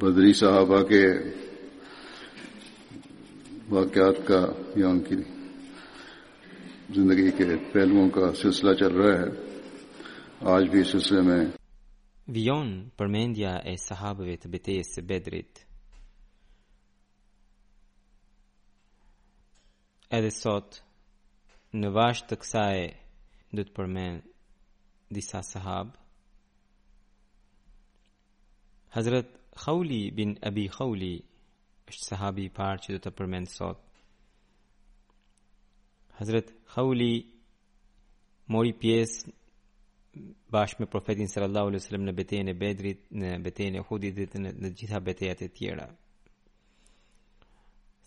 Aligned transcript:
بدری 0.00 0.32
صحابہ 0.42 0.80
کے 0.92 1.04
واقعات 3.70 4.16
کا 4.26 4.42
یا 4.80 4.88
zindagi 6.94 7.30
ke 7.38 7.44
pehluon 7.72 8.10
ka 8.10 8.32
سلسلہ 8.42 8.72
chal 8.78 8.94
raha 8.98 9.18
hai 9.22 9.30
aaj 10.52 10.64
bhi 10.72 10.80
is 10.82 10.88
silsile 10.92 11.22
mein 11.28 11.46
vion 12.36 12.70
përmendja 12.98 13.52
e 13.72 13.74
sahabeve 13.86 14.34
te 14.42 14.48
betejes 14.54 14.88
se 14.94 15.02
bedrit 15.12 15.54
edhe 20.18 20.30
sot 20.42 20.80
në 21.80 21.88
vazh 21.98 22.22
të 22.28 22.34
kësaj 22.42 22.78
do 23.56 23.62
të 23.66 23.72
përmend 23.76 24.20
disa 25.18 25.40
sahab 25.52 25.86
Hazrat 28.98 29.28
Khawli 29.62 30.02
bin 30.16 30.30
Abi 30.48 30.66
Khawli 30.78 31.14
është 31.90 32.04
sahabi 32.12 32.42
i 32.48 32.56
parë 32.60 32.80
që 32.82 32.88
do 32.94 32.98
të 33.04 33.10
përmend 33.18 33.48
sot 33.58 33.78
Hazrat 36.22 36.50
Khawli 36.74 37.24
mori 38.46 38.72
pjes 38.72 39.26
bash 40.50 40.78
me 40.78 40.86
profetin 40.86 41.26
sallallahu 41.28 41.66
alaihi 41.68 41.82
wasallam 41.82 42.04
në 42.08 42.14
betejën 42.20 42.48
e 42.50 42.54
Bedrit, 42.62 43.00
në 43.20 43.28
betejën 43.44 43.76
e 43.76 43.80
Uhudit 43.82 44.14
dhe 44.32 44.38
në 44.44 44.52
të 44.60 44.70
gjitha 44.78 45.00
betejat 45.08 45.42
e 45.42 45.48
tjera. 45.56 45.86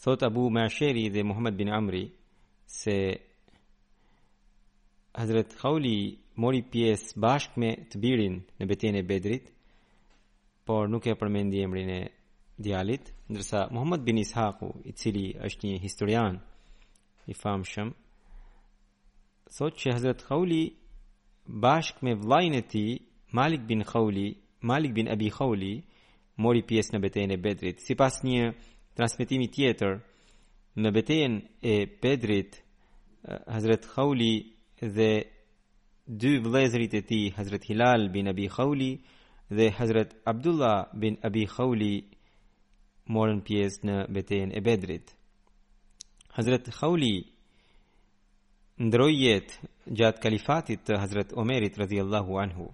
Sot 0.04 0.24
Abu 0.28 0.46
Ma'sheri 0.56 1.04
dhe 1.14 1.24
Muhammad 1.32 1.58
bin 1.60 1.72
Amri 1.80 2.04
se 2.78 2.96
Hazrat 5.20 5.56
Khawli 5.60 5.96
mori 6.42 6.62
pjes 6.72 7.02
bash 7.24 7.50
me 7.60 7.74
të 7.92 8.02
birin 8.06 8.38
në 8.60 8.68
betejën 8.72 9.00
e 9.02 9.08
Bedrit, 9.12 9.50
por 10.68 10.88
nuk 10.90 11.08
e 11.12 11.18
përmendi 11.22 11.60
emrin 11.68 11.90
e 11.90 12.02
djalit, 12.64 13.12
ndërsa 13.32 13.68
Muhammad 13.76 14.08
bin 14.08 14.18
Ishaqu, 14.24 14.70
i 14.88 14.92
cili 15.00 15.28
është 15.48 15.64
një 15.74 15.82
historian 15.84 16.36
i 17.32 17.36
famshëm, 17.44 17.92
thot 19.58 19.76
që 19.80 19.88
Hazret 19.98 20.22
Khauli 20.28 20.64
bashk 21.64 21.96
me 22.06 22.14
vlajnë 22.24 22.60
e 22.62 22.64
ti, 22.72 22.86
Malik 23.38 23.64
bin 23.70 23.82
Khauli, 23.92 24.28
Malik 24.70 24.92
bin 24.98 25.08
Abi 25.14 25.30
Khauli, 25.38 25.74
mori 26.42 26.64
pjesë 26.70 26.94
në 26.96 27.02
betejën 27.04 27.32
e 27.36 27.42
Bedrit. 27.46 27.78
Si 27.86 27.94
pas 28.02 28.16
një 28.26 28.44
transmitimi 28.98 29.48
tjetër, 29.54 29.94
në 30.82 30.90
betejën 30.98 31.34
e 31.72 31.76
Bedrit, 32.02 32.52
eh, 32.58 33.40
Hazret 33.54 33.84
Khauli 33.94 34.34
dhe 34.96 35.12
dy 36.22 36.32
vlezrit 36.46 36.94
e 36.94 37.02
ti, 37.10 37.22
Hazret 37.38 37.64
Hilal 37.70 38.04
bin 38.14 38.26
Abi 38.32 38.48
Khauli 38.56 38.92
dhe 39.58 39.66
Hazret 39.78 40.12
Abdullah 40.32 40.78
bin 41.02 41.14
Abi 41.28 41.44
Khauli, 41.56 41.96
morën 43.14 43.40
pjesë 43.48 43.82
në 43.88 43.96
betejën 44.16 44.50
e 44.58 44.62
Bedrit. 44.68 45.08
Hazret 46.36 46.66
Khauli, 46.80 47.16
ndroj 48.84 49.12
jetë 49.16 49.70
gjatë 49.96 50.22
kalifatit 50.24 50.82
të 50.88 50.98
Hazret 51.02 51.34
Omerit 51.40 51.78
radhiyallahu 51.80 52.38
anhu. 52.44 52.66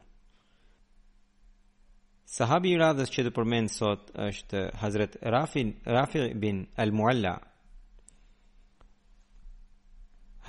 Sahabi 2.30 2.70
i 2.76 2.80
radhës 2.80 3.10
që 3.14 3.24
të 3.28 3.32
përmend 3.38 3.72
sot 3.74 4.10
është 4.26 4.60
Hazret 4.82 5.18
Rafi 5.34 6.26
bin 6.42 6.64
Al 6.84 6.92
Mualla. 6.94 7.34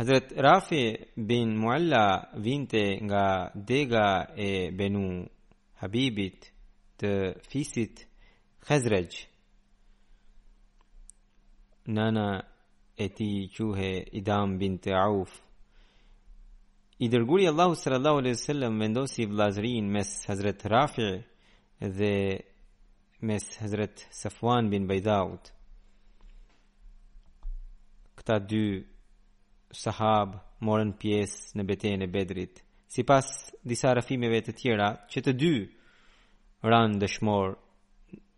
Hazret 0.01 0.33
Rafi 0.47 0.83
bin 1.17 1.55
Mualla 1.61 2.05
vinte 2.47 2.83
nga 3.07 3.27
dega 3.55 4.09
e 4.49 4.71
Benu 4.79 5.07
Habibit 5.81 6.51
të 7.01 7.11
fisit 7.53 8.07
Khazraj. 8.67 9.11
Nana 11.97 12.29
e 12.97 13.07
ti 13.13 13.31
quhe 13.57 13.93
Idam 14.21 14.59
bin 14.61 14.79
Auf 15.09 15.33
i 17.01 17.09
dërguri 17.09 17.47
Allahu 17.49 17.75
sallallahu 17.75 18.19
alaihi 18.21 18.37
wasallam 18.37 18.75
vendosi 18.81 19.25
vllazërin 19.27 19.87
mes 19.95 20.09
Hazrat 20.29 20.61
Rafi 20.73 21.13
dhe 21.99 22.15
mes 23.23 23.45
Hazrat 23.61 23.97
Safwan 24.21 24.69
bin 24.71 24.85
Baydaut. 24.89 25.41
Këta 28.21 28.37
dy 28.51 28.65
sahab 29.73 30.37
morën 30.61 30.93
pjesë 31.01 31.57
në 31.57 31.65
betejën 31.73 32.05
e 32.05 32.11
Bedrit. 32.19 32.61
Sipas 32.93 33.31
disa 33.65 33.95
rafimeve 33.97 34.43
të 34.45 34.55
tjera, 34.61 34.91
që 35.09 35.19
të 35.25 35.35
dy 35.41 35.55
ran 36.69 36.99
dëshmor 37.01 37.57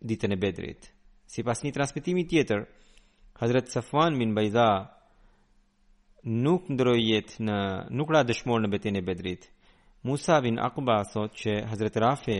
ditën 0.07 0.31
e 0.31 0.39
Bedrit. 0.39 0.87
Sipas 1.27 1.63
një 1.67 1.75
transmetimi 1.75 2.23
tjetër, 2.31 2.63
Hazrat 3.43 3.67
Safwan 3.75 4.15
bin 4.19 4.31
Baydaut 4.33 4.92
nuk 6.23 6.63
ndroi 6.71 7.01
jetë 7.11 7.41
në 7.43 7.57
nuk 7.91 8.11
ra 8.13 8.23
dëshmor 8.23 8.61
në 8.63 8.69
betejën 8.71 8.97
e 8.99 9.03
Bedrit. 9.03 9.49
Musa 10.03 10.39
bin 10.41 10.59
Aqba 10.59 11.01
thot 11.11 11.35
që 11.35 11.55
Hazrat 11.69 11.95
Rafi 11.99 12.37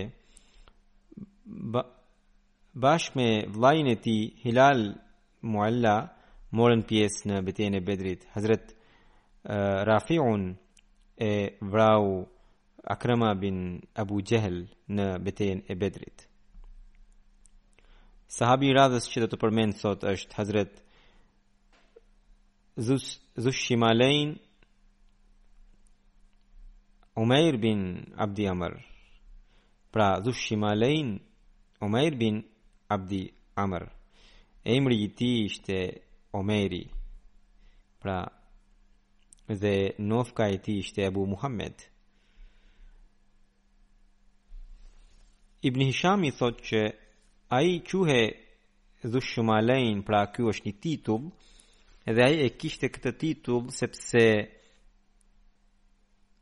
bash 2.73 3.09
me 3.15 3.27
vllajën 3.53 3.89
e 3.91 3.95
tij 4.01 4.21
Hilal 4.43 4.93
Mualla 5.43 5.97
morën 6.55 6.83
pjesë 6.87 7.27
në 7.31 7.41
betejën 7.49 7.75
e 7.75 7.81
Bedrit. 7.83 8.25
Hazrat 8.35 8.73
Rafiun 9.87 10.53
e 11.19 11.33
vrau 11.61 12.23
Akrama 12.83 13.33
bin 13.39 13.81
Abu 13.95 14.21
Jahl 14.23 14.63
në 14.87 15.15
betejën 15.23 15.65
e 15.71 15.75
Bedrit. 15.75 16.23
Sahabi 18.33 18.71
i 18.71 18.75
radhës 18.75 19.09
që 19.11 19.25
do 19.25 19.33
të 19.33 19.41
përmend 19.43 19.75
sot 19.77 20.07
është 20.09 20.39
Hazrat 20.39 20.79
Zust 22.81 23.19
ذو 23.39 23.47
الشمالين 23.49 24.35
عمير 27.17 27.55
بن 27.55 28.03
عبد 28.17 28.41
عمر 28.41 28.85
برا 29.93 30.19
ذو 30.19 30.29
الشمالين 30.29 31.19
عمير 31.81 32.15
بن 32.15 32.43
عبد 32.91 33.29
عمر 33.57 33.89
امر 34.67 34.91
يتي 34.91 35.45
اشت 35.45 35.71
عميري 36.35 36.87
برا 38.03 38.25
ذا 39.51 40.01
نوف 40.01 40.31
کا 40.33 40.47
يتي 40.47 40.79
اشت 40.79 40.99
ابو 40.99 41.25
محمد 41.25 41.81
ابن 45.65 45.87
هشام 45.87 46.23
يثوت 46.23 46.61
چه 46.61 46.93
اي 47.53 47.79
چوه 47.79 48.31
ذو 49.07 49.17
الشمالين 49.17 50.01
برا 50.01 50.25
كيو 50.25 50.49
اشت 50.49 50.69
تيتوب 50.69 51.31
Edhe 52.05 52.19
ai 52.21 52.41
e 52.43 52.49
kishte 52.59 52.89
këtë 52.91 53.13
titull 53.15 53.69
sepse 53.71 54.23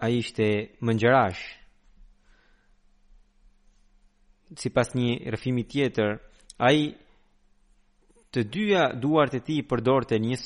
ai 0.01 0.15
ishte 0.17 0.47
mëngjërash. 0.87 1.41
Sipas 4.57 4.95
një 4.97 5.11
rrëfimi 5.29 5.65
tjetër, 5.71 6.15
ai 6.67 6.79
të 8.33 8.45
dyja 8.55 8.87
duart 9.05 9.37
e 9.37 9.43
tij 9.45 9.61
përdorte 9.69 10.17
në 10.19 10.31
një 10.31 10.39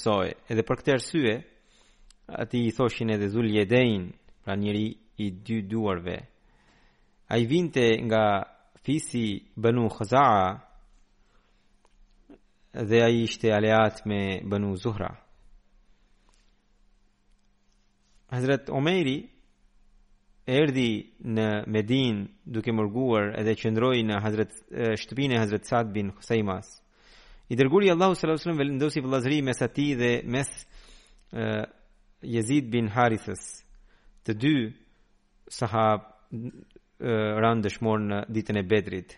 edhe 0.52 0.66
për 0.68 0.82
këtë 0.84 0.92
arsye 0.98 1.34
ati 2.42 2.66
i 2.68 2.76
thoshin 2.76 3.16
edhe 3.16 3.32
Zul 3.32 3.48
Jedein, 3.56 4.12
pra 4.44 4.58
njëri 4.60 4.88
i 5.24 5.28
dy 5.46 5.62
duarve. 5.72 6.18
Ai 7.32 7.42
vinte 7.46 7.88
nga 8.06 8.26
fisi 8.86 9.26
Banu 9.56 9.88
Khazaa, 9.96 10.65
dhe 12.84 13.04
ai 13.04 13.22
ishte 13.24 13.54
aleat 13.54 14.06
me 14.06 14.42
Banu 14.44 14.76
Zuhra. 14.78 15.16
Hazrat 18.32 18.70
Omeri 18.70 19.24
erdi 20.48 20.90
në 21.26 21.46
Medin 21.72 22.20
duke 22.46 22.74
mërguar 22.74 23.32
edhe 23.40 23.56
qëndroj 23.60 24.00
në 24.06 24.20
Hazret, 24.24 24.56
shtëpin 25.00 25.34
e 25.34 25.40
Hazret 25.40 25.66
Sad 25.66 25.94
bin 25.94 26.12
Husejmas. 26.18 26.68
I 27.50 27.56
dërguri 27.56 27.92
Allahu 27.94 28.18
s.a.s. 28.20 28.48
vëllëndosi 28.58 29.04
vëllazri 29.06 29.40
mes 29.46 29.62
ati 29.62 29.88
dhe 29.96 30.12
mes 30.26 30.50
e, 31.32 31.64
Jezid 32.26 32.72
bin 32.74 32.90
Harithës, 32.90 33.42
të 34.26 34.34
dy 34.42 34.54
sahab 35.48 36.10
e, 36.34 36.50
randë 37.46 37.70
dëshmor 37.70 38.02
në 38.12 38.24
ditën 38.36 38.60
e 38.62 38.66
bedrit 38.70 39.18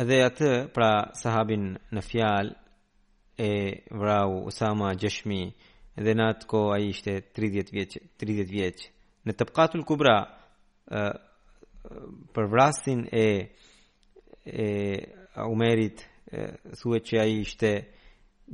edhe 0.00 0.18
atë 0.24 0.50
pra 0.74 0.90
sahabin 1.20 1.64
në 1.92 2.00
fjal 2.06 2.52
e 3.44 3.48
vrau 3.92 4.38
Usama 4.48 4.92
Gjeshmi 4.96 5.42
edhe 6.00 6.14
në 6.16 6.28
atë 6.34 6.46
ko 6.48 6.62
a 6.74 6.78
ishte 6.80 7.18
30 7.36 7.72
vjeq, 7.76 7.96
30 8.22 8.48
vjeq. 8.52 8.86
në 9.26 9.32
tëpkatul 9.38 9.84
kubra 9.86 10.14
për 12.34 12.48
vrasin 12.50 13.04
e, 13.14 13.28
e 14.46 14.68
Umerit 15.48 16.02
thue 16.80 16.98
që 17.00 17.20
a 17.20 17.24
ishte 17.28 17.70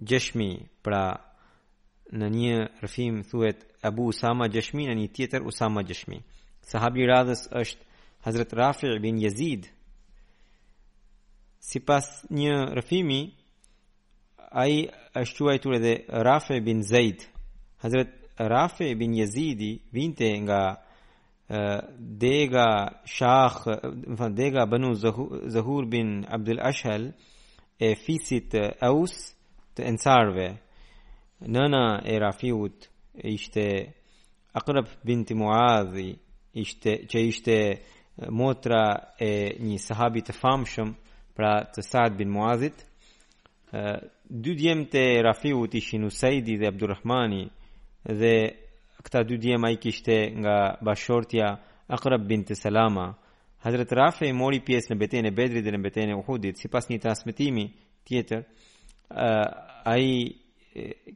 Gjeshmi 0.08 0.50
pra 0.84 1.04
në 2.18 2.28
një 2.34 2.54
rëfim 2.82 3.22
thuet 3.30 3.62
Abu 3.86 4.08
Usama 4.12 4.46
Gjeshmi 4.48 4.86
në 4.88 4.94
një 5.00 5.08
tjetër 5.16 5.46
Usama 5.46 5.82
Gjeshmi 5.86 6.18
sahabi 6.72 7.06
radhës 7.06 7.46
është 7.50 7.86
Hazret 8.26 8.52
Rafi 8.58 8.90
bin 9.02 9.18
Jezid 9.22 9.68
si 11.68 11.80
pas 11.84 12.06
një 12.32 12.54
rëfimi, 12.78 13.20
a 14.60 14.64
i 14.74 14.78
është 15.20 15.74
edhe 15.76 15.92
Rafe 16.24 16.56
bin 16.64 16.80
Zaid. 16.88 17.24
Hazret 17.84 18.14
Rafe 18.38 18.88
bin 18.98 19.16
Jezidi 19.18 19.74
vinte 19.92 20.30
nga 20.46 20.62
Dega 22.00 22.68
Shah, 23.04 23.54
Dega 24.40 24.64
Banu 24.70 24.94
Zahur 25.54 25.84
bin 25.92 26.24
Abdul 26.36 26.60
Ashal 26.70 27.04
e 27.80 27.88
fisit 28.04 28.54
Aus 28.88 29.12
të 29.76 29.84
ensarve. 29.92 30.46
Nëna 31.52 31.84
e 32.10 32.16
Rafiut 32.20 32.88
ishte 33.28 33.66
Aqrab 34.58 34.88
binti 35.06 35.36
Muadhi, 35.36 36.08
ishte 36.62 37.02
që 37.10 37.18
ishte 37.28 37.56
motra 38.40 38.82
e 39.20 39.32
një 39.60 39.76
sahabi 39.88 40.24
të 40.24 40.34
famshëm 40.40 40.88
pra 41.38 41.62
të 41.70 41.82
Saad 41.86 42.16
bin 42.18 42.32
Muazit 42.34 42.80
dy 44.28 44.54
djemë 44.58 44.88
të 44.90 45.04
Rafiu 45.22 45.60
të 45.70 45.78
ishin 45.78 46.06
Usaidi 46.08 46.56
dhe 46.58 46.66
Abdurrahmani 46.72 47.44
dhe 48.18 48.32
këta 49.06 49.20
dy 49.28 49.36
djemë 49.44 49.68
a 49.68 49.74
i 49.76 49.78
kishte 49.84 50.16
nga 50.40 50.56
bashortja 50.82 51.52
Akrab 51.94 52.26
bin 52.26 52.42
të 52.48 52.58
Salama 52.58 53.06
Hazret 53.62 53.92
Rafi 54.00 54.26
i 54.32 54.34
mori 54.38 54.60
pjesë 54.66 54.90
në 54.94 54.98
beten 55.04 55.30
e 55.30 55.34
Bedri 55.38 55.62
dhe 55.62 55.76
në 55.78 55.82
beten 55.86 56.10
e 56.10 56.18
Uhudit 56.18 56.58
si 56.58 56.68
pas 56.74 56.90
një 56.90 56.98
transmitimi 57.06 57.68
tjetër 58.08 58.42
a 59.86 59.94
i 59.94 60.24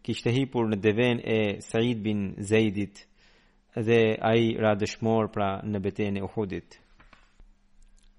kishte 0.07 0.31
hipur 0.39 0.71
në 0.71 0.79
deven 0.83 1.19
e 1.27 1.39
Said 1.67 1.99
bin 2.07 2.27
Zaidit 2.39 3.03
dhe 3.75 4.05
a 4.23 4.37
i 4.39 4.55
radëshmor 4.59 5.33
pra 5.35 5.51
në 5.67 5.83
beten 5.83 6.23
e 6.23 6.29
Uhudit 6.31 6.79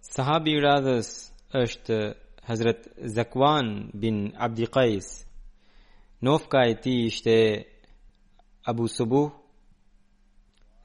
Sahabi 0.03 0.57
i 0.57 0.61
radhës 0.65 1.15
është 1.53 2.13
Hazret 2.47 2.81
Zakwan 3.15 3.89
bin 3.93 4.33
Abdi 4.39 4.65
Qais. 4.71 5.23
Nofka 6.21 6.63
e 6.69 6.75
ti 6.81 7.05
ishte 7.05 7.65
Abu 8.65 8.87
Subu. 8.87 9.31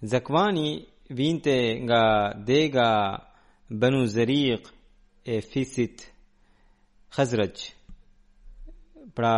Zakwani 0.03 0.87
vinte 1.11 1.57
nga 1.83 2.03
dega 2.47 2.89
Banu 3.81 4.03
Zariq 4.15 4.65
e 5.25 5.37
Fisit 5.51 5.99
Khazraj. 7.15 7.59
Pra 9.15 9.35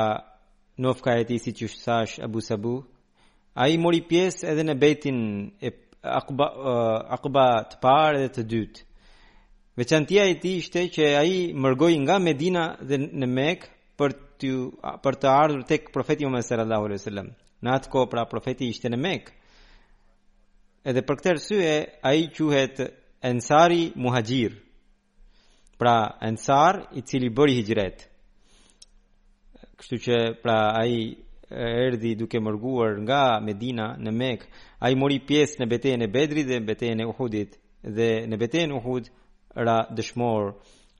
nofka 0.82 1.10
e 1.20 1.24
ti 1.28 1.36
si 1.44 1.50
që 1.58 1.66
shash 1.82 2.14
Abu 2.24 2.40
Subu. 2.48 2.74
A 3.54 3.64
i 3.72 3.76
mori 3.82 4.00
pjesë 4.08 4.44
edhe 4.50 4.64
në 4.66 4.74
betin 4.82 5.18
e 5.66 5.76
Aqba, 6.00 6.46
uh, 7.12 7.64
të 7.70 7.76
parë 7.82 8.18
dhe 8.22 8.28
të 8.34 8.42
dytë. 8.50 8.78
Veçantia 9.78 10.24
e 10.26 10.34
tij 10.42 10.56
ishte 10.58 10.80
që 10.90 11.04
ai 11.20 11.36
mërgoi 11.54 11.94
nga 12.02 12.18
Medina 12.18 12.64
dhe 12.88 12.96
në 13.20 13.26
Mekë 13.36 13.68
për 13.98 14.12
të 14.40 14.50
për 15.04 15.18
të 15.20 15.28
ardhur 15.30 15.62
tek 15.70 15.90
profeti 15.94 16.24
Muhammed 16.26 16.44
sallallahu 16.48 16.86
alaihi 16.88 17.00
wasallam. 17.02 17.28
Në 17.62 17.70
atë 17.76 17.90
kohë 17.92 18.08
pra 18.10 18.24
profeti 18.26 18.66
ishte 18.72 18.88
në 18.90 18.98
Mekë. 19.04 19.32
Edhe 20.90 21.02
për 21.06 21.18
këtë 21.20 21.30
arsye 21.30 21.70
ai 22.08 22.24
quhet 22.34 22.80
Ansari 23.30 23.92
Muhajir. 23.94 24.56
Pra 25.78 25.94
Ansar 26.28 26.86
i 26.98 27.04
cili 27.06 27.28
bëri 27.30 27.58
hijret. 27.60 28.08
Kështu 29.78 30.00
që 30.08 30.16
pra 30.42 30.58
ai 30.80 31.16
erdhi 31.86 32.16
duke 32.20 32.40
mërguar 32.42 32.96
nga 33.06 33.22
Medina 33.44 33.92
në 34.00 34.16
Mekë. 34.22 34.50
Ai 34.82 34.96
mori 34.98 35.20
pjesë 35.28 35.60
në 35.62 35.70
betejën 35.76 36.02
e 36.02 36.10
Bedrit 36.18 36.48
dhe 36.50 36.58
në 36.62 36.68
betejën 36.72 37.04
e 37.06 37.10
Uhudit 37.14 37.58
dhe 37.96 38.10
në 38.28 38.40
betejën 38.42 38.72
e 38.74 38.78
Uhudit 38.80 39.12
ra 39.58 39.78
dëshmor 39.90 40.42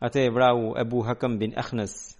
atë 0.02 0.24
e 0.26 0.30
vrau 0.34 0.74
Ebu 0.80 1.04
Hakam 1.06 1.38
bin 1.38 1.54
Akhnas 1.56 2.16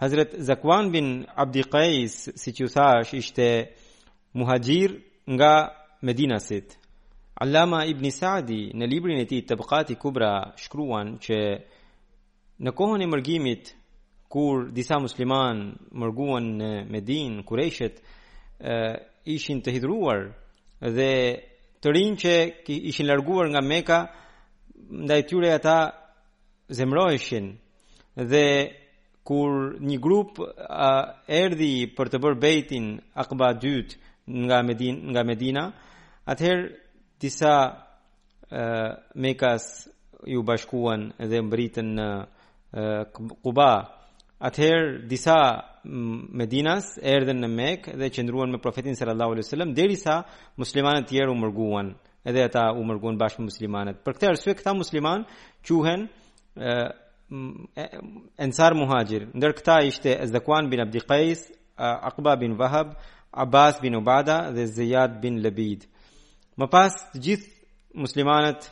Hazret 0.00 0.34
Zakwan 0.40 0.90
bin 0.92 1.26
Abdi 1.36 1.62
Qais 1.74 2.16
si 2.40 2.50
që 2.56 2.66
thash 2.74 3.12
ishte 3.16 3.48
muhajir 4.34 4.90
nga 5.32 5.52
Medinasit 6.02 6.76
Allama 7.40 7.84
Ibn 7.88 8.10
Saadi 8.10 8.72
në 8.76 8.86
librin 8.90 9.20
e 9.22 9.26
ti 9.30 9.40
të 9.42 9.56
bëkati 9.56 9.96
kubra 9.96 10.32
shkruan 10.56 11.16
që 11.24 11.38
në 12.60 12.70
kohën 12.76 13.04
e 13.04 13.08
mërgimit 13.08 13.72
kur 14.28 14.68
disa 14.76 14.98
musliman 15.00 15.70
mërguan 16.00 16.44
në 16.60 16.70
Medin, 16.92 17.40
kureshet 17.44 18.02
ishin 19.24 19.62
të 19.64 19.70
hidruar 19.80 20.28
dhe 20.80 21.12
të 21.80 21.88
rinj 21.96 22.16
që 22.22 22.34
ishin 22.90 23.08
larguar 23.08 23.48
nga 23.50 23.60
Meka 23.64 24.00
ndaj 24.88 25.22
tyre 25.28 25.54
ata 25.54 25.92
zemroheshin 26.68 27.56
dhe 28.16 28.46
kur 29.24 29.50
një 29.88 29.98
grup 30.02 30.38
a, 30.68 31.20
erdi 31.28 31.72
për 31.96 32.06
të 32.10 32.18
bërë 32.24 32.40
bejtin 32.42 32.86
Aqba 33.22 33.48
2 33.60 33.84
nga 34.46 34.62
Medina 34.66 34.98
nga 35.12 35.22
Medina 35.24 35.64
atëherë 36.32 36.68
disa 37.22 37.54
Mekas 39.14 39.64
ju 40.26 40.42
bashkuan 40.42 41.02
dhe 41.30 41.38
mbritën 41.46 41.88
në 41.98 42.08
Quba 43.42 43.70
atëherë 44.50 44.88
disa 45.10 45.36
Medinas 46.40 46.96
erdhën 47.14 47.38
në 47.44 47.48
Mekë 47.58 47.94
dhe 48.00 48.10
qëndruan 48.14 48.50
me 48.50 48.58
profetin 48.58 48.96
sallallahu 48.98 49.30
alaihi 49.36 49.46
wasallam 49.46 49.74
derisa 49.78 50.14
muslimanët 50.56 51.06
tjerë 51.08 51.32
u 51.32 51.36
mërguan 51.44 51.94
edhe 52.24 52.44
ata 52.44 52.72
u 52.74 52.84
mërgun 52.84 53.18
bashkë 53.20 53.44
muslimanet. 53.44 54.00
Për 54.04 54.12
këtë 54.16 54.28
arsye 54.32 54.54
këta 54.58 54.74
musliman 54.76 55.22
quhen 55.66 56.08
ensar 58.42 58.74
muhajir. 58.76 59.28
Ndër 59.34 59.52
këta 59.60 59.76
ishte 59.88 60.16
Ezdekuan 60.20 60.70
bin 60.70 60.80
Abdi 60.84 61.00
Aqba 61.80 62.34
bin 62.40 62.58
Vahab, 62.58 62.96
Abbas 63.32 63.80
bin 63.82 63.94
Ubada 63.96 64.50
dhe 64.52 64.66
Ziyad 64.66 65.20
bin 65.22 65.38
Labid 65.42 65.86
Më 66.58 66.66
pas 66.68 66.92
të 67.14 67.20
gjithë 67.24 67.48
muslimanet 67.96 68.66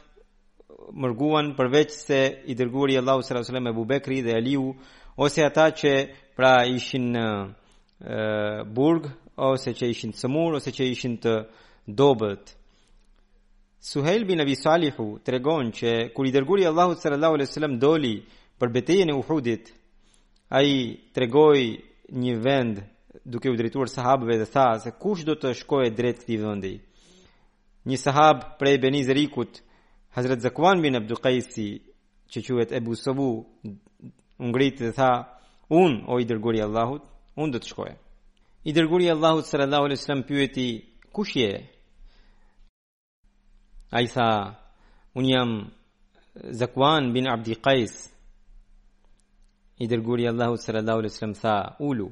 mërguan 0.93 1.55
përveç 1.57 1.91
se 1.95 2.19
i 2.51 2.57
dërguri 2.59 2.99
Allahu 3.01 3.23
s.a.s. 3.23 3.49
e 3.49 3.73
bubekri 3.75 4.21
dhe 4.23 4.35
aliu, 4.37 4.75
ose 5.17 5.41
ata 5.47 5.71
që 5.71 5.93
pra 6.37 6.67
ishin 6.69 7.15
në 7.17 7.25
burg, 8.77 9.07
ose 9.37 9.71
që 9.79 9.87
ishin 9.89 10.11
të 10.13 10.19
sëmur, 10.27 10.51
ose 10.61 10.69
që 10.75 10.85
ishin 10.91 11.15
të 11.23 11.35
dobet. 11.87 12.58
Suhail 13.81 14.25
bin 14.27 14.39
Abi 14.43 14.57
Salihu 14.57 15.05
të 15.25 15.33
regon 15.39 15.69
që 15.77 15.91
kur 16.15 16.27
i 16.27 16.33
dërguri 16.35 16.65
Allahu 16.67 16.97
sallallahu 16.99 17.37
alaihi 17.39 17.49
wasallam 17.51 17.79
doli 17.79 18.13
për 18.59 18.73
betejën 18.75 19.11
e 19.11 19.15
Uhudit, 19.15 19.71
ai 20.51 20.73
tregoi 21.15 21.79
një 22.19 22.35
vend 22.43 22.81
duke 23.25 23.49
u 23.51 23.55
drejtuar 23.57 23.91
sahabëve 23.93 24.39
dhe 24.41 24.49
tha 24.53 24.65
se 24.83 24.91
kush 24.99 25.23
do 25.29 25.37
të 25.39 25.53
shkojë 25.63 25.95
drejt 25.99 26.19
këtij 26.25 26.41
vendi. 26.43 26.75
Një 27.89 27.97
sahab 28.03 28.43
prej 28.59 28.81
Beni 28.83 29.05
Zerikut, 29.07 29.63
Hazrat 30.17 30.43
Zakwan 30.43 30.83
bin 30.83 30.97
Abdul 30.99 31.23
Qaisi, 31.23 31.69
që 32.31 32.43
quhet 32.49 32.73
Ebu 32.79 32.97
Sabu, 32.99 33.31
ngrit 34.43 34.83
dhe 34.83 34.91
tha: 34.99 35.11
"Un 35.71 36.03
o 36.13 36.19
i 36.19 36.27
dërguari 36.27 36.59
i 36.59 36.67
Allahut, 36.67 37.03
un 37.43 37.51
do 37.53 37.59
të 37.63 37.69
shkoj." 37.71 37.93
I 38.65 38.71
dërguari 38.75 39.05
i 39.07 39.15
Allahut 39.15 39.47
sallallahu 39.47 39.85
alaihi 39.87 40.01
wasallam 40.01 40.27
pyeti: 40.29 40.69
"Kush 41.15 41.35
je?" 41.41 41.51
ai 43.91 44.07
tha 44.15 44.29
un 45.15 45.25
jam 45.25 45.51
zakwan 46.59 47.05
bin 47.15 47.27
abd 47.29 47.49
al 47.53 47.61
qais 47.67 47.95
i 49.81 49.87
dërguari 49.87 50.27
allah 50.29 50.49
subhanahu 50.57 51.01
wa 51.03 51.11
taala 51.13 51.33
tha 51.43 51.55
ulu 51.91 52.09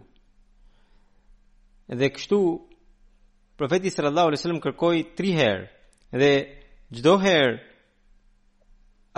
dhe 2.00 2.08
kështu 2.14 2.38
profeti 3.58 3.90
sallallahu 3.96 4.26
alaihi 4.28 4.40
wasallam 4.40 4.64
kërkoi 4.66 4.98
3 5.20 5.34
herë 5.40 5.64
dhe 6.20 6.32
çdo 6.96 7.14
herë 7.26 7.54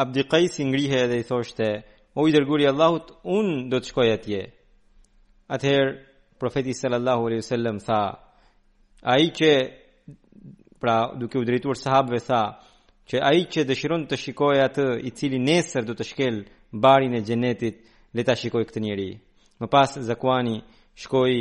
abd 0.03 0.15
al 0.23 0.29
qais 0.33 0.53
i 0.63 0.69
ngrihej 0.71 1.05
dhe 1.11 1.17
i 1.23 1.29
thoshte 1.31 1.69
o 2.19 2.21
i 2.29 2.35
dërguari 2.37 2.67
allahut 2.73 3.07
un 3.39 3.47
do 3.71 3.77
të 3.81 3.89
shkoj 3.91 4.09
atje 4.19 4.43
atëherë 5.55 5.93
profeti 6.43 6.73
sallallahu 6.83 7.23
alaihi 7.27 7.43
wasallam 7.45 7.77
tha 7.87 8.01
ai 9.15 9.25
që 9.39 9.51
pra 10.79 11.13
duke 11.19 11.39
u 11.39 11.45
drejtuar 11.45 11.75
sahabëve 11.77 12.21
tha 12.23 12.41
që 13.09 13.23
ai 13.31 13.41
që 13.53 13.65
dëshiron 13.69 14.03
të 14.09 14.17
shikojë 14.25 14.63
atë 14.69 14.87
i 15.09 15.13
cili 15.17 15.39
nesër 15.43 15.87
do 15.89 15.95
të 15.97 16.05
shkel 16.11 16.37
barin 16.73 17.15
e 17.19 17.23
xhenetit 17.27 17.77
le 18.15 18.23
ta 18.25 18.35
shikoj 18.37 18.65
këtë 18.69 18.83
njeri. 18.85 19.11
Më 19.61 19.67
pas 19.75 19.91
Zakuani 20.11 20.57
shkoi 21.03 21.39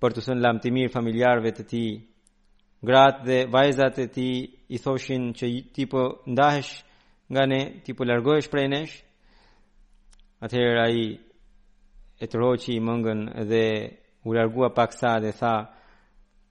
për 0.00 0.10
të 0.12 0.20
thënë 0.26 0.72
mirë 0.76 0.92
familjarëve 0.96 1.52
të 1.56 1.64
tij. 1.70 1.90
Gratë 2.82 3.24
dhe 3.26 3.38
vajzat 3.54 3.98
e 3.98 4.06
tij 4.16 4.36
i 4.74 4.78
thoshin 4.84 5.24
që 5.38 5.46
ti 5.74 5.82
po 5.92 6.02
ndahesh 6.32 6.74
nga 7.32 7.44
ne, 7.46 7.60
ti 7.84 7.90
po 7.96 8.02
largohesh 8.04 8.48
prej 8.52 8.66
nesh. 8.72 8.94
Atëherë 10.44 10.80
ai 10.88 11.02
e 12.22 12.26
tërhoqi 12.30 12.74
mëngën 12.86 13.20
dhe 13.50 13.64
u 14.24 14.30
largua 14.38 14.68
paksa 14.78 15.12
dhe 15.24 15.32
tha 15.40 15.54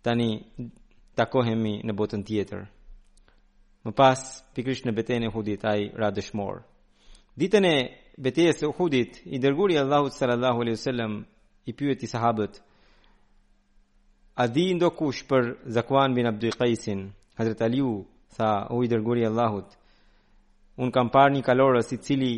tani 0.05 0.31
takohemi 1.19 1.81
në 1.83 1.93
botën 1.99 2.23
tjetër. 2.23 2.61
Më 3.87 3.91
pas, 3.97 4.19
pikrish 4.55 4.85
në 4.87 4.95
betejën 4.95 5.25
e 5.27 5.31
Uhudit 5.31 5.65
ai 5.67 5.81
ra 5.99 6.09
dëshmor. 6.15 6.63
Ditën 7.39 7.65
e 7.65 7.75
betejës 8.23 8.61
së 8.61 8.69
Uhudit, 8.71 9.19
i 9.25 9.37
dërguari 9.41 9.77
Allahu 9.79 10.09
sallallahu 10.15 10.61
alaihi 10.63 10.77
wasallam 10.79 11.13
i 11.65 11.73
pyeti 11.79 12.07
sahabët: 12.13 12.53
"A 14.41 14.47
di 14.47 14.65
kush 14.99 15.19
për 15.29 15.43
Zakwan 15.75 16.13
bin 16.17 16.25
Abdul 16.27 16.55
Qaisin?" 16.61 16.99
Hazrat 17.39 17.61
Aliu 17.61 18.05
tha: 18.35 18.67
"O 18.73 18.83
i 18.83 18.87
dërguari 18.87 19.21
i 19.23 19.29
Allahut, 19.31 19.69
un 20.77 20.89
kam 20.91 21.09
parë 21.13 21.33
një 21.35 21.43
kalorës 21.47 21.89
i 21.95 22.01
cili 22.05 22.35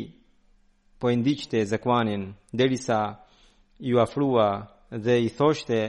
po 0.98 1.10
e 1.10 1.16
ndiqte 1.20 1.58
Zakwanin 1.72 2.22
derisa 2.58 3.00
ju 3.78 3.96
afrua 4.04 4.48
dhe 5.04 5.14
i 5.26 5.30
thoshte 5.38 5.80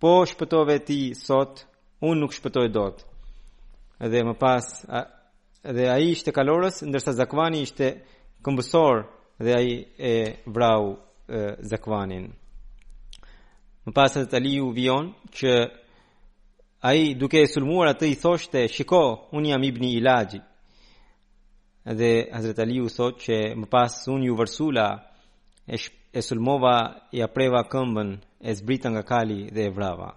po 0.00 0.12
shpëtove 0.30 0.76
ti 0.88 1.00
sot 1.26 1.67
unë 2.00 2.20
nuk 2.20 2.32
shpëtoj 2.34 2.68
dot. 2.72 3.02
Edhe 4.00 4.20
më 4.26 4.34
pas, 4.38 4.64
edhe 5.70 5.88
ai 5.90 6.10
ishte 6.12 6.32
kalorës, 6.34 6.82
ndërsa 6.86 7.12
Zakvani 7.18 7.62
ishte 7.66 7.86
këmbësor 8.44 8.96
dhe 9.44 9.52
ai 9.58 9.72
e 10.12 10.14
vrau 10.54 10.84
Zakvanin. 11.68 12.26
Më 13.88 13.94
pas 13.96 14.14
edhe 14.16 14.30
tali 14.30 14.58
u 14.60 14.70
vion 14.76 15.06
që 15.34 15.52
a 16.88 16.94
i 16.94 17.14
duke 17.18 17.40
e 17.42 17.50
sulmuar 17.50 17.88
atë 17.90 18.06
i 18.12 18.20
thoshte 18.20 18.68
shiko 18.70 19.02
unë 19.36 19.50
jam 19.52 19.62
i 19.66 19.72
bëni 19.74 19.90
i 19.96 20.04
lagji 20.04 20.40
dhe 21.98 22.10
Hazret 22.34 22.58
Ali 22.60 22.80
u 22.84 22.88
thot 22.92 23.16
që 23.24 23.36
më 23.58 23.66
pas 23.72 23.92
unë 24.12 24.28
ju 24.28 24.34
vërsula 24.36 24.84
e, 25.64 25.76
e 25.88 26.20
sulmova 26.22 26.76
i 27.16 27.22
apreva 27.24 27.64
këmbën 27.72 28.10
e 28.48 28.54
zbritën 28.58 28.92
nga 28.92 29.02
kali 29.08 29.38
dhe 29.54 29.64
e 29.70 29.70
vrava 29.74 30.10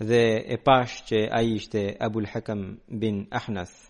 dhe 0.00 0.44
e 0.46 0.58
pash 0.60 1.02
që 1.08 1.20
a 1.32 1.40
ishte 1.40 1.96
Abul 1.98 2.26
Hakam 2.26 2.78
bin 2.88 3.26
Ahnath. 3.32 3.88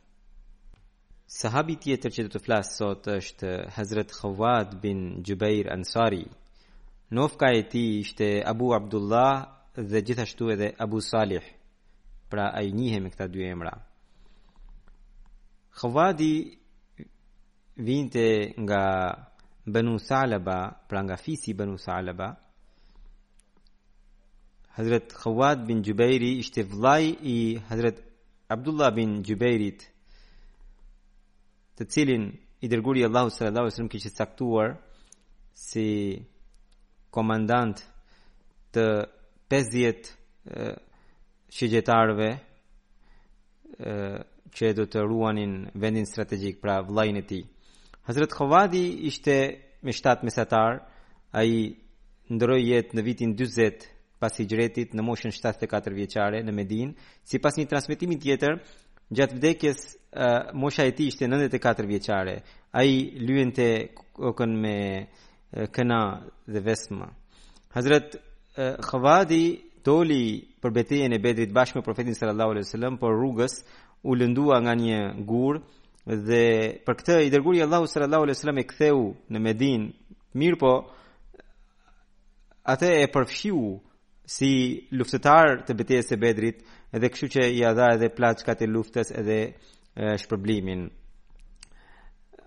Sahabi 1.27 1.75
tjetër 1.83 2.11
që 2.15 2.23
të 2.27 2.31
të 2.37 2.43
flasë 2.45 2.77
sot 2.79 3.09
është 3.11 3.51
Hazret 3.75 4.13
Khawad 4.15 4.77
bin 4.83 5.23
Jubair 5.27 5.73
Ansari. 5.73 6.27
Nofka 7.11 7.51
e 7.57 7.67
ti 7.69 7.99
ishte 7.99 8.43
Abu 8.47 8.71
Abdullah 8.75 9.47
dhe 9.75 10.01
gjithashtu 10.07 10.49
edhe 10.55 10.71
Abu 10.79 11.01
Salih, 11.01 11.43
pra 12.31 12.53
a 12.55 12.63
i 12.63 12.71
njihe 12.75 13.01
me 13.01 13.11
këta 13.11 13.27
dy 13.27 13.43
emra. 13.53 13.75
Khawadi 15.79 16.33
vinte 17.83 18.55
nga 18.61 18.83
Banu 19.67 19.99
Salaba, 19.99 20.61
pra 20.89 21.01
nga 21.03 21.17
fisi 21.17 21.53
Banu 21.55 21.77
Salaba, 21.79 22.29
Hazret 24.77 25.13
Khawad 25.15 25.69
bin 25.69 25.83
Jubairi 25.83 26.39
ishte 26.39 26.63
vllai 26.65 27.05
i 27.23 27.59
Hazret 27.69 27.99
Abdullah 28.55 28.91
bin 28.97 29.23
Jubairit, 29.27 29.87
të 31.79 31.87
cilin 31.95 32.27
i 32.65 32.69
dërguari 32.69 33.07
Allahu 33.09 33.33
sallallahu 33.33 33.65
alaihi 33.65 33.73
wasallam 33.73 33.89
kishte 33.95 34.13
caktuar 34.19 34.75
si 35.63 35.87
komandant 37.17 37.81
të 38.77 38.85
50 39.49 39.57
uh, 39.57 40.77
shigjetarëve 41.57 42.29
uh, 42.37 44.19
që 44.61 44.73
do 44.79 44.87
të 44.93 45.07
ruanin 45.09 45.57
vendin 45.85 46.05
strategjik 46.11 46.61
pra 46.65 46.77
vllain 46.89 47.17
e 47.17 47.25
tij. 47.29 47.47
Hazret 48.13 48.29
Khawadi 48.37 48.85
ishte 49.09 49.39
me 49.85 49.93
7 49.97 50.21
mesatar, 50.29 50.73
ai 51.39 51.51
ndroi 52.35 52.61
jetë 52.69 52.93
në 52.97 53.07
vitin 53.13 53.37
40 53.41 53.95
pas 54.19 54.37
gjretit 54.49 54.95
në 54.97 55.03
moshën 55.05 55.33
74 55.35 55.93
vjeqare 55.97 56.41
në 56.45 56.53
Medin, 56.55 56.93
si 57.25 57.39
pas 57.43 57.57
një 57.59 57.67
transmitimi 57.69 58.17
tjetër, 58.23 58.59
gjatë 59.13 59.37
vdekjes 59.37 59.81
uh, 60.17 60.49
mosha 60.59 60.87
e 60.89 60.95
ti 60.97 61.07
ishte 61.13 61.29
94 61.29 61.87
vjeqare, 61.91 62.37
a 62.73 62.81
i 62.85 62.97
lyën 63.27 63.53
të 63.55 63.69
kokën 64.17 64.53
me 64.61 64.77
uh, 65.07 65.67
këna 65.73 66.01
dhe 66.49 66.61
vesma. 66.65 67.11
Hazret 67.77 68.17
uh, 68.57 68.77
Khavadi 68.83 69.61
doli 69.85 70.43
për 70.63 70.71
betejen 70.81 71.13
e 71.15 71.21
bedrit 71.23 71.53
bashkë 71.55 71.79
me 71.79 71.87
profetin 71.87 72.15
sallallahu 72.17 72.51
alaihi 72.57 72.73
sallam 72.73 72.97
për 72.99 73.15
rrugës 73.21 73.61
u 74.07 74.17
lëndua 74.19 74.59
nga 74.65 74.75
një 74.75 74.99
gurë 75.29 75.61
dhe 76.27 76.45
për 76.87 76.95
këtë 76.99 77.21
i 77.27 77.31
dërguri 77.35 77.63
Allahu 77.67 77.87
sallallahu 77.91 78.23
alaihi 78.27 78.37
wasallam 78.39 78.61
e 78.65 78.69
ktheu 78.71 79.05
në 79.31 79.39
Medinë. 79.47 79.87
Mirpo 80.37 80.73
atë 82.67 82.91
e 83.05 83.11
përfshiu 83.15 83.63
si 84.27 84.87
luftetar 84.91 85.63
të 85.69 85.75
betejës 85.79 86.09
së 86.11 86.19
Bedrit, 86.21 86.59
edhe 86.93 87.09
kështu 87.15 87.29
që 87.37 87.43
i 87.55 87.61
dha 87.79 87.93
edhe 87.95 88.09
plaçkat 88.15 88.63
e 88.63 88.67
luftës 88.71 89.13
edhe 89.15 89.37
shpërblimin. 90.19 90.89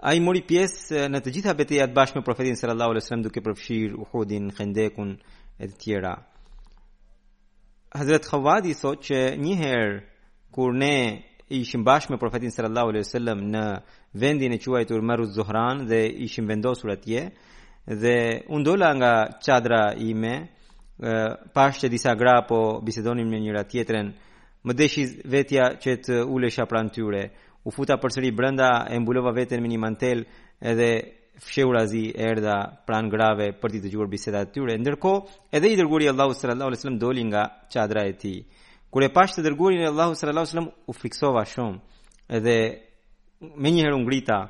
A 0.04 0.14
i 0.16 0.20
mori 0.24 0.44
pjesë 0.48 1.06
në 1.12 1.22
të 1.24 1.34
gjitha 1.38 1.54
betejat 1.60 1.94
bashkë 1.96 2.20
me 2.20 2.26
profetin 2.28 2.56
sallallahu 2.60 2.92
alajhi 2.94 3.04
wasallam 3.06 3.24
duke 3.28 3.44
përfshirë 3.48 3.98
Uhudin, 4.06 4.50
Khandekun 4.56 5.10
e 5.60 5.66
të 5.68 5.78
tjera. 5.82 6.14
Hazrat 7.96 8.28
Khawadi 8.30 8.76
thotë 8.80 9.04
që 9.08 9.20
një 9.44 9.56
herë 9.64 9.98
kur 10.56 10.76
ne 10.84 10.94
ishim 11.50 11.84
bashkë 11.88 12.12
me 12.14 12.22
profetin 12.22 12.52
sallallahu 12.54 12.92
alajhi 12.94 13.06
wasallam 13.10 13.40
në 13.56 13.66
vendin 14.14 14.54
e 14.56 14.60
quajtur 14.64 15.02
Marruz 15.02 15.34
Zuhran 15.36 15.86
dhe 15.90 16.04
ishim 16.28 16.48
vendosur 16.48 16.92
atje 16.94 17.26
dhe 18.04 18.16
u 18.54 18.60
ndola 18.60 18.90
nga 18.96 19.14
çadra 19.46 19.94
ime, 19.98 20.36
Pashtë 21.00 21.86
që 21.86 21.90
disa 21.92 22.12
gra 22.20 22.42
po 22.44 22.82
bisedonin 22.84 23.30
me 23.32 23.40
njëra 23.40 23.64
tjetren, 23.72 24.10
më 24.68 24.74
deshi 24.76 25.04
vetja 25.32 25.66
që 25.80 25.94
të 26.06 26.16
ulesha 26.36 26.66
pranë 26.68 26.92
tyre, 26.92 27.22
u 27.64 27.72
futa 27.72 27.96
përsëri 28.02 28.34
brenda 28.36 28.68
brënda 28.84 28.96
e 28.96 29.00
mbulova 29.00 29.32
vetën 29.36 29.62
me 29.64 29.72
një 29.72 29.80
mantel 29.80 30.26
edhe 30.60 30.90
fsheur 31.40 31.76
azi 31.80 32.10
erda 32.16 32.58
pran 32.84 33.08
grave 33.12 33.54
për 33.56 33.72
ti 33.72 33.80
të 33.84 33.94
gjurë 33.96 34.10
biseda 34.12 34.42
tyre, 34.52 34.76
ndërko 34.76 35.14
edhe 35.56 35.72
i 35.72 35.78
dërguri 35.80 36.10
Allahu 36.12 36.36
sërë 36.36 36.58
Allahu 36.58 36.76
sëllëm 36.82 37.00
doli 37.00 37.24
nga 37.32 37.46
qadra 37.72 38.04
e 38.04 38.14
ti. 38.20 38.34
Kure 38.92 39.08
pashtë 39.14 39.40
të 39.40 39.48
dërguri 39.48 39.80
në 39.80 39.88
Allahu 39.94 40.20
sërë 40.20 40.34
Allahu 40.36 40.66
u 40.86 40.94
fiksova 41.00 41.46
shumë 41.48 41.80
edhe 42.40 42.58
me 43.56 43.72
njëherë 43.72 43.96
unë 43.96 44.06
ngrita 44.08 44.42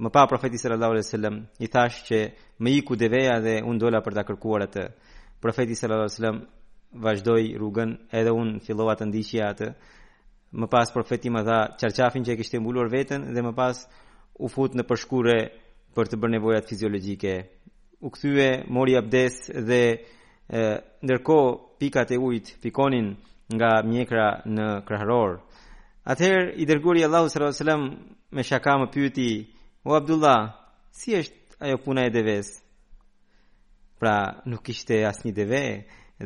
Më 0.00 0.08
pa 0.08 0.22
profeti 0.24 0.56
sallallahu 0.56 0.94
alejhi 0.94 1.08
wasallam 1.10 1.34
i 1.60 1.66
thash 1.68 1.98
që 2.08 2.18
më 2.64 2.70
iku 2.78 2.96
deveja 2.96 3.34
dhe 3.44 3.58
un 3.68 3.76
dola 3.76 3.98
për 4.00 4.14
ta 4.16 4.22
kërkuar 4.24 4.62
atë. 4.64 4.84
Profeti 5.40 5.74
sallallahu 5.74 6.04
alaihi 6.04 6.16
wasallam 6.20 6.40
vazdoi 7.02 7.56
rrugën 7.58 7.90
edhe 8.20 8.30
un 8.40 8.50
fillova 8.66 8.94
të 9.00 9.06
ndiqja 9.08 9.46
atë. 9.52 9.68
Më 10.60 10.66
pas 10.72 10.92
profeti 10.92 11.30
më 11.32 11.42
dha 11.48 11.58
çarçafin 11.80 12.22
që 12.26 12.30
e 12.34 12.38
kishte 12.40 12.60
mbulur 12.60 12.88
veten 12.92 13.20
dhe 13.34 13.42
më 13.46 13.52
pas 13.60 13.76
u 14.36 14.46
fut 14.54 14.70
në 14.76 14.84
përshkure 14.88 15.36
për 15.96 16.04
të 16.12 16.16
bërë 16.20 16.34
nevojat 16.36 16.68
fiziologjike. 16.70 17.32
U 18.04 18.08
kthye, 18.12 18.48
mori 18.76 18.94
abdes 19.00 19.34
dhe 19.68 19.82
ndërkohë 21.08 21.50
pikat 21.80 22.08
e 22.14 22.20
ujit 22.26 22.46
fikonin 22.62 23.08
nga 23.54 23.70
mjekra 23.90 24.26
në 24.54 24.66
krahror. 24.86 25.30
Atëherë 26.12 26.52
i 26.62 26.68
dërguari 26.68 27.04
Allahu 27.08 27.28
sallallahu 27.32 27.54
alaihi 27.54 27.62
wasallam 27.62 27.82
me 28.36 28.42
shaka 28.50 28.72
më 28.80 28.86
pyeti, 28.92 29.30
"O 29.88 29.94
Abdullah, 30.00 30.40
si 30.98 31.14
është 31.14 31.56
ajo 31.64 31.76
puna 31.84 32.02
e 32.04 32.10
deves 32.16 32.46
pra 34.00 34.40
nuk 34.48 34.64
ishte 34.72 34.96
asnjë 35.08 35.34
deve 35.36 35.62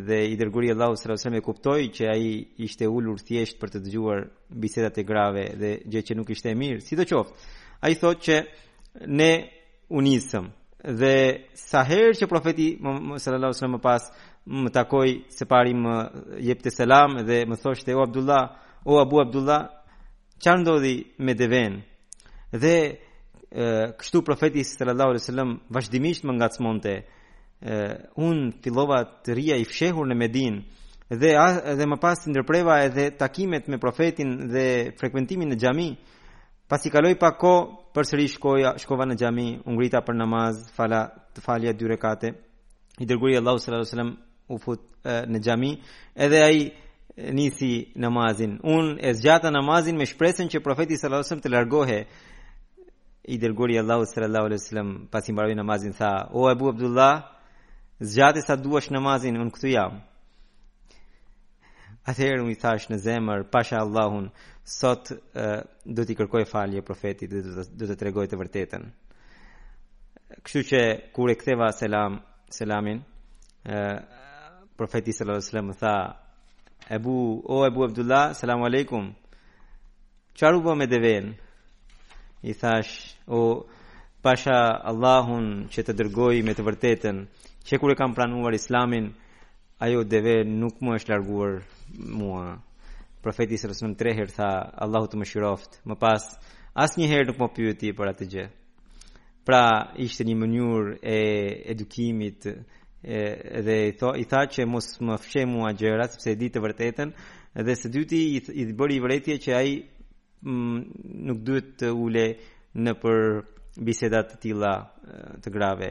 dhe 0.06 0.18
i 0.30 0.34
dërguari 0.38 0.70
Allahu 0.74 0.94
sallallahu 0.96 1.14
alaihi 1.14 1.22
wasallam 1.22 1.38
e 1.42 1.48
kuptoi 1.50 1.84
që 1.96 2.04
ai 2.14 2.24
ishte 2.68 2.84
ulur 2.90 3.18
thjesht 3.22 3.56
për 3.60 3.68
të 3.74 3.78
dëgjuar 3.84 4.20
bisedat 4.62 4.94
e 4.98 5.06
grave 5.06 5.44
dhe 5.60 5.70
gjë 5.90 6.02
që 6.10 6.16
nuk 6.18 6.28
ishte 6.34 6.48
e 6.54 6.58
mirë. 6.60 6.78
Sidoqoftë, 6.86 7.34
ai 7.86 7.92
thotë 8.00 8.20
që 8.26 8.36
ne 9.18 9.32
u 9.90 9.98
nisëm 10.06 10.44
dhe 11.00 11.14
sa 11.70 11.80
herë 11.90 12.14
që 12.20 12.30
profeti 12.30 12.68
sallallahu 13.22 13.48
alaihi 13.48 13.54
wasallam 13.58 13.78
pas 13.82 14.02
më 14.62 14.70
takoi 14.78 15.12
se 15.36 15.44
pari 15.52 15.72
më 15.74 15.94
jepte 16.46 16.70
selam 16.78 17.10
dhe 17.28 17.38
më 17.50 17.56
thoshte 17.62 17.90
o 17.98 18.02
Abdullah, 18.06 18.44
o 18.86 18.92
Abu 19.02 19.16
Abdullah, 19.22 19.62
çfarë 20.42 20.60
ndodhi 20.62 20.96
me 21.24 21.32
devën? 21.40 21.74
Dhe 22.62 22.76
e, 22.86 23.66
kështu 24.02 24.18
profeti 24.26 24.62
sallallahu 24.68 25.10
alaihi 25.14 25.24
wasallam 25.24 25.50
vazhdimisht 25.74 26.22
më 26.28 26.32
ngacmonte 26.38 26.94
un 28.16 28.52
fillova 28.62 29.00
të 29.24 29.34
rija 29.36 29.56
i 29.56 29.64
fshehur 29.64 30.04
në 30.10 30.16
Medinë 30.18 30.62
dhe 31.14 31.30
edhe 31.72 31.86
më 31.88 31.96
pas 32.00 32.20
të 32.24 32.32
ndërpreva 32.32 32.82
edhe 32.84 33.10
takimet 33.16 33.68
me 33.68 33.78
profetin 33.80 34.50
dhe 34.52 34.92
frekuentimin 35.00 35.48
në 35.52 35.56
xhami. 35.60 35.88
Pasi 36.68 36.90
kaloi 36.90 37.14
pa 37.20 37.32
kohë, 37.38 37.66
përsëri 37.94 38.28
shkoja 38.34 38.72
shkova 38.80 39.04
në 39.06 39.16
xhami, 39.20 39.46
u 39.64 39.74
ngrita 39.76 40.00
për 40.02 40.16
namaz, 40.16 40.62
fala 40.74 41.06
të 41.36 41.40
falja 41.44 41.72
dy 41.76 41.88
rekate. 41.92 42.32
I 42.98 43.06
dërguari 43.06 43.36
Allahu 43.38 43.58
sallallahu 43.60 43.84
alaihi 43.84 43.92
wasallam 43.92 44.14
u 44.48 44.58
fut 44.58 44.82
në 45.28 45.38
xhami, 45.44 45.70
edhe 46.16 46.38
ai 46.40 46.64
nisi 47.36 47.92
namazin. 47.94 48.56
Un 48.64 48.96
e 49.00 49.12
zgjata 49.14 49.50
namazin 49.52 49.96
me 49.98 50.06
shpresën 50.08 50.48
që 50.50 50.60
profeti 50.64 50.96
sallallahu 50.96 51.20
alaihi 51.20 51.28
wasallam 51.28 51.44
të 51.46 51.54
largohej. 51.54 52.02
I 53.28 53.38
dërguari 53.44 53.78
Allahu 53.84 54.04
sallallahu 54.08 54.46
alaihi 54.50 54.62
wasallam 54.62 54.96
pasi 55.12 55.32
mbaroi 55.32 55.54
namazin 55.54 55.92
tha: 55.92 56.28
"O 56.32 56.48
Abu 56.48 56.68
Abdullah, 56.72 57.33
Zgjati 58.00 58.40
sa 58.42 58.56
duash 58.56 58.90
namazin 58.90 59.36
un 59.38 59.50
këtu 59.54 59.70
jam. 59.70 60.00
Atëherë 62.04 62.42
u 62.42 62.48
i 62.50 62.56
thash 62.58 62.88
në 62.90 62.96
zemër, 62.98 63.44
pasha 63.52 63.78
Allahun, 63.78 64.26
sot 64.66 65.12
do 65.86 66.04
t'i 66.04 66.16
kërkoj 66.18 66.42
falje 66.50 66.82
profetit 66.82 67.30
dhe 67.32 67.62
do 67.78 67.86
të 67.86 67.96
tregoj 68.02 68.26
të 68.28 68.38
vërtetën. 68.40 68.86
Kështu 70.42 70.62
që 70.70 70.80
kur 71.14 71.30
e 71.30 71.36
ktheva 71.38 71.70
selam, 71.72 72.18
selamin, 72.50 72.98
profeti 74.76 75.14
sallallahu 75.14 75.38
alajhi 75.38 75.54
wasallam 75.54 75.72
tha, 75.80 75.94
"Ebu, 76.96 77.14
o 77.46 77.60
Ebu 77.66 77.84
Abdullah, 77.84 78.34
selam 78.36 78.64
aleikum." 78.66 79.12
Çfarë 80.34 80.56
u 80.56 80.60
bë 80.64 80.74
me 80.80 80.86
deven? 80.86 81.34
I 82.42 82.52
thash, 82.54 82.94
"O 83.28 83.40
Pasha 84.22 84.58
Allahun 84.90 85.46
që 85.72 85.80
të 85.86 85.92
dërgoj 86.00 86.42
me 86.46 86.52
të 86.54 86.62
vërtetën, 86.66 87.26
që 87.64 87.78
kur 87.80 87.92
e 87.92 87.96
kam 87.96 88.12
pranuar 88.14 88.52
islamin 88.54 89.06
ajo 89.84 90.00
deve 90.14 90.34
nuk 90.60 90.74
më 90.84 90.90
është 90.98 91.12
larguar 91.12 91.52
mua 92.18 92.44
profeti 93.24 93.56
sërës 93.58 93.80
tre 93.84 93.92
treher 94.02 94.30
tha 94.36 94.50
Allahu 94.84 95.06
të 95.08 95.16
më 95.20 95.24
shiroft 95.30 95.78
më 95.88 95.96
pas 96.02 96.22
asë 96.84 96.96
një 97.00 97.08
herë 97.12 97.28
nuk 97.30 97.38
më 97.40 97.48
pyëti 97.56 97.88
për 97.98 98.10
atë 98.12 98.28
gjë 98.34 98.44
pra 99.48 99.62
ishte 100.04 100.22
një 100.28 100.36
mënyur 100.42 100.84
e 101.00 101.18
edukimit 101.72 102.40
e, 102.48 102.56
dhe 103.66 103.76
i 103.90 103.94
tha, 103.98 104.10
i 104.20 104.24
tha 104.32 104.40
që 104.52 104.68
mos 104.74 104.86
më 105.06 105.16
fshe 105.24 105.42
mua 105.54 105.70
gjërat 105.78 106.10
sepse 106.14 106.30
e 106.34 106.38
di 106.40 106.48
të 106.52 106.62
vërteten 106.64 107.14
dhe 107.66 107.74
së 107.80 107.92
dyti 107.96 108.20
i 108.60 108.62
bëri 108.78 108.98
i 108.98 109.02
vëretje 109.04 109.38
që 109.44 109.56
aji 109.60 109.74
mm, 110.44 110.78
nuk 111.28 111.40
duhet 111.46 111.72
të 111.80 111.88
ule 112.04 112.26
në 112.84 112.92
për 113.02 113.18
bisedat 113.88 114.28
të 114.32 114.36
tila 114.44 114.74
të 115.44 115.50
grave. 115.50 115.90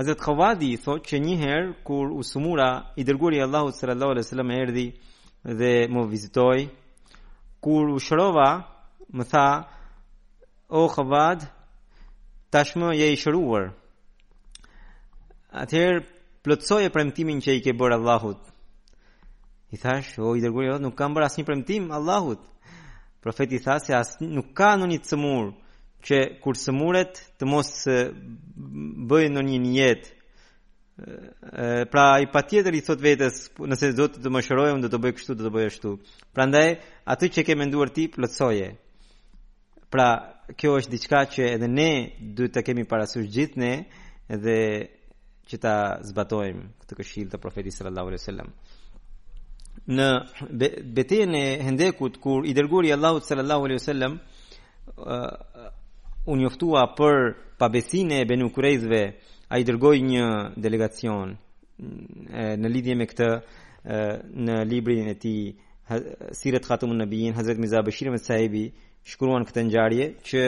Hazret 0.00 0.16
Khawadi 0.24 0.66
i 0.72 0.76
thot 0.80 1.02
që 1.10 1.18
një 1.22 1.32
herë 1.40 1.72
kur 1.84 2.08
Usumura 2.20 2.68
i 2.96 3.04
dërguri 3.04 3.40
Allahu 3.44 3.50
Allahut 3.68 3.76
sallallahu 3.80 4.12
alaihi 4.14 4.24
wasallam 4.26 4.50
erdhi 4.58 4.84
dhe 5.60 5.72
më 5.92 6.04
vizitoi, 6.12 6.62
kur 7.64 7.90
u 7.92 7.98
shërova, 8.06 8.48
më 9.16 9.24
tha: 9.32 9.44
"O 10.80 10.86
Khawad, 10.94 11.44
tashmë 12.52 12.94
je 13.00 13.10
i 13.12 13.18
shëruar." 13.24 13.66
Atëherë 15.52 16.04
e 16.86 16.94
premtimin 16.96 17.38
që 17.44 17.50
i 17.58 17.60
ke 17.64 17.72
bërë 17.78 17.98
Allahut. 18.00 18.40
I 19.72 19.76
thash, 19.82 20.16
o 20.24 20.32
i 20.36 20.40
dërguari 20.42 20.66
Allahut, 20.68 20.86
nuk 20.88 20.96
kam 20.98 21.12
bërë 21.14 21.26
asnjë 21.28 21.44
premtim 21.50 21.92
Allahut. 21.98 22.40
Profeti 23.22 23.58
tha 23.64 23.76
se 23.84 23.92
as 24.00 24.16
nuk 24.20 24.48
ka 24.58 24.72
të 24.80 24.98
cëmur 25.08 25.52
që 26.04 26.18
kur 26.40 26.56
së 26.56 26.72
muret 26.74 27.20
të 27.38 27.46
mos 27.48 27.68
bëjë 29.10 29.32
në 29.34 29.42
një 29.50 29.58
njët 29.64 30.08
pra 31.92 32.06
i 32.24 32.28
pa 32.32 32.42
tjetër 32.44 32.74
i 32.76 32.82
thot 32.84 33.00
vetës 33.00 33.42
nëse 33.60 33.92
do 33.96 34.06
të 34.12 34.20
të 34.24 34.32
më 34.32 34.42
shëroj 34.44 34.70
unë 34.76 34.84
do 34.84 34.90
të 34.92 35.00
bëjë 35.04 35.16
kështu 35.18 35.36
do 35.38 35.46
të 35.46 35.54
bëjë 35.56 35.70
ashtu 35.72 35.92
pra 36.36 36.46
ndaj 36.48 36.68
aty 37.14 37.30
që 37.36 37.44
ke 37.48 37.56
menduar 37.56 37.92
ti 37.96 38.08
plëtsoje 38.12 38.74
pra 39.92 40.10
kjo 40.60 40.76
është 40.80 40.92
diçka 40.96 41.20
që 41.36 41.46
edhe 41.56 41.68
ne 41.68 41.90
duhet 42.36 42.52
të 42.56 42.62
kemi 42.68 42.84
parasysh 42.90 43.30
gjithë 43.34 43.60
ne 43.62 43.72
edhe 44.34 44.56
që 45.52 45.56
ta 45.60 45.74
zbatojmë 46.06 46.64
këtë 46.82 47.00
këshill 47.00 47.28
të 47.32 47.40
profetit 47.42 47.74
sallallahu 47.76 48.10
alaihi 48.10 48.22
wasallam 48.24 48.52
në 49.90 50.06
betejën 50.98 51.32
e 51.40 51.44
Hendekut 51.64 52.18
kur 52.20 52.44
i 52.46 52.52
dërguri 52.54 52.92
Allahu 52.94 53.22
sallallahu 53.24 53.64
alaihi 53.64 53.80
wasallam 53.80 54.18
u 56.26 56.36
njoftua 56.36 56.84
për 56.96 57.32
pabesinë 57.60 58.20
e 58.20 58.24
Benu 58.28 58.50
Kurejzve, 58.52 59.00
a 59.48 59.58
i 59.58 59.64
dërgoj 59.64 59.96
një 60.06 60.26
delegacion 60.56 61.36
në 62.60 62.68
lidhje 62.68 62.94
me 62.94 63.06
këtë 63.08 63.28
në 64.44 64.58
librin 64.68 65.08
e 65.08 65.14
ti 65.16 65.32
ha, 65.88 65.96
Siret 66.36 66.66
Khatumun 66.68 66.98
në 67.00 67.06
Bijin, 67.08 67.34
Hazret 67.34 67.58
Mizab 67.58 67.88
e 67.88 67.92
e 68.12 68.18
Sahibi, 68.18 68.66
shkruan 69.04 69.46
këtë 69.48 69.64
njarje, 69.66 70.12
që 70.22 70.42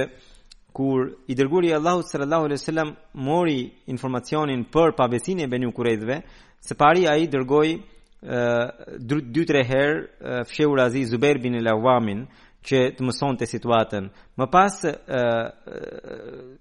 kur 0.72 1.08
i 1.28 1.34
dërguri 1.34 1.72
Allahu 1.74 2.02
sallallahu 2.04 2.44
alaihi 2.48 2.60
wasallam 2.60 2.92
mori 3.14 3.72
informacionin 3.86 4.64
për 4.64 4.92
pabesinë 4.96 5.42
e 5.44 5.48
Benu 5.50 5.72
Kurajdhve, 5.72 6.20
së 6.60 6.74
pari 6.76 7.08
ai 7.08 7.26
dërgoi 7.28 7.78
2-3 8.22 9.64
herë 9.66 10.42
fshehur 10.48 10.80
Aziz 10.80 11.10
Zubair 11.10 11.40
bin 11.42 11.54
Al-Awamin, 11.58 12.26
që 12.66 12.78
të 12.96 13.06
mëson 13.06 13.38
të 13.40 13.48
situatën. 13.50 14.06
Më 14.38 14.46
pas, 14.52 14.76
uh, 14.86 16.52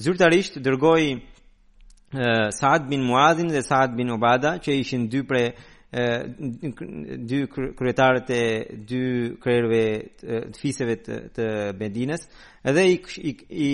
zyrtarisht 0.00 0.58
dërgoj 0.64 1.04
uh, 1.12 2.48
Saad 2.56 2.88
bin 2.90 3.04
Muadhin 3.04 3.50
dhe 3.52 3.62
Saad 3.66 3.94
bin 3.96 4.10
Obada, 4.14 4.56
që 4.60 4.78
ishin 4.80 5.08
dy 5.12 5.22
pre 5.28 5.44
dy 5.90 7.38
kryetarët 7.50 8.28
e 8.30 8.42
dy 8.86 9.00
krerëve 9.42 9.86
të 10.54 10.60
fiseve 10.60 10.94
të, 11.02 11.16
të 11.34 11.46
Medinës, 11.80 12.28
edhe 12.62 12.84
i, 12.92 12.96
i, 13.18 13.32
i 13.64 13.70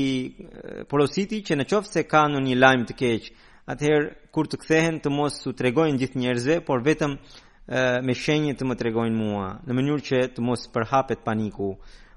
porositi 0.88 1.42
që 1.44 1.58
në 1.60 1.66
qofë 1.68 1.92
se 1.92 2.04
ka 2.08 2.22
në 2.32 2.40
një 2.46 2.56
lajmë 2.56 2.88
të 2.88 2.96
keqë, 3.02 3.34
atëherë 3.68 4.08
kur 4.32 4.48
të 4.48 4.62
kthehen 4.62 5.02
të 5.04 5.12
mos 5.12 5.36
u 5.44 5.52
tregojnë 5.58 6.00
gjithë 6.00 6.22
njerëzve, 6.24 6.56
por 6.64 6.80
vetëm 6.88 7.18
uh, 7.20 7.36
me 7.66 8.14
shenjë 8.14 8.54
të 8.60 8.66
më 8.68 8.76
tregojnë 8.78 9.18
mua 9.18 9.48
në 9.66 9.74
mënyrë 9.74 10.04
që 10.06 10.20
të 10.36 10.42
mos 10.44 10.66
përhapet 10.70 11.24
paniku 11.26 11.72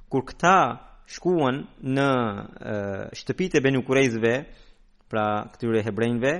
kur 0.09 0.23
këta 0.29 0.55
shkuan 1.09 1.63
në 1.89 2.09
shtëpitë 3.17 3.57
e 3.57 3.63
Benu 3.65 3.81
pra 5.09 5.47
këtyre 5.51 5.81
hebrejve 5.81 6.33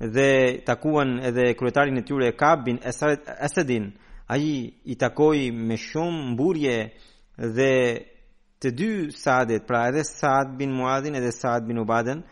dhe 0.00 0.28
takuan 0.66 1.20
edhe 1.24 1.54
kryetarin 1.54 1.96
e 1.98 2.02
tyre 2.02 2.32
Kabin 2.36 2.80
Esedin 2.82 3.92
ai 4.28 4.74
i 4.84 4.96
takoi 4.98 5.50
me 5.52 5.76
shumë 5.78 6.26
mburje 6.32 6.90
dhe 7.38 7.72
të 8.60 8.68
dy 8.74 8.90
Saadet 9.14 9.62
pra 9.66 9.86
edhe 9.88 10.02
Saad 10.04 10.56
bin 10.58 10.74
Muadin 10.74 11.14
edhe 11.14 11.30
Saad 11.32 11.62
bin 11.70 11.78
Ubadin 11.78 12.24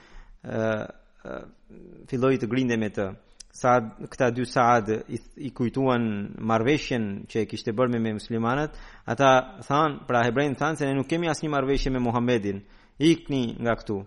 filloi 2.11 2.37
të 2.43 2.47
grindej 2.51 2.77
me 2.79 2.91
të 2.91 3.11
sa 3.55 3.73
këta 4.13 4.33
dy 4.37 4.45
Saad 4.51 4.89
i, 5.07 5.19
i 5.47 5.51
kujtuan 5.55 6.09
marveshjen 6.51 7.05
që 7.31 7.37
e 7.45 7.47
kishte 7.51 7.73
bërë 7.77 7.95
me, 8.03 8.13
muslimanat 8.17 8.73
muslimanët, 8.75 8.81
ata 9.13 9.29
than, 9.69 9.93
pra 10.09 10.25
hebrejnë 10.27 10.59
than, 10.59 10.75
se 10.77 10.89
ne 10.89 10.97
nuk 10.99 11.07
kemi 11.13 11.31
asë 11.31 11.51
marveshje 11.53 11.93
me 11.95 12.01
Muhammedin, 12.03 12.59
ikni 12.99 13.45
nga 13.63 13.77
këtu. 13.79 14.01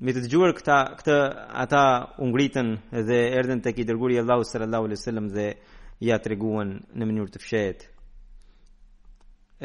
Me 0.00 0.12
të 0.12 0.26
dëgjuar 0.26 0.52
këta, 0.58 0.76
këtë 0.98 1.16
ata 1.64 1.82
ungritën 2.26 2.74
dhe 3.08 3.18
erdhen 3.38 3.62
tek 3.64 3.80
i 3.80 3.86
dërguari 3.88 4.20
Allahu 4.20 4.44
sallallahu 4.44 4.88
alaihi 4.90 5.00
wasallam 5.00 5.30
dhe 5.36 5.46
ia 5.48 6.12
ja 6.12 6.20
treguan 6.26 6.76
në 6.92 7.08
mënyrë 7.08 7.32
të 7.32 7.40
fshehtë. 7.44 7.86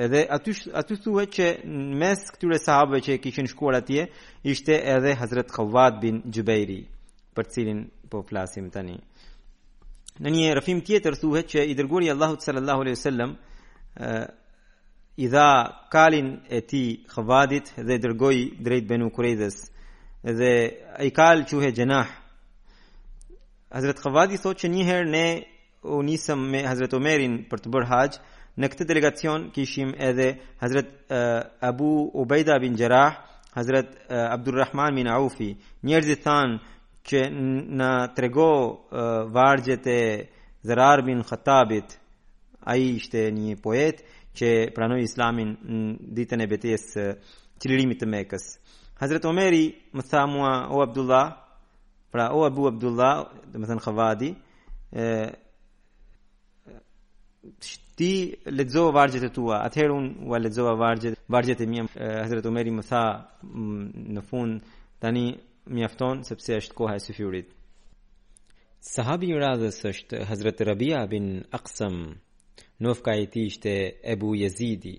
Edhe 0.05 0.21
aty 0.37 0.53
aty 0.81 0.95
thuhet 1.03 1.29
që 1.35 1.47
mes 1.99 2.19
këtyre 2.31 2.61
sahabëve 2.63 3.01
që 3.09 3.19
kishin 3.25 3.49
shkuar 3.51 3.75
atje 3.81 4.05
ishte 4.55 4.77
edhe 4.95 5.17
Hazrat 5.19 5.51
Khawad 5.51 5.99
bin 6.01 6.23
Jubairi 6.31 6.81
për 7.35 7.47
cilin 7.49 7.83
po 8.11 8.23
flasim 8.27 8.69
tani. 8.73 8.97
Në 10.21 10.29
një 10.35 10.49
rëfim 10.57 10.81
tjetër 10.85 11.15
thuhet 11.21 11.49
që 11.53 11.63
i 11.71 11.75
dërguari 11.79 12.09
Allahu 12.11 12.39
sallallahu 12.43 12.81
alaihi 12.83 12.97
wasallam 12.99 13.31
i 15.23 15.27
dha 15.29 15.47
kalin 15.93 16.29
e 16.49 16.59
ti 16.67 16.81
Khawadit 17.13 17.71
dhe 17.87 17.97
dërgoi 18.03 18.41
drejt 18.63 18.87
Banu 18.89 19.09
Qurayzes 19.15 19.57
dhe 20.23 20.53
ai 20.99 21.09
kal 21.15 21.45
quhet 21.49 21.75
Jannah. 21.77 22.09
Hazrat 23.71 24.01
Khawadi 24.03 24.35
thotë 24.37 24.59
që 24.65 24.73
një 24.75 24.83
herë 24.89 25.09
ne 25.09 25.25
u 25.95 26.01
nisëm 26.03 26.39
me 26.51 26.65
Hazrat 26.67 26.93
Omerin 26.93 27.45
për 27.49 27.59
të 27.65 27.69
bërë 27.73 27.89
hax. 27.95 28.19
në 28.59 28.67
këtë 28.67 28.85
delegacion 28.89 29.41
kishim 29.55 29.93
edhe 29.95 30.27
Hazrat 30.61 30.85
uh, 30.85 31.67
Abu 31.67 31.89
Ubaida 32.13 32.59
bin 32.59 32.75
Gjerah 32.75 33.13
Hazrat 33.55 33.85
uh, 34.09 34.27
Abdulrahman 34.35 34.95
bin 34.95 35.07
Aufi. 35.07 35.49
Njerëzit 35.83 36.19
thanë 36.25 36.59
që 37.09 37.21
në 37.31 37.91
trego 38.15 38.49
uh, 38.53 39.27
vargjet 39.33 39.87
e 39.87 40.01
Zerar 40.61 41.01
bin 41.05 41.23
Khattabit, 41.25 41.97
a 42.69 42.75
i 42.77 42.95
ishte 42.99 43.23
një 43.33 43.55
poet 43.63 44.03
që 44.37 44.49
pranoj 44.75 45.01
islamin 45.01 45.55
në 45.65 45.95
ditën 46.17 46.43
e 46.43 46.47
betes 46.47 46.83
uh, 47.01 47.15
qëllirimit 47.59 47.99
të 48.03 48.09
mekës. 48.09 48.45
Hazretë 49.01 49.27
Omeri 49.31 49.63
më 49.97 50.03
tha 50.05 50.21
mua 50.29 50.51
o 50.75 50.83
Abdullah, 50.85 51.31
pra 52.13 52.29
o 52.37 52.43
Abu 52.45 52.67
Abdullah, 52.69 53.25
dhe 53.49 53.57
më 53.57 53.69
thënë 53.71 53.85
Khavadi, 53.87 54.29
uh, 54.93 55.29
ti 57.97 58.11
ledzo 58.53 58.91
vargjet 58.93 59.23
e 59.25 59.33
tua, 59.33 59.63
atëherë 59.65 59.93
unë 59.95 60.27
u 60.61 60.67
a 60.69 60.75
vargjet, 60.83 61.17
vargjet 61.29 61.61
e 61.65 61.65
mjë, 61.67 61.83
uh, 61.95 62.17
Hazretë 62.21 62.51
Omeri 62.53 62.73
më 62.77 62.83
tha 62.89 63.03
në 64.13 64.21
fund, 64.29 64.61
Tani 65.01 65.31
mjafton 65.69 66.21
sepse 66.25 66.55
është 66.61 66.73
koha 66.77 66.95
e 66.97 67.03
syfyrit. 67.03 67.51
Sahabi 68.81 69.29
i 69.29 69.37
radhës 69.37 69.77
është 69.91 70.23
Hazrat 70.29 70.61
Rabia 70.65 71.05
bin 71.11 71.41
Aqsam. 71.53 72.17
Nofka 72.81 73.13
i 73.15 73.27
tij 73.29 73.45
ishte 73.45 73.73
Ebu 74.11 74.33
Yezidi. 74.35 74.95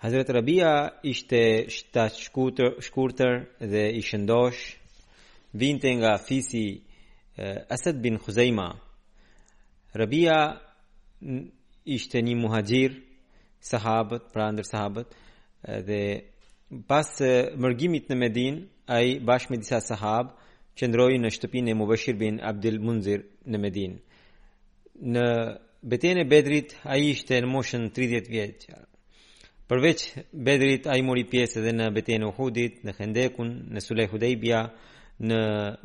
Hazrat 0.00 0.30
Rabia 0.32 0.90
ishte 1.04 1.68
shtat 1.68 2.16
shkurtër, 2.16 2.72
shkurtër 2.80 3.34
dhe 3.70 3.90
i 3.92 4.00
shëndosh. 4.02 4.62
Vinte 5.54 5.90
nga 6.00 6.16
fisi 6.16 6.80
Asad 7.68 8.00
bin 8.02 8.16
Khuzaima. 8.18 8.70
Rabia 9.94 10.56
ishte 11.84 12.22
një 12.24 12.34
muhajir 12.40 12.92
sahabët, 13.60 14.32
pra 14.32 14.48
ndër 14.52 14.66
sahabët 14.72 15.10
dhe 15.88 16.00
pas 16.88 17.06
mërgimit 17.60 18.08
në 18.08 18.16
Medin, 18.18 18.56
a 18.88 19.00
i 19.04 19.18
bashkë 19.22 19.52
me 19.52 19.58
disa 19.60 19.80
sahabë, 19.84 20.32
që 20.76 20.88
ndrojë 20.88 21.18
në 21.20 21.30
shtëpin 21.34 21.68
e 21.68 21.74
Mubashir 21.76 22.16
bin 22.16 22.40
Abdil 22.40 22.78
Munzir 22.80 23.20
në 23.44 23.58
Medin. 23.60 23.98
Në 25.00 25.26
beten 25.84 26.18
e 26.22 26.24
bedrit, 26.24 26.74
a 26.84 26.96
i 26.96 27.10
ishte 27.12 27.40
në 27.42 27.48
moshën 27.52 27.90
30 27.92 28.28
vjetë. 28.32 28.72
Përveç 29.68 30.00
bedrit, 30.32 30.86
a 30.88 30.96
i 30.96 31.02
mori 31.04 31.24
pjesë 31.28 31.60
edhe 31.60 31.74
në 31.76 31.90
beten 31.94 32.22
e 32.24 32.28
Uhudit, 32.30 32.80
në 32.86 32.92
Khendekun, 32.96 33.50
në 33.72 33.80
Sulej 33.84 34.08
Hudejbia, 34.12 34.62
në 35.22 35.40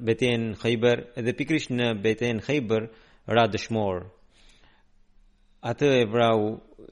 beten 0.07 0.49
e 0.53 0.55
Khajber, 0.61 1.03
edhe 1.19 1.33
pikrish 1.35 1.69
në 1.71 1.91
beten 2.03 2.39
e 2.39 2.45
Khajber, 2.47 2.87
ra 3.27 3.45
dëshmorë. 3.51 4.05
Atë 5.67 5.87
e 5.99 6.05
vrau 6.07 6.41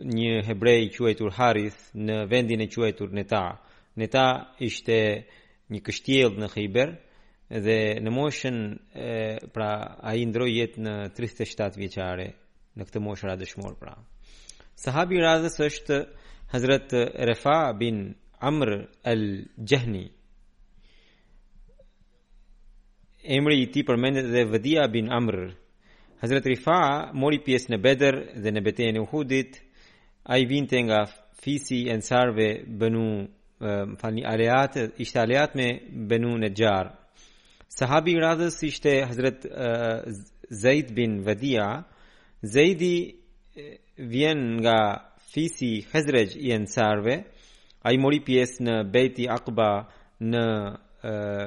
një 0.03 0.31
hebrej 0.49 0.89
quajtur 0.97 1.31
Harith 1.37 1.79
në 1.95 2.25
vendin 2.31 2.61
e 2.65 2.67
quajtur 2.67 3.13
Netaa. 3.15 3.55
Në 3.99 4.07
ta 4.11 4.23
ishte 4.67 4.95
një 5.71 5.79
kështjel 5.87 6.33
në 6.41 6.49
Khyber 6.51 6.89
dhe 7.67 7.77
në 8.03 8.11
moshën 8.11 8.55
pra 9.55 9.69
a 9.95 10.11
i 10.19 10.25
ndroj 10.27 10.49
jetë 10.51 10.81
në 10.83 10.95
37 11.15 11.79
vjeqare 11.79 12.25
në 12.75 12.87
këtë 12.89 13.01
moshë 13.05 13.29
radëshmor 13.29 13.77
pra. 13.79 13.93
Sahabi 14.83 15.21
radhës 15.23 15.55
është 15.69 15.99
Hazret 16.51 16.91
Refa 17.29 17.55
bin 17.79 18.01
Amr 18.49 18.73
el-Jahni, 19.13 20.03
emri 23.37 23.61
i 23.63 23.69
ti 23.73 23.81
përmendet 23.87 24.27
dhe 24.29 24.43
vëdia 24.51 24.83
bin 24.93 25.07
Amr. 25.17 25.37
Hazret 26.21 26.45
Refa 26.51 26.79
mori 27.15 27.39
pjesë 27.45 27.71
në 27.73 27.79
Bedr 27.87 28.17
dhe 28.43 28.51
në 28.53 28.61
beten 28.67 28.99
e 28.99 29.01
uhudit, 29.05 29.57
a 30.27 30.35
i 30.37 30.45
vinte 30.51 30.77
nga 30.83 31.05
fisi 31.43 31.85
e 31.91 31.97
Banu 31.97 32.43
bënu 32.79 33.07
më 33.61 33.71
falni 34.01 34.23
aleat 34.33 34.73
ishte 35.03 35.19
aleat 35.19 35.51
me 35.55 35.67
Banu 36.09 36.37
Najjar 36.41 36.85
sahabi 37.77 38.11
i 38.15 38.19
radhës 38.19 38.57
ishte 38.63 38.91
Hazrat 39.07 39.39
Zaid 40.61 40.91
bin 40.95 41.23
Wadia 41.25 41.67
Zaidi 42.53 42.95
vjen 43.97 44.41
nga 44.63 44.77
fisi 45.31 45.71
hazrej 45.91 46.29
i 46.47 46.51
Ansarve 46.57 47.15
ai 47.87 47.97
mori 47.97 48.19
pjes 48.25 48.51
në 48.65 48.73
Beti 48.93 49.25
Aqba 49.37 49.69
në 50.31 50.43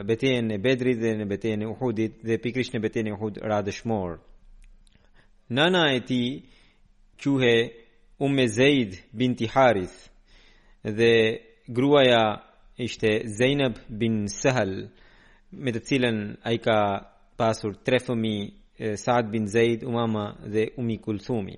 betejën 0.09 0.49
e 0.55 0.59
bedri 0.67 0.93
dhe 1.01 1.11
në 1.19 1.27
betejën 1.33 1.63
e 1.65 1.69
Uhudit 1.73 2.15
dhe 2.27 2.39
pikrisht 2.45 2.73
në 2.75 2.81
betejën 2.85 3.09
e 3.11 3.15
Uhud 3.17 3.41
radhëshmor 3.53 4.11
nana 5.57 5.85
e 5.97 6.01
tij 6.09 6.29
quhej 7.23 7.61
Umme 8.19 8.47
Zaid 8.49 8.91
binti 9.13 9.47
Harith 9.47 9.97
dhe 10.83 11.13
gruaja 11.69 12.41
ishte 12.79 13.29
Zeynep 13.29 13.77
bin 13.89 14.27
Sehal, 14.29 14.89
me 15.53 15.73
të 15.73 15.81
cilën 15.89 16.19
a 16.45 16.53
i 16.53 16.59
ka 16.59 16.79
pasur 17.37 17.77
tre 17.85 17.99
fëmi, 18.01 18.37
Saad 18.95 19.29
bin 19.31 19.47
Zeyd, 19.51 19.83
Umama 19.83 20.37
dhe 20.47 20.69
Umi 20.79 20.99
Kulthumi. 21.03 21.57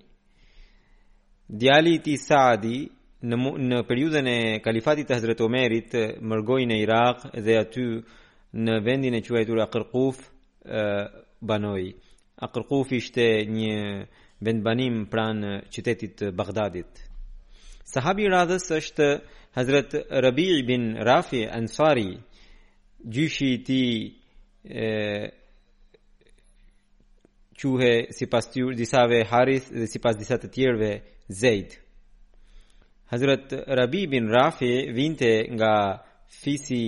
Djali 1.49 1.99
ti 2.03 2.17
Saadi, 2.17 2.89
në, 3.23 3.37
në 3.69 3.83
periudën 3.85 4.27
e 4.31 4.39
kalifatit 4.65 5.09
të 5.11 5.17
Hazret 5.19 5.43
Omerit, 5.45 5.93
mërgoj 6.25 6.63
në 6.71 6.79
Irak 6.81 7.27
dhe 7.37 7.59
aty 7.61 7.85
në 8.57 8.79
vendin 8.87 9.15
e 9.19 9.21
quajtur 9.27 9.61
Akërkuf 9.67 10.23
banoj. 11.41 11.91
Akërkuf 12.41 12.95
ishte 12.97 13.27
një 13.53 13.77
vendbanim 14.41 15.05
pranë 15.13 15.59
qytetit 15.75 16.25
Bagdadit. 16.33 17.05
Sahabi 17.85 18.31
radhës 18.33 18.71
është 18.79 19.11
Hazrat 19.53 19.95
Rabi 20.11 20.69
bin 20.69 20.95
Rafi 20.97 21.51
Ansari 21.51 22.19
gjyshi 23.09 23.65
ti 23.65 23.65
tij 23.65 25.31
quhe 27.59 27.93
sipas 28.19 28.47
tyre 28.53 28.75
disave 28.81 29.19
Harith 29.31 29.67
dhe 29.79 29.87
sipas 29.93 30.17
disa 30.21 30.37
të 30.41 30.49
tjerëve 30.55 30.93
Zaid 31.41 31.71
Hazrat 33.13 33.49
Rabi 33.81 34.03
bin 34.13 34.27
Rafi 34.37 34.73
vinte 34.97 35.33
nga 35.55 35.75
fisi 36.43 36.85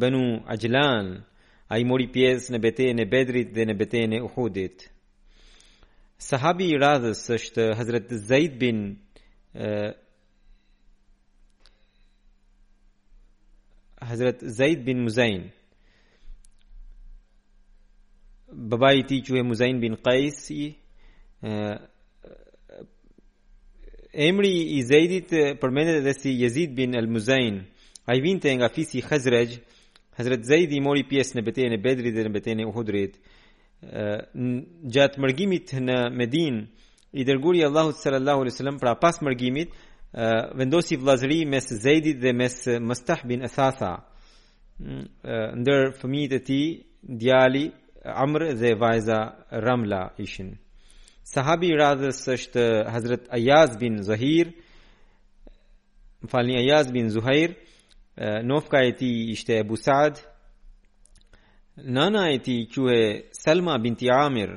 Banu 0.00 0.24
Ajlan 0.52 1.06
a 1.68 1.74
i 1.80 1.84
mori 1.88 2.08
pjesë 2.14 2.52
në 2.52 2.58
betejën 2.64 3.00
e 3.04 3.10
Bedrit 3.12 3.50
dhe 3.56 3.64
në 3.66 3.74
betejën 3.80 4.12
e 4.18 4.22
Uhudit. 4.26 4.76
Sahabi 6.28 6.66
i 6.72 6.78
radhës 6.82 7.20
është 7.38 7.64
Hazret 7.78 8.08
Zaid 8.28 8.56
bin 8.62 8.78
e, 9.54 9.68
Hazret 14.00 14.36
Zaid 14.40 14.86
bin 14.86 15.00
Muzain 15.00 15.44
i 18.96 19.04
ti 19.06 19.38
e 19.38 19.42
Muzain 19.42 19.80
bin 19.82 19.94
Qais 19.96 20.50
i 20.50 20.74
emri 24.12 24.54
i 24.76 24.80
Zaidit 24.82 25.30
përmendet 25.60 25.96
edhe 26.00 26.14
si 26.16 26.30
Yazid 26.42 26.72
bin 26.76 26.94
Al-Muzain 26.98 27.56
ai 28.10 28.18
vinte 28.24 28.50
nga 28.56 28.68
fisi 28.68 29.00
Khazraj 29.02 29.50
Hazret 30.18 30.42
Zaid 30.44 30.70
i 30.76 30.80
mori 30.82 31.04
pjesë 31.10 31.36
në 31.38 31.44
betejën 31.46 31.76
e 31.76 31.82
Bedrit 31.84 32.14
dhe 32.16 32.24
në 32.26 32.32
betejën 32.36 32.60
e 32.64 32.66
Uhudrit 32.70 33.14
gjatë 34.96 35.22
mërgimit 35.24 35.76
në 35.86 35.98
Medin 36.18 36.56
i 37.12 37.22
dërguri 37.26 37.62
Allahu 37.68 37.94
sallallahu 38.02 38.40
alaihi 38.46 38.54
wasallam 38.56 38.78
pra 38.82 38.94
pas 38.98 39.22
mërgimit 39.22 39.70
vendosi 40.14 40.96
vllazëri 40.98 41.44
mes 41.46 41.66
Zeidit 41.82 42.20
dhe 42.22 42.32
mes 42.32 42.54
Mustah 42.82 43.20
bin 43.28 43.44
Asasa 43.46 43.92
mm, 44.80 45.04
ndër 45.62 45.92
fëmijët 46.00 46.34
e 46.34 46.40
tij 46.48 46.64
djali 47.20 47.66
Amr 48.02 48.42
dhe 48.60 48.70
vajza 48.80 49.20
Ramla 49.50 50.02
ishin 50.22 50.56
Sahabi 51.32 51.70
Razes 51.78 52.26
është 52.28 52.64
Hazrat 52.92 53.24
Ayaz 53.36 53.76
bin 53.80 54.02
Zuhair 54.02 54.48
Falni 56.28 56.56
Ayaz 56.58 56.90
bin 56.94 57.08
Zuhair 57.10 57.50
Nofka 58.44 58.78
e 58.88 58.92
tij 58.98 59.30
ishte 59.36 59.58
Abu 59.62 59.76
Saad 59.76 60.16
Nana 61.76 62.24
e 62.34 62.38
tij 62.42 62.66
quhej 62.72 63.28
Salma 63.42 63.78
binti 63.82 64.08
Amir 64.10 64.50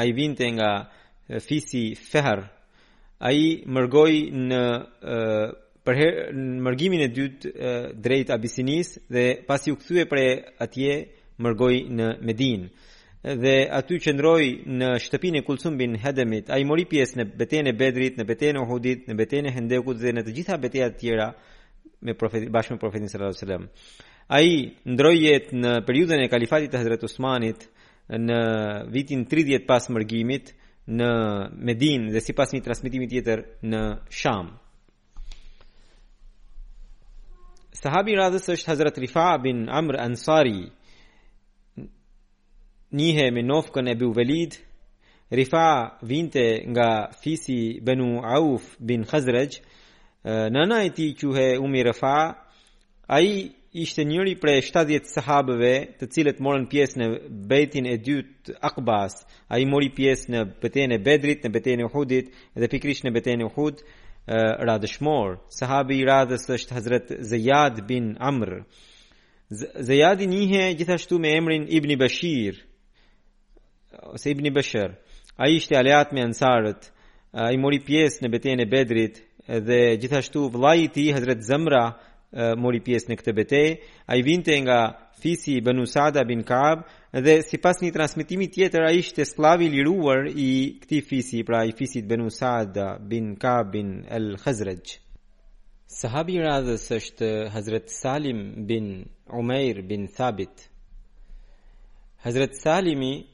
ai 0.00 0.10
vinte 0.16 0.46
nga 0.56 0.70
fisi 1.46 1.94
Fehar 1.94 2.55
ai 3.18 3.62
mërgoi 3.66 4.18
në 4.32 4.58
për 5.86 5.98
mërgimin 6.66 7.04
e 7.04 7.08
dytë 7.14 7.52
drejt 8.02 8.32
Abisinis 8.34 8.96
dhe 9.08 9.26
pasi 9.48 9.70
u 9.72 9.78
kthye 9.80 10.04
prej 10.10 10.28
atje 10.60 10.96
mërgoi 11.40 11.84
në 11.96 12.10
Medinë 12.26 12.68
dhe 13.42 13.54
aty 13.74 13.96
qëndroi 14.04 14.50
në 14.78 14.88
shtëpinë 15.02 15.40
e 15.40 15.44
Kulsum 15.48 15.74
bin 15.80 15.96
Hademit. 15.98 16.50
Ai 16.52 16.62
mori 16.64 16.84
pjesë 16.86 17.18
në 17.18 17.24
betejën 17.40 17.68
e 17.72 17.72
Bedrit, 17.74 18.20
në 18.20 18.26
betejën 18.28 18.58
e 18.58 18.60
Uhudit, 18.62 19.08
në 19.08 19.16
betejën 19.18 19.48
e 19.50 19.54
Hendekut 19.56 19.98
dhe 19.98 20.12
në 20.14 20.22
të 20.28 20.34
gjitha 20.36 20.58
betejat 20.62 20.94
e 20.94 21.00
tjera 21.00 21.30
me 22.06 22.14
profetin 22.14 22.52
bashkë 22.54 22.76
me 22.76 22.82
profetin 22.84 23.10
sallallahu 23.10 23.34
alajhi 23.34 23.46
wasallam. 23.46 23.64
Ai 24.30 24.92
ndroi 24.94 25.16
jetë 25.24 25.58
në 25.58 25.72
periudhën 25.88 26.22
e 26.22 26.28
kalifatit 26.30 26.70
të 26.70 26.78
Hazrat 26.84 27.02
Osmanit 27.08 27.66
në 28.30 28.38
vitin 28.94 29.26
30 29.26 29.66
pas 29.66 29.90
mërgimit, 29.90 30.54
në 30.86 31.06
Medin 31.66 32.08
dhe 32.14 32.20
si 32.22 32.32
pas 32.32 32.52
një 32.54 32.62
transmitimi 32.62 33.08
tjetër 33.10 33.40
në 33.66 33.80
Sham 34.14 34.52
Sahabi 37.76 38.14
radhës 38.16 38.46
është 38.54 38.70
Hazrat 38.70 38.98
Rifa 39.02 39.24
bin 39.42 39.66
Amr 39.68 39.98
Ansari 40.00 40.68
njëhe 42.96 43.26
me 43.34 43.42
nofëkën 43.44 43.90
e 43.92 43.96
bu 43.98 44.12
velid 44.16 44.56
Rifa 45.34 45.66
vinte 46.06 46.44
nga 46.70 46.88
fisi 47.18 47.80
benu 47.82 48.22
Auf 48.22 48.76
bin 48.78 49.02
Khazrej 49.04 49.58
nëna 50.54 50.84
e 50.86 50.90
ti 50.94 51.10
quhe 51.18 51.56
umi 51.58 51.82
Rifa 51.90 52.14
a 53.10 53.18
i 53.22 53.50
ishte 53.82 54.04
njëri 54.08 54.34
prej 54.40 54.60
70 54.70 55.10
sahabëve 55.12 55.72
të 56.00 56.06
cilët 56.14 56.38
morën 56.42 56.64
pjesë 56.70 56.98
në 57.00 57.06
betin 57.50 57.86
e 57.90 57.96
dytë 58.00 58.54
Aqbas. 58.64 59.18
Ai 59.52 59.66
mori 59.68 59.90
pjesë 59.92 60.30
në 60.32 60.40
betejën 60.62 60.94
e 60.96 61.00
Bedrit, 61.04 61.42
në 61.44 61.50
betejën 61.56 61.82
e 61.84 61.88
Uhudit 61.90 62.30
dhe 62.56 62.70
pikërisht 62.72 63.04
në 63.04 63.12
betejën 63.18 63.42
e 63.44 63.48
Uhud 63.50 63.82
radhëshmor. 64.68 65.36
Sahabi 65.58 66.00
i 66.00 66.06
radhës 66.08 66.48
është 66.56 66.76
Hazrat 66.76 67.06
Zayad 67.30 67.82
bin 67.88 68.14
Amr. 68.18 68.50
i 69.50 70.26
njihe 70.26 70.72
gjithashtu 70.78 71.18
me 71.18 71.36
emrin 71.38 71.66
Ibni 71.68 71.96
Bashir 71.96 72.54
ose 74.12 74.30
Ibni 74.30 74.50
Bashir. 74.50 74.90
Ai 75.36 75.50
ishte 75.56 75.76
aleat 75.76 76.12
me 76.12 76.20
ansarët. 76.24 76.82
Ai 77.32 77.56
mori 77.56 77.80
pjesë 77.80 78.22
në 78.24 78.28
betejën 78.34 78.60
e 78.60 78.66
Bedrit 78.72 79.14
dhe 79.68 79.78
gjithashtu 80.00 80.40
vllai 80.54 80.78
i 80.84 80.88
tij 80.88 81.12
Hazrat 81.12 81.40
Zamra 81.44 81.84
mori 82.58 82.80
pjesë 82.84 83.10
në 83.10 83.16
këtë 83.20 83.34
betejë. 83.38 83.74
Ai 84.10 84.20
vinte 84.24 84.56
nga 84.62 84.80
fisi 85.20 85.60
Banu 85.60 85.86
Sada 85.86 86.24
bin 86.24 86.42
Kaab 86.44 86.84
dhe 87.12 87.40
sipas 87.46 87.78
një 87.82 87.92
transmetimi 87.94 88.48
tjetër 88.52 88.84
ai 88.88 88.98
ishte 89.00 89.24
sllav 89.24 89.60
i 89.62 89.68
liruar 89.72 90.26
i 90.34 90.76
këtij 90.82 91.02
fisi, 91.08 91.42
pra 91.44 91.64
i 91.64 91.72
fisit 91.72 92.06
Banu 92.06 92.30
Sada 92.30 92.98
bin 93.00 93.36
Kaab 93.36 93.72
bin 93.72 94.04
El 94.08 94.36
Khazraj. 94.36 94.98
Sahabi 95.86 96.34
i 96.36 96.42
radhës 96.42 96.84
është 96.90 97.28
Hazrat 97.54 97.90
Salim 97.90 98.66
bin 98.66 99.06
Umair 99.30 99.82
bin 99.88 100.08
Thabit. 100.08 100.66
Hazrat 102.24 102.58
Salimi 102.58 103.24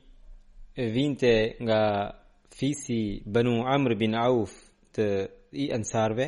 vinte 0.76 1.56
nga 1.60 2.12
fisi 2.52 3.22
Banu 3.24 3.64
Amr 3.64 3.96
bin 3.96 4.14
Auf 4.14 4.52
të 4.94 5.06
i 5.64 5.70
ansarve 5.72 6.26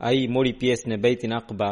ai 0.00 0.24
mori 0.32 0.54
pjesë 0.58 0.88
në 0.90 0.96
bejtin 1.02 1.34
Aqba. 1.36 1.70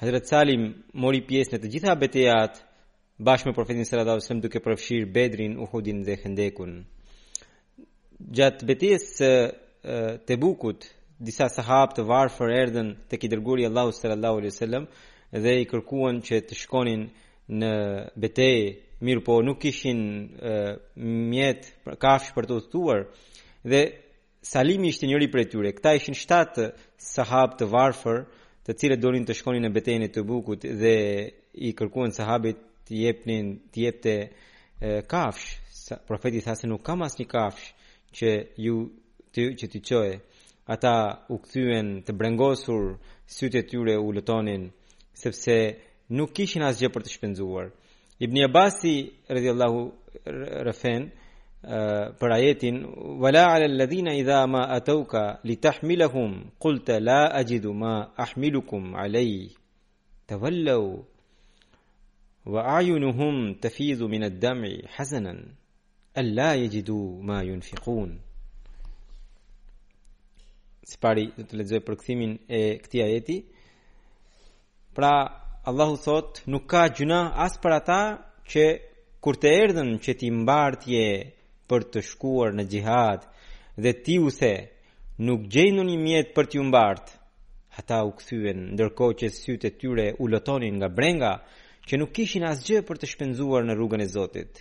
Hazrat 0.00 0.26
Salim 0.26 0.64
mori 0.98 1.20
pjesë 1.24 1.54
në 1.54 1.60
të 1.62 1.70
gjitha 1.70 1.94
betejat 2.00 2.58
bashkë 3.22 3.48
me 3.50 3.54
profetin 3.54 3.86
sallallahu 3.86 4.16
alajhi 4.16 4.24
wasallam 4.24 4.42
duke 4.44 4.60
përfshir 4.64 5.04
Bedrin, 5.14 5.54
Uhudin 5.62 6.00
dhe 6.06 6.16
Khandekun. 6.22 6.72
Gjatë 8.34 8.66
betejës 8.68 9.04
së 9.18 9.30
Tebukut 10.26 10.86
disa 11.20 11.46
sahab 11.52 11.92
të 11.94 12.02
varfër 12.08 12.50
erdhen 12.62 12.90
tek 13.10 13.22
i 13.22 13.30
dërguari 13.32 13.68
Allahu 13.68 13.94
sallallahu 13.94 14.40
alajhi 14.40 14.54
wasallam 14.56 14.84
dhe 15.44 15.52
i 15.62 15.68
kërkuan 15.70 16.22
që 16.26 16.40
të 16.48 16.54
shkonin 16.62 17.06
në 17.60 17.72
betejë, 18.22 18.66
mirëpo 19.04 19.38
nuk 19.46 19.60
kishin 19.62 20.02
mjet 21.30 21.70
kafsh 22.02 22.32
për 22.34 22.44
të 22.48 22.58
udhëtuar 22.58 23.06
dhe 23.70 23.82
Salimi 24.44 24.88
ishte 24.92 25.08
njëri 25.08 25.28
prej 25.32 25.46
tyre. 25.54 25.70
Këta 25.72 25.94
ishin 25.96 26.12
7 26.20 26.74
sahab 27.00 27.54
të 27.56 27.64
varfër, 27.72 28.18
të 28.66 28.74
cilët 28.80 29.00
dorin 29.00 29.24
të 29.24 29.38
shkonin 29.40 29.64
në 29.64 29.70
betejën 29.72 30.04
e 30.04 30.10
bukut 30.30 30.60
dhe 30.82 30.94
i 31.54 31.70
kërkuan 31.78 32.12
sahabit 32.12 32.60
të 32.84 32.96
jepnin 33.04 33.48
të 33.72 33.84
jepte 33.86 34.14
kafsh. 35.14 35.46
Profeti 36.08 36.44
tha 36.44 36.56
se 36.60 36.68
nuk 36.68 36.84
kam 36.84 37.00
asnjë 37.06 37.26
kafsh 37.32 37.70
që 38.16 38.30
ju 38.66 38.76
të 39.32 39.48
që 39.60 39.66
ti 39.72 39.80
çoje. 39.88 40.14
Ata 40.74 40.94
u 41.32 41.40
kthyen 41.44 41.86
të 42.04 42.12
brengosur, 42.12 42.82
sytë 43.36 43.58
e 43.64 43.66
tyre 43.70 43.94
u 44.04 44.12
lutonin 44.16 44.62
sepse 45.22 45.56
nuk 46.18 46.36
kishin 46.36 46.68
asgjë 46.68 46.92
për 46.94 47.02
të 47.06 47.14
shpenzuar. 47.16 47.72
Ibn 48.24 48.44
Abbasi 48.50 48.94
radhiyallahu 49.36 49.80
rafen 50.68 51.02
për 52.20 52.32
ajetin 52.34 52.80
wala 53.22 53.42
ala 53.52 53.64
alladhina 53.70 54.14
idha 54.18 54.46
ma 54.46 54.62
atawka 54.76 55.40
litahmilahum 55.48 56.32
qulta 56.60 56.98
la 57.00 57.20
ajidu 57.40 57.72
ma 57.74 57.92
ahmilukum 58.24 58.94
alay 58.94 59.48
tawallu 60.26 61.04
wa 62.44 62.60
ayunuhum 62.78 63.54
tafizu 63.60 64.08
min 64.08 64.22
ad-dam'i 64.22 64.82
hazanan 64.96 65.38
alla 66.14 66.54
yajidu 66.56 67.22
ma 67.26 67.42
yunfiqun 67.42 68.10
sipari 70.88 71.26
do 71.36 71.42
të 71.48 71.54
lexoj 71.60 71.80
përkthimin 71.86 72.32
e 72.48 72.62
këtij 72.84 73.02
ajeti 73.08 73.36
pra 74.96 75.14
Allahu 75.70 75.96
thot 76.04 76.42
nuk 76.46 76.66
ka 76.70 76.82
gjuna 76.96 77.20
as 77.46 77.56
për 77.62 77.72
ata 77.80 78.02
që 78.50 78.64
kur 79.24 79.34
të 79.40 79.48
erdhen 79.62 79.90
që 80.04 80.12
ti 80.20 80.28
mbartje 80.30 81.04
për 81.68 81.84
të 81.94 82.02
shkuar 82.10 82.54
në 82.58 82.64
gjihad 82.72 83.22
dhe 83.80 83.92
ti 84.04 84.18
u 84.22 84.30
the 84.30 84.52
nuk 85.28 85.46
gjejnë 85.54 85.84
një 85.90 85.96
mjet 86.02 86.32
për 86.36 86.48
t'ju 86.50 86.64
mbartë 86.68 87.14
ata 87.80 88.00
u 88.08 88.12
kthyen 88.18 88.60
ndërkohë 88.74 89.16
që 89.20 89.30
sytë 89.38 89.70
e 89.70 89.74
tyre 89.80 90.06
u 90.22 90.28
lotonin 90.32 90.76
nga 90.78 90.88
brenga 90.96 91.32
që 91.88 91.98
nuk 92.00 92.12
kishin 92.16 92.44
asgjë 92.50 92.82
për 92.88 93.00
të 93.00 93.10
shpenzuar 93.12 93.66
në 93.66 93.76
rrugën 93.78 94.04
e 94.04 94.08
Zotit 94.14 94.60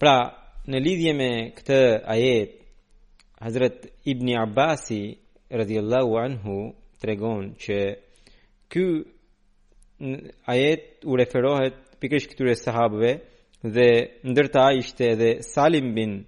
pra 0.00 0.16
në 0.70 0.80
lidhje 0.86 1.12
me 1.18 1.28
këtë 1.58 1.80
ajet 2.14 2.54
Hazrat 3.44 3.84
Ibn 4.12 4.30
Abbasi 4.46 5.00
radhiyallahu 5.60 6.16
anhu 6.24 6.56
tregon 7.02 7.52
që 7.64 7.76
ky 8.72 8.84
ajet 10.54 10.82
u 11.10 11.16
referohet 11.20 11.76
pikërisht 12.00 12.32
këtyre 12.32 12.56
sahabëve 12.62 13.12
dhe 13.70 13.88
ndërta 14.30 14.64
ishte 14.78 15.06
edhe 15.14 15.30
Salim 15.42 15.94
bin 15.96 16.24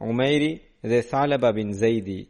Umeri 0.00 0.58
dhe 0.82 1.02
Thalaba 1.10 1.52
bin 1.54 1.72
Zeidi. 1.72 2.26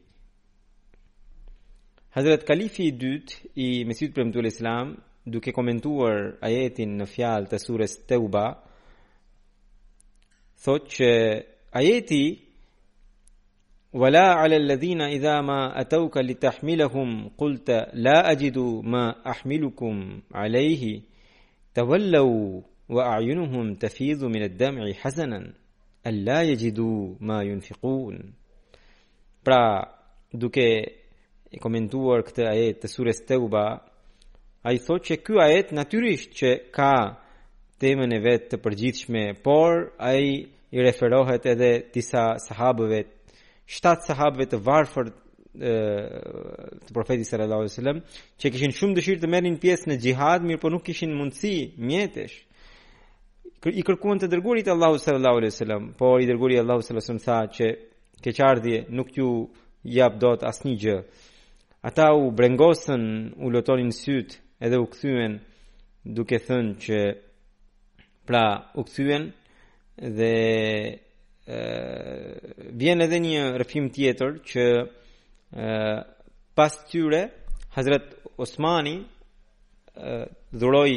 Hazret 2.10 2.44
Kalifi 2.44 2.82
i 2.90 2.94
dyt 3.00 3.28
i 3.54 3.84
Mesut 3.86 4.12
për 4.14 4.24
mëtu 4.26 4.44
islam 4.48 4.92
duke 5.26 5.52
komentuar 5.54 6.36
ajetin 6.44 6.96
në 6.98 7.06
fjal 7.12 7.46
të 7.50 7.60
surës 7.62 7.94
Teuba 8.10 8.44
thot 10.64 10.88
që 10.98 11.10
ajeti 11.80 12.22
Wala 13.92 14.26
ala 14.42 14.58
lëdhina 14.62 15.08
idha 15.10 15.40
ma 15.42 15.56
atauka 15.80 16.22
li 16.22 16.36
të 16.38 16.46
ahmilahum 16.52 17.30
kulta 17.38 17.78
la 18.04 18.20
ajidu 18.32 18.82
ma 18.92 19.00
ahmilukum 19.32 19.96
alayhi 20.42 20.92
të 21.74 21.80
wa 22.90 23.02
a'yunuhum 23.16 23.74
tafizu 23.78 24.28
min 24.28 24.42
ad-dam'i 24.42 24.94
hasanan 25.02 25.44
an 26.08 26.16
yajidu 26.48 27.16
ma 27.20 27.42
yunfiqun 27.42 28.16
pra 29.44 29.62
duke 30.40 30.68
i 31.54 31.58
komentuar 31.62 32.20
këtë 32.26 32.44
ajet 32.54 32.80
të 32.82 32.88
surës 32.90 33.20
Tauba 33.28 33.62
ai 34.66 34.76
thotë 34.82 35.06
që 35.08 35.16
ky 35.26 35.34
ajet 35.46 35.68
natyrisht 35.78 36.30
që 36.38 36.50
ka 36.76 36.92
temën 37.82 38.10
e 38.14 38.20
vet 38.26 38.50
të 38.50 38.56
përgjithshme 38.64 39.22
por 39.46 39.94
ai 40.10 40.24
i 40.74 40.78
referohet 40.86 41.46
edhe 41.54 41.70
disa 41.94 42.24
sahabëve 42.46 43.00
shtat 43.74 44.00
sahabëve 44.10 44.46
të 44.50 44.58
varfër 44.66 45.06
të 46.84 46.92
profetit 46.94 47.26
sallallahu 47.28 47.62
alajhi 47.66 47.74
wasallam 47.74 47.98
që 48.42 48.46
kishin 48.56 48.72
shumë 48.78 48.94
dëshirë 48.98 49.20
të 49.22 49.30
merrnin 49.34 49.60
pjesë 49.62 49.86
në 49.90 49.96
jihad 50.06 50.40
mirë 50.46 50.60
por 50.62 50.74
nuk 50.74 50.84
kishin 50.86 51.14
mundësi 51.18 51.54
mjetesh 51.88 52.36
i 53.68 53.82
kërkuan 53.84 54.16
të 54.22 54.28
dërguarit 54.30 54.68
Allahu 54.72 54.96
sallallahu 54.98 55.36
alaihi 55.40 55.52
wasallam, 55.52 55.90
por 55.98 56.20
i 56.22 56.26
dërguari 56.28 56.56
Allahu 56.62 56.80
sallallahu 56.84 57.12
alaihi 57.12 57.20
wasallam 57.20 57.24
tha 57.26 57.40
që 57.56 57.66
keqardhje 58.24 58.76
nuk 58.96 59.08
ju 59.16 59.28
jap 59.84 60.14
dot 60.20 60.42
asnjë 60.48 60.76
gjë. 60.80 60.96
Ata 61.82 62.06
u 62.16 62.30
brengosën, 62.36 63.02
u 63.36 63.46
lutonin 63.52 63.92
syt, 63.92 64.38
edhe 64.60 64.76
u 64.80 64.86
kthyen 64.92 65.32
duke 66.16 66.38
thënë 66.46 66.74
që 66.84 67.00
pra 68.28 68.46
u 68.76 68.82
kthyen 68.88 69.24
dhe 70.16 70.36
ë 71.50 72.74
vjen 72.80 73.00
edhe 73.04 73.18
një 73.26 73.40
rrëfim 73.60 73.86
tjetër 73.94 74.32
që 74.48 74.64
ë 75.52 75.84
pas 76.56 76.72
tyre 76.88 77.22
Hazrat 77.76 78.04
Osmani 78.40 78.96
ë 79.00 80.18
dhuroi 80.60 80.96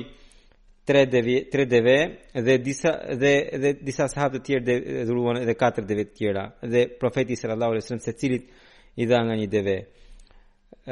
3 0.86 1.06
dv 1.08 1.48
3 1.50 1.66
dv 1.66 2.18
dhe 2.44 2.62
disa 2.66 2.90
dhe 3.18 3.58
dhe 3.64 3.72
disa 3.88 4.08
sahabe 4.12 4.40
të 4.40 4.46
tjerë 4.48 4.76
dhuruan 5.08 5.40
edhe 5.40 5.56
4 5.56 5.86
dv 5.88 6.00
të 6.10 6.14
tjera 6.20 6.44
dhe 6.72 6.82
profeti 7.00 7.38
sallallahu 7.40 7.72
alajhi 7.76 7.84
wasallam 7.86 8.04
secilit 8.10 8.44
i 8.96 9.06
dha 9.10 9.20
nga 9.26 9.36
një 9.40 9.48
dv. 9.54 9.68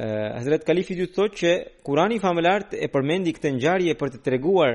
Ëh 0.02 0.28
Hazrat 0.38 0.64
Kalifi 0.68 0.96
ju 0.96 1.08
thotë 1.16 1.36
që 1.42 1.52
Kurani 1.84 2.22
famëlar 2.24 2.62
e 2.72 2.88
përmendi 2.94 3.34
këtë 3.36 3.50
ngjarje 3.58 3.94
për 4.00 4.10
të 4.14 4.20
treguar 4.28 4.74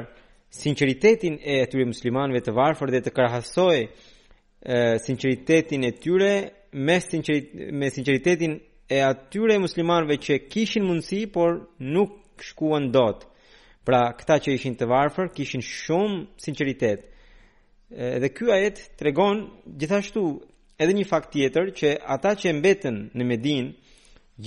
sinqeritetin 0.61 1.35
e 1.41 1.55
atyre 1.65 1.85
muslimanëve 1.93 2.41
të 2.45 2.53
varfër 2.59 2.89
dhe 2.95 3.01
të 3.07 3.13
krahasoj 3.17 3.79
uh, 3.81 3.89
sinqeritetin 5.07 5.81
e 5.89 5.93
tyre 6.03 6.35
me 6.87 6.97
sinqeritetin 7.01 7.79
me 7.81 7.89
sinqeritetin 7.97 8.55
e 8.89 8.99
atyre 9.13 9.57
muslimanëve 9.65 10.17
që 10.27 10.35
kishin 10.53 10.85
mundësi 10.89 11.23
por 11.35 11.51
nuk 11.95 12.11
shkuan 12.51 12.91
dot. 12.93 13.25
Pra, 13.87 14.11
këta 14.19 14.41
që 14.43 14.57
ishin 14.59 14.75
të 14.75 14.89
varfër, 14.91 15.29
kishin 15.37 15.63
shumë 15.63 16.23
sinceritet. 16.43 17.05
Edhe 17.95 18.33
ky 18.35 18.49
ajet 18.51 18.81
tregon 18.99 19.45
gjithashtu 19.81 20.25
edhe 20.83 20.97
një 20.99 21.05
fakt 21.07 21.31
tjetër 21.37 21.71
që 21.79 21.93
ata 22.17 22.33
që 22.41 22.57
mbetën 22.59 22.99
në 23.15 23.27
Medinë, 23.31 23.69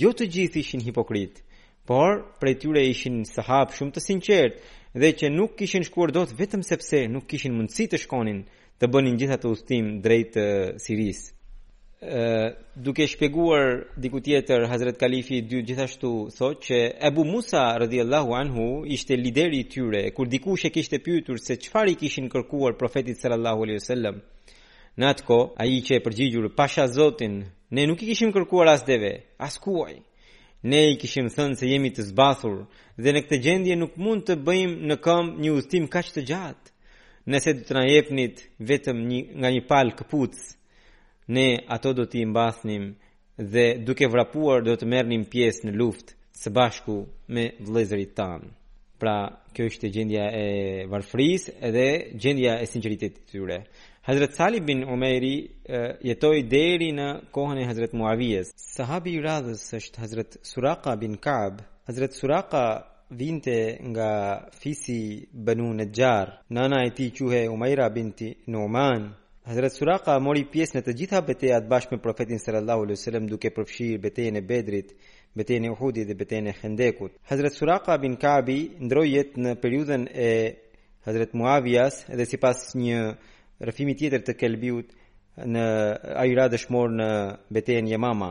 jo 0.02 0.12
të 0.12 0.28
gjithë 0.36 0.60
ishin 0.60 0.84
hipokritë, 0.84 1.40
por 1.88 2.18
prej 2.42 2.58
tyre 2.66 2.84
ishin 2.92 3.22
sahabë 3.32 3.78
shumë 3.80 3.96
të 3.96 4.04
sinqertë 4.10 4.78
dhe 5.00 5.12
që 5.22 5.32
nuk 5.40 5.56
kishin 5.62 5.88
shkuar 5.88 6.12
dot 6.18 6.36
vetëm 6.36 6.60
sepse 6.68 7.00
nuk 7.16 7.24
kishin 7.32 7.56
mundësi 7.56 7.88
të 7.94 8.02
shkonin 8.04 8.44
të 8.80 8.92
bënin 8.92 9.16
gjithatë 9.22 9.54
udhtim 9.56 9.92
drejt 10.04 10.36
Sirisë 10.84 11.32
duke 12.80 13.04
shpeguar 13.06 13.84
diku 13.96 14.20
tjetër 14.24 14.62
Hazret 14.72 14.96
Kalifi 14.96 15.36
i 15.38 15.42
dytë 15.44 15.66
gjithashtu 15.68 16.10
thotë 16.32 16.62
që 16.66 16.76
Abu 17.10 17.26
Musa 17.28 17.64
radhiyallahu 17.82 18.30
anhu 18.36 18.68
ishte 18.88 19.18
lideri 19.20 19.58
i 19.60 19.64
tyre 19.68 20.06
kur 20.16 20.26
dikush 20.32 20.64
e 20.64 20.70
kishte 20.72 20.96
pyetur 21.04 21.36
se 21.36 21.58
çfarë 21.60 21.92
i 21.92 21.96
kishin 22.00 22.30
kërkuar 22.32 22.78
profetit 22.80 23.20
sallallahu 23.20 23.62
alaihi 23.66 23.82
wasallam 23.82 24.20
natko 24.96 25.36
ai 25.60 25.74
i 25.76 25.82
e 25.96 25.98
përgjigjur 26.00 26.48
pasha 26.56 26.86
Zotin 26.88 27.44
ne 27.70 27.84
nuk 27.86 28.00
i 28.02 28.06
kishim 28.08 28.32
kërkuar 28.32 28.66
as 28.72 28.84
deve 28.86 29.12
as 29.38 29.58
kuaj 29.60 29.98
ne 30.64 30.80
i 30.92 30.96
kishim 30.96 31.28
thënë 31.34 31.58
se 31.60 31.68
jemi 31.68 31.90
të 31.92 32.02
zbathur 32.08 32.64
dhe 32.96 33.12
në 33.12 33.20
këtë 33.26 33.40
gjendje 33.44 33.76
nuk 33.76 33.92
mund 33.98 34.24
të 34.24 34.38
bëjmë 34.46 34.88
në 34.88 34.96
këm 35.04 35.36
një 35.36 35.50
udhtim 35.52 35.84
kaq 35.92 36.08
të 36.16 36.24
gjatë 36.32 36.68
nëse 37.28 37.50
do 37.60 37.68
të 37.68 37.72
na 37.76 37.84
jepnit 37.92 38.48
vetëm 38.68 38.98
një 39.10 39.20
nga 39.36 39.48
një 39.52 39.62
palë 39.68 39.92
këpucë 40.00 40.56
ne 41.30 41.64
ato 41.66 41.92
do 41.92 42.06
t'i 42.06 42.24
mbathnim 42.26 42.94
dhe 43.38 43.66
duke 43.86 44.08
vrapuar 44.10 44.62
do 44.66 44.74
të 44.76 44.86
mernim 44.90 45.22
pjesë 45.30 45.68
në 45.68 45.76
luft 45.78 46.16
së 46.34 46.50
bashku 46.50 46.96
me 47.34 47.44
vlezërit 47.66 48.16
tanë. 48.18 48.48
Pra, 49.00 49.16
kjo 49.54 49.68
është 49.70 49.88
gjendja 49.94 50.24
e 50.36 50.46
varfris 50.90 51.46
edhe 51.64 51.86
gjendja 52.20 52.58
e 52.60 52.66
sinceritet 52.68 53.14
të 53.20 53.28
tyre. 53.30 53.58
Hazret 54.04 54.34
Salib 54.36 54.66
bin 54.68 54.82
Omeri 54.92 55.36
jetoj 56.04 56.42
deri 56.50 56.90
në 56.98 57.06
kohën 57.32 57.62
e 57.62 57.66
Hazret 57.70 57.94
Muavijes. 57.96 58.50
Sahabi 58.76 59.14
i 59.16 59.22
radhës 59.24 59.62
është 59.78 60.02
Hazret 60.02 60.36
Suraka 60.50 60.96
bin 61.00 61.16
Kaab. 61.16 61.62
Hazret 61.88 62.12
Suraka 62.18 62.66
vinte 63.16 63.56
nga 63.92 64.10
fisi 64.60 65.00
bënu 65.32 65.72
në 65.80 65.88
gjarë. 65.96 66.36
Nana 66.56 66.84
e 66.86 66.92
ti 66.98 67.08
quhe 67.16 67.46
Omeira 67.50 67.88
binti 67.94 68.34
Noman. 68.52 69.08
Hazrat 69.50 69.74
Suraka 69.74 70.14
mori 70.22 70.44
pjesë 70.46 70.76
në 70.76 70.80
të 70.86 70.92
gjitha 70.94 71.18
betejat 71.26 71.64
bashkë 71.66 71.96
me 71.96 72.00
profetin 72.04 72.38
sallallahu 72.38 72.84
alaihi 72.84 72.98
wasallam 72.98 73.24
duke 73.26 73.50
përfshirë 73.56 73.96
betejën 74.04 74.36
e 74.38 74.42
Bedrit, 74.46 74.92
betejën 75.34 75.64
e 75.66 75.72
Uhudit 75.74 76.06
dhe 76.06 76.14
betejën 76.20 76.46
e 76.46 76.52
Khandekut. 76.54 77.16
Hazrat 77.26 77.56
Suraka 77.56 77.96
bin 77.98 78.14
Kabi 78.14 78.58
ndroi 78.86 79.08
jetë 79.16 79.40
në 79.42 79.54
periudhën 79.58 80.04
e 80.14 80.28
Hazrat 81.06 81.34
Muawiyas 81.34 81.98
dhe 82.14 82.26
sipas 82.30 82.62
një 82.78 83.00
rrëfimi 83.64 83.96
tjetër 83.98 84.22
të 84.28 84.36
Kelbiut 84.38 84.94
në 85.54 85.66
ai 86.22 86.28
ra 86.38 86.46
dëshmor 86.54 86.94
në 87.00 87.10
betejën 87.54 87.90
e 87.90 87.96
Yamama. 87.96 88.30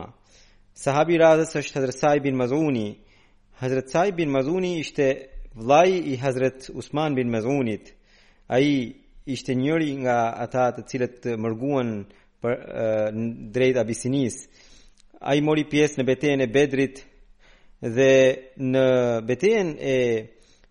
Sahabi 0.72 1.20
Raza 1.20 1.44
është 1.60 1.80
Hazrat 1.82 1.98
Sa'id 2.00 2.24
bin 2.30 2.40
Mazuni, 2.40 2.86
Hazrat 3.60 3.92
Saib 3.92 4.16
bin 4.16 4.32
Mazuni 4.32 4.78
ishte 4.80 5.10
vllai 5.52 6.00
i 6.00 6.16
Hazrat 6.24 6.70
Usman 6.72 7.12
bin 7.16 7.28
Mazunit. 7.28 7.92
Ai 8.48 8.94
ishte 9.32 9.54
njëri 9.54 9.90
nga 10.02 10.18
ata 10.44 10.62
të 10.76 10.82
cilët 10.90 11.20
mërguan 11.42 11.90
për 12.42 12.54
drejt 13.54 13.76
Abisinis. 13.82 14.36
Ai 15.20 15.40
mori 15.44 15.64
pjesë 15.68 16.00
në 16.00 16.06
betejën 16.08 16.40
e 16.46 16.50
Bedrit 16.50 17.02
dhe 17.96 18.12
në 18.72 18.84
betejën 19.28 19.68
e, 19.78 19.96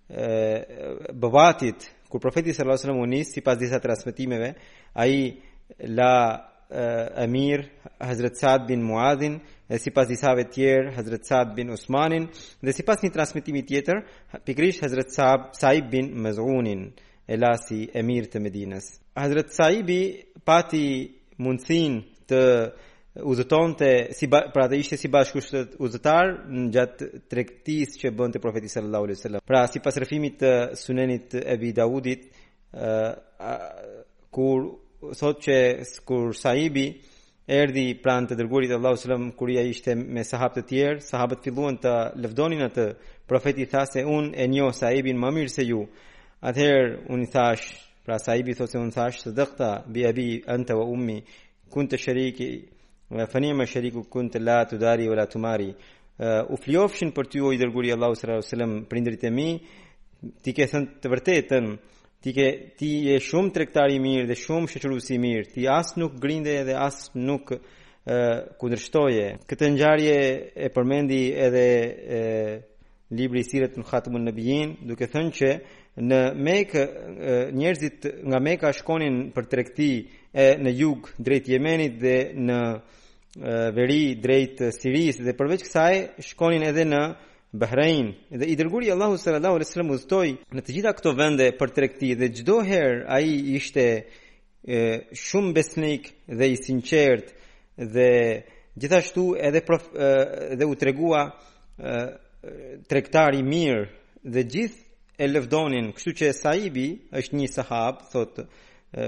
e 0.10 1.80
kur 2.10 2.24
profeti 2.24 2.54
sallallahu 2.54 2.78
alajhi 2.78 2.82
wasallam 2.82 3.02
u 3.02 3.06
nis 3.14 3.34
sipas 3.36 3.58
disa 3.58 3.80
transmetimeve, 3.80 4.50
ai 4.94 5.40
la 6.00 6.16
e, 6.34 7.24
Amir 7.26 7.68
Hazrat 8.00 8.36
Sa'd 8.42 8.66
bin 8.68 8.82
Muadhin 8.82 9.38
dhe 9.70 9.78
sipas 9.80 10.08
disave 10.10 10.48
tjerë 10.50 10.96
Hazrat 10.98 11.26
Sa'd 11.30 11.54
bin 11.56 11.70
Usmanin 11.70 12.26
dhe 12.66 12.74
sipas 12.74 13.04
një 13.06 13.14
transmetimi 13.14 13.62
tjetër 13.62 13.98
pikrisht 14.46 14.82
Hazrat 14.82 15.14
Sa'ib 15.62 15.92
bin 15.94 16.10
Maz'unin 16.26 16.90
e 17.30 17.38
lasi 17.38 17.84
e 17.94 18.02
mirë 18.02 18.32
të 18.34 18.40
Medinës. 18.42 18.86
Hazret 19.18 19.52
Saibi 19.54 19.98
pati 20.50 20.86
mundësin 21.38 22.00
të 22.30 22.40
uzëton 23.30 23.76
të, 23.78 23.90
si 24.18 24.26
ba, 24.32 24.40
pra 24.54 24.66
të 24.70 24.80
ishte 24.82 24.98
si 24.98 25.10
bashkushtet 25.14 25.76
uzëtar 25.84 26.32
në 26.50 26.64
gjatë 26.74 27.10
trektis 27.30 27.96
që 28.02 28.12
bënd 28.18 28.38
të 28.38 28.42
profetisë 28.42 28.80
sallallahu 28.80 29.10
alai 29.10 29.20
sallam. 29.22 29.46
Pra 29.46 29.62
si 29.70 29.80
pas 29.84 30.00
rëfimit 30.02 30.40
të 30.42 30.52
sunenit 30.82 31.38
e 31.44 31.58
bidaudit, 31.62 32.26
kur 34.34 34.60
sot 35.22 35.38
që 35.46 35.60
kur 36.10 36.34
Saibi, 36.34 36.88
Erdi 37.50 37.88
pranë 38.02 38.30
të 38.32 38.36
dërgurit 38.40 38.74
Allahu 38.76 38.98
sallam 39.02 39.30
kur 39.38 39.50
ia 39.54 39.62
ishte 39.66 39.94
me 39.98 40.22
sahabët 40.26 40.64
e 40.64 40.68
tjerë, 40.70 41.00
sahabët 41.06 41.46
filluan 41.46 41.78
të 41.82 41.94
lëvdonin 42.26 42.62
atë. 42.72 42.90
Profeti 43.30 43.66
tha 43.70 43.86
se 43.90 44.02
unë 44.06 44.34
e 44.42 44.46
njoh 44.50 44.74
Saibin 44.78 45.18
më 45.22 45.32
mirë 45.36 45.54
se 45.56 45.66
ju. 45.70 45.80
Atëherë 46.40 47.04
unë 47.12 47.28
thash, 47.34 47.66
pra 48.08 48.16
sahibi 48.22 48.54
thosë 48.56 48.80
unë 48.80 48.96
thash, 48.96 49.18
së 49.26 49.86
bi 49.92 50.06
abi, 50.08 50.28
anta 50.54 50.76
wa 50.80 50.86
ummi, 50.88 51.18
kun 51.70 51.88
të 51.92 51.98
wa 53.10 53.26
me 53.42 53.54
ma 53.58 53.66
shariku 53.66 54.04
shëriku 54.08 54.30
të 54.32 54.40
la 54.40 54.60
të 54.70 54.78
dari 54.78 55.08
o 55.10 55.16
la 55.16 55.26
të 55.26 55.40
mari. 55.40 55.70
Uh, 56.20 56.44
u 56.54 56.58
për 57.12 57.26
ty 57.28 57.40
o 57.42 57.52
i 57.52 57.58
dërguri 57.58 57.92
Allahu 57.94 58.14
s.a.w. 58.14 58.86
prindrit 58.86 59.24
e 59.24 59.30
mi, 59.30 59.60
ti 60.44 60.54
ke 60.54 60.68
thënë 60.68 61.00
të 61.02 61.10
vërtetën, 61.12 61.68
ti 62.22 62.34
ke 62.34 62.48
ti 62.78 62.90
je 63.10 63.20
shumë 63.20 63.52
tregtar 63.56 63.90
i 63.90 64.00
mirë 64.00 64.28
dhe 64.28 64.36
shumë 64.36 64.68
shoqërues 64.72 65.10
i 65.12 65.18
mirë 65.18 65.48
ti 65.54 65.68
as 65.68 65.94
nuk 65.98 66.20
grinde 66.20 66.56
dhe 66.68 66.76
as 66.86 67.10
nuk 67.16 67.52
ë 67.56 68.58
kundërshtoje 68.60 69.26
këtë 69.48 69.70
ngjarje 69.74 70.16
e 70.54 70.68
përmendi 70.76 71.22
edhe 71.46 71.64
e, 71.64 72.18
libri 73.16 73.40
i 73.44 73.48
sirret 73.48 73.78
në 73.80 73.88
Khatamun 73.90 74.28
Nabiyin 74.28 74.76
duke 74.90 75.08
thënë 75.14 75.32
që 75.40 75.52
në 75.98 76.20
Mekë 76.38 76.84
njerëzit 77.56 78.06
nga 78.30 78.40
Mekë 78.46 78.74
shkonin 78.78 79.22
për 79.34 79.48
tregti 79.52 79.90
e 80.34 80.50
në 80.62 80.74
jug 80.78 81.10
drejt 81.18 81.50
Jemenit 81.50 81.98
dhe 82.02 82.16
në 82.38 82.60
veri 83.76 84.04
drejt 84.22 84.62
Siris 84.76 85.20
dhe 85.24 85.34
përveç 85.38 85.66
kësaj 85.66 85.96
shkonin 86.30 86.68
edhe 86.70 86.86
në 86.92 87.02
Bahrain 87.50 88.12
dhe 88.30 88.46
i 88.46 88.54
dërguri 88.58 88.92
Allahu 88.94 89.18
sallallahu 89.18 89.58
alaihi 89.58 89.70
wasallam 89.72 89.92
ushtoi 89.96 90.36
në 90.54 90.62
të 90.62 90.76
gjitha 90.76 90.92
këto 90.98 91.16
vende 91.18 91.48
për 91.58 91.72
tregti 91.74 92.12
dhe 92.20 92.28
çdo 92.40 92.60
herë 92.68 93.08
ai 93.10 93.32
ishte 93.58 93.86
e, 94.70 94.80
shumë 95.18 95.54
besnik 95.58 96.12
dhe 96.30 96.52
i 96.54 96.60
sinqert 96.62 97.34
dhe 97.80 98.10
gjithashtu 98.78 99.32
edhe 99.42 99.64
prof, 99.66 99.88
e, 99.98 100.56
dhe 100.60 100.66
u 100.70 100.76
tregua 100.78 101.26
tregtar 102.90 103.34
i 103.34 103.42
mirë 103.44 103.88
dhe 104.26 104.42
gjithë 104.52 104.89
e 105.20 105.28
lëvdonin, 105.28 105.90
kështu 105.96 106.12
që 106.20 106.28
Saibi 106.36 106.86
është 107.20 107.36
një 107.36 107.48
sahab, 107.52 107.98
thot 108.14 108.38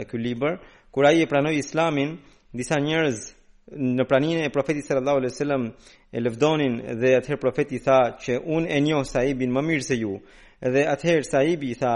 ky 0.10 0.20
libër, 0.20 0.58
kur 0.92 1.08
ai 1.08 1.22
e 1.24 1.28
pranoi 1.32 1.62
Islamin, 1.62 2.18
disa 2.56 2.80
njerëz 2.84 3.22
në 3.96 4.04
praninë 4.10 4.46
e 4.46 4.52
profetit 4.52 4.88
sallallahu 4.90 5.22
alejhi 5.22 5.32
dhe 5.32 5.40
sellem 5.40 5.64
e 6.12 6.20
lëvdonin 6.26 6.76
dhe 7.00 7.14
atëherë 7.20 7.40
profeti 7.46 7.80
tha 7.86 8.00
që 8.26 8.42
unë 8.56 8.74
e 8.78 8.82
njoh 8.88 9.06
Saibin 9.08 9.54
më 9.56 9.64
mirë 9.70 9.88
se 9.88 9.98
ju. 10.02 10.12
Dhe 10.76 10.84
atëherë 10.98 11.30
Saibi 11.30 11.72
tha, 11.80 11.94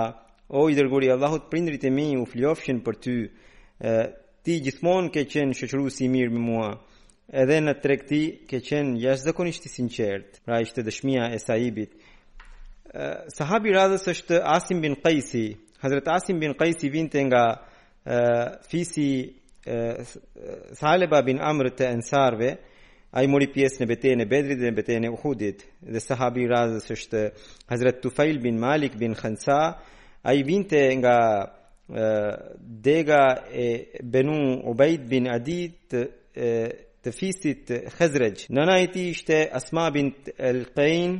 o 0.47 0.61
i 0.71 0.77
dërguari 0.79 1.09
i 1.09 1.13
Allahut, 1.17 1.49
prindrit 1.51 1.83
e 1.83 1.91
mi 1.91 2.07
u 2.15 2.23
flofshin 2.31 2.79
për 2.85 2.95
ty. 3.03 3.17
Ti 4.45 4.53
gjithmonë 4.69 5.11
ke 5.13 5.25
qenë 5.33 5.57
shoqëruesi 5.59 6.05
i 6.07 6.11
mirë 6.15 6.31
me 6.31 6.39
mua. 6.47 6.71
Edhe 7.43 7.59
në 7.65 7.75
tregti 7.83 8.21
ke 8.47 8.61
qenë 8.69 8.95
jashtëzakonisht 9.03 9.65
i 9.67 9.71
sinqert. 9.75 10.39
Pra 10.45 10.61
ishte 10.63 10.85
dëshmia 10.87 11.31
e 11.35 11.41
Saibit, 11.41 11.97
sahabi 13.35 13.73
radhës 13.75 14.05
është 14.11 14.37
Asim 14.43 14.81
bin 14.83 14.95
Qaisi. 15.03 15.49
Hazret 15.83 16.07
Asim 16.11 16.39
bin 16.41 16.53
Qaisi 16.55 16.89
vinte 16.93 17.21
nga 17.27 17.43
uh, 17.51 18.45
fisi 18.69 19.25
uh, 19.25 20.71
Saliba 20.79 21.21
bin 21.27 21.39
Amr 21.41 21.69
të 21.75 21.89
Ansarve, 21.95 22.51
ai 23.15 23.25
mori 23.31 23.47
pjesë 23.51 23.83
në 23.83 23.89
betejën 23.91 24.23
e 24.25 24.29
Bedrit 24.31 24.59
dhe 24.59 24.69
në 24.71 24.77
betejën 24.79 25.07
e 25.07 25.11
Uhudit. 25.15 25.65
Dhe 25.81 25.99
sahabi 26.03 26.47
radhës 26.51 26.87
është 26.95 27.25
Hazret 27.71 28.01
Tufail 28.03 28.39
bin 28.43 28.59
Malik 28.59 28.95
bin 28.99 29.15
Khansa, 29.15 29.59
ai 30.23 30.43
vinte 30.47 30.81
nga 30.99 31.17
dega 32.85 33.25
e 33.53 34.01
Benu 34.01 34.63
Ubaid 34.71 35.03
bin 35.09 35.27
Adid 35.29 35.93
uh, 35.93 36.71
të 37.03 37.11
fisit 37.13 37.67
Khazraj. 37.99 38.47
Nëna 38.49 38.79
është 38.89 39.43
Asma 39.53 39.89
bint 39.93 40.31
Al-Qain, 40.39 41.19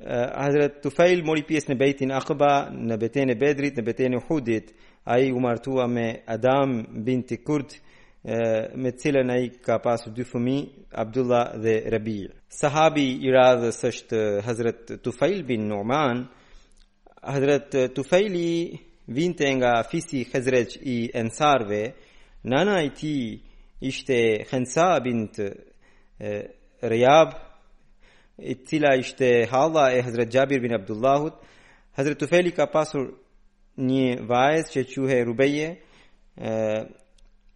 uh, 0.00 0.30
Hazret 0.36 0.80
Tufail 0.84 1.20
mori 1.24 1.44
pjesë 1.46 1.72
në 1.72 1.76
bejtin 1.80 2.12
Akba, 2.14 2.68
në 2.72 2.96
beten 3.02 3.32
e 3.34 3.38
Bedrit, 3.38 3.76
në 3.80 3.84
beten 3.86 4.16
e 4.16 4.22
Hudit, 4.28 4.72
a 5.04 5.18
i 5.22 5.30
umartua 5.32 5.86
me 5.88 6.06
Adam 6.30 6.76
binti 7.04 7.40
Kurt, 7.44 7.76
me 8.22 8.90
cilën 9.00 9.30
a 9.32 9.38
i 9.40 9.46
ka 9.64 9.78
pasur 9.80 10.12
dy 10.12 10.26
fëmi, 10.28 10.58
Abdullah 11.00 11.54
dhe 11.56 11.72
Rabir. 11.90 12.34
Sahabi 12.52 13.14
i 13.24 13.30
radhës 13.32 13.78
është 13.88 14.20
Hazret 14.44 14.92
Tufail 15.00 15.40
bin 15.48 15.64
Numan, 15.70 16.26
Hazret 17.24 17.72
Tufaili 17.96 18.76
vinte 19.08 19.48
nga 19.56 19.78
fisi 19.88 20.26
Khazrej 20.28 20.76
i 20.84 20.98
Ensarve, 21.16 21.82
nana 22.44 22.82
i 22.84 22.90
ti 22.92 23.14
ishte 23.80 24.44
Khensa 24.50 24.90
bint 25.00 25.40
Riyab, 26.20 27.32
e 28.40 28.54
cila 28.64 28.96
ishte 28.96 29.46
halla 29.50 29.92
e 29.92 30.00
Hazret 30.02 30.32
Jabir 30.32 30.60
bin 30.62 30.72
Abdullahut. 30.72 31.34
Hazret 31.92 32.18
Tufeli 32.18 32.52
ka 32.54 32.66
pasur 32.70 33.12
një 33.76 34.24
vajz 34.28 34.70
që 34.72 34.84
quhe 34.88 35.18
Rubeje, 35.24 35.68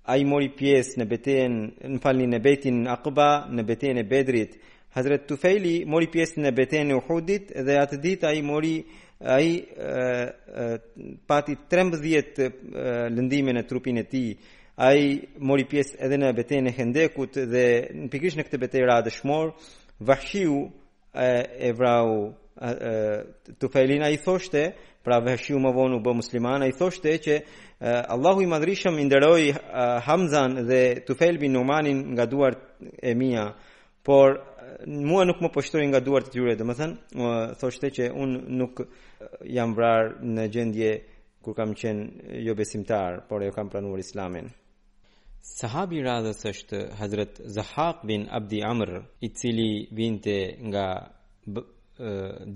a 0.07 0.17
i 0.21 0.25
mori 0.25 0.51
pjes 0.53 0.95
në 1.01 1.07
beten, 1.09 1.55
në 1.95 2.01
falni 2.05 2.27
në 2.29 2.41
betin 2.45 2.83
në 2.85 2.91
Aqba, 2.95 3.29
në 3.49 3.63
beten 3.69 3.99
e 3.99 4.05
Bedrit. 4.05 4.57
Hazret 4.95 5.25
Tufeli 5.27 5.81
mori 5.91 6.07
pjes 6.13 6.37
në 6.39 6.53
beten 6.55 6.91
e 6.93 6.99
Uhudit 7.01 7.51
dhe 7.67 7.79
atë 7.81 7.99
dit 8.05 8.25
a 8.25 8.35
i 8.37 8.43
mori 8.47 8.77
a 9.25 9.39
i 9.41 9.57
pati 11.27 11.57
13 11.71 12.43
lëndime 13.17 13.55
në 13.57 13.65
trupin 13.67 14.03
e 14.03 14.05
ti. 14.05 14.27
A 14.77 14.89
i 14.99 15.23
mori 15.39 15.65
pjes 15.71 15.93
edhe 16.03 16.17
në 16.19 16.33
beten 16.35 16.67
e 16.69 16.73
Hendekut 16.77 17.37
dhe 17.49 17.65
në 17.95 18.09
pikrish 18.13 18.35
në 18.37 18.45
këtë 18.45 18.69
e 18.83 19.01
dëshmorë, 19.09 19.53
vahshiu 20.07 20.69
e, 21.15 21.73
vrau 21.73 22.35
të 23.59 23.67
felin 23.73 24.03
a 24.07 24.11
i 24.15 24.19
thoshte 24.23 24.63
pra 25.05 25.17
vahshiu 25.27 25.59
më 25.65 25.71
vonu 25.79 25.97
bë 26.05 26.13
musliman 26.21 26.63
a 26.63 26.69
i 26.71 26.75
thoshte 26.81 27.11
që 27.27 27.35
Allahu 28.15 28.41
i 28.45 28.49
madrishëm 28.55 28.95
inderoj 29.05 29.43
Hamzan 30.07 30.53
dhe 30.69 30.83
të 31.07 31.13
fel 31.21 31.35
bin 31.43 31.53
Numanin 31.57 31.99
nga 32.15 32.27
duart 32.33 32.59
e 33.03 33.11
mija 33.21 33.47
por 34.07 34.31
mua 35.09 35.25
nuk 35.29 35.39
më 35.43 35.51
poshtori 35.57 35.87
nga 35.91 36.01
duart 36.07 36.27
e 36.31 36.37
tyre 36.37 36.55
dhe 36.59 36.65
më 36.69 36.75
thënë 36.81 36.97
thoshte 37.61 37.87
që 37.99 38.05
unë 38.23 38.39
nuk 38.61 38.75
jam 39.59 39.75
vrar 39.77 40.03
në 40.35 40.45
gjendje 40.57 40.91
kur 41.45 41.55
kam 41.59 41.75
qenë 41.81 42.05
jo 42.47 42.53
besimtar 42.61 43.13
por 43.29 43.41
jo 43.45 43.51
kam 43.57 43.69
pranuar 43.73 44.01
islamin 44.07 44.47
Sahabi 45.45 45.99
radhës 46.05 46.39
është 46.49 46.79
Hazret 46.99 47.39
Zahak 47.55 47.99
bin 48.09 48.23
Abdi 48.39 48.63
Amr 48.69 48.93
i 49.21 49.29
cili 49.41 49.67
vinte 49.99 50.37
nga 50.69 50.85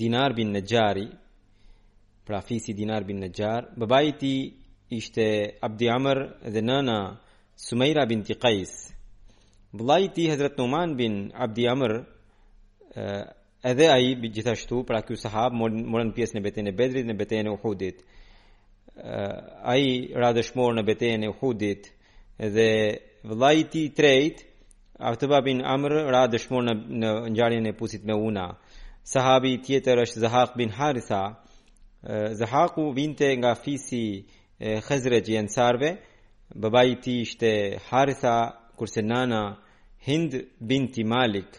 Dinar 0.01 0.33
bin 0.37 0.53
Nëgjari 0.57 1.05
pra 2.27 2.41
fisi 2.47 2.73
Dinar 2.79 3.05
bin 3.11 3.21
Nëgjar 3.25 3.69
bëbajti 3.79 4.33
ishte 5.01 5.27
Abdi 5.69 5.89
Amr 5.97 6.23
dhe 6.53 6.61
nëna 6.71 6.97
Sumaira 7.67 8.07
bin 8.13 8.23
Tikajs 8.29 8.73
bëbajti 9.77 10.31
Hazret 10.31 10.57
Numan 10.59 10.97
bin 10.99 11.31
Abdi 11.47 11.69
Amr 11.75 11.93
uh, 11.93 12.05
edhe 13.71 13.87
aji 13.97 14.13
gjithashtu 14.35 14.77
pra 14.89 15.03
kjo 15.07 15.17
sahab 15.27 15.53
morën 15.93 16.15
pjesë 16.17 16.39
në 16.41 16.45
beten 16.49 16.73
bedrit 16.81 17.07
në 17.11 17.19
beten 17.21 17.53
uhudit 17.53 18.01
aji 19.73 19.93
radhëshmor 20.25 20.73
në 20.79 20.83
beten 20.89 21.27
uhudit 21.29 21.93
dhe 22.39 22.71
vëllai 23.27 23.57
i 23.59 23.65
tij 23.67 23.89
Trait 23.95 24.45
bin 25.45 25.63
Amr 25.65 25.91
ra 26.11 26.27
dëshmor 26.31 26.63
në 26.65 27.11
ngjarjen 27.35 27.67
e 27.67 27.73
pusit 27.75 28.05
me 28.05 28.15
Una 28.15 28.47
sahabi 29.03 29.59
tjetër 29.59 29.99
është 30.05 30.21
Zahaq 30.23 30.57
bin 30.57 30.71
Haritha 30.71 31.25
Zahaqu 32.39 32.93
vinte 32.95 33.37
nga 33.37 33.55
fisi 33.55 34.25
e 34.59 34.81
Khazraj 34.81 35.29
i 35.33 35.39
Ansarve 35.39 35.91
babai 36.63 36.87
i 36.93 36.99
tij 37.03 37.21
ishte 37.27 37.51
Haritha 37.91 38.37
kurse 38.77 39.03
nana 39.03 39.43
Hind 40.07 40.33
binti 40.61 41.05
Malik 41.05 41.51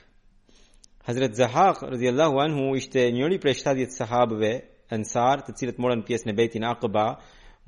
Hazrat 1.08 1.36
Zahaq 1.36 1.82
radhiyallahu 1.92 2.36
anhu 2.46 2.64
ishte 2.80 3.04
njëri 3.12 3.40
prej 3.42 3.58
shtatëdhjetë 3.60 3.98
sahabëve 4.00 4.54
Ansar 4.96 5.44
të 5.44 5.56
cilët 5.58 5.78
morën 5.80 6.06
pjesë 6.08 6.30
në 6.30 6.36
Betin 6.40 6.64
Aqaba 6.72 7.08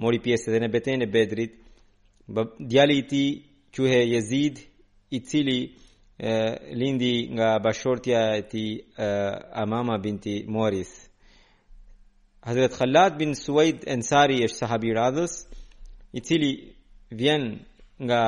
Mori 0.01 0.19
pjesë 0.23 0.51
dhe 0.55 0.59
në 0.63 0.69
beten 0.73 1.03
e 1.05 1.11
bedrit 1.13 1.60
djali 2.59 2.97
i 2.97 3.07
tij 3.07 3.41
quhej 3.75 4.11
Yazid 4.13 4.59
i 5.09 5.19
cili 5.19 5.75
lindi 6.73 7.29
nga 7.33 7.59
bashortja 7.63 8.21
e 8.37 8.41
tij 8.47 8.69
Amama 9.63 9.97
binti 9.97 10.45
Morith 10.47 10.95
Hazrat 12.45 12.71
Khalid 12.77 13.13
bin 13.19 13.33
Suaid 13.43 13.77
Ansari 13.93 14.37
është 14.45 14.59
sahabi 14.63 14.87
i 14.89 14.93
Radhas 14.99 15.33
i 16.13 16.19
cili 16.27 16.51
vjen 17.09 17.43
nga 18.05 18.23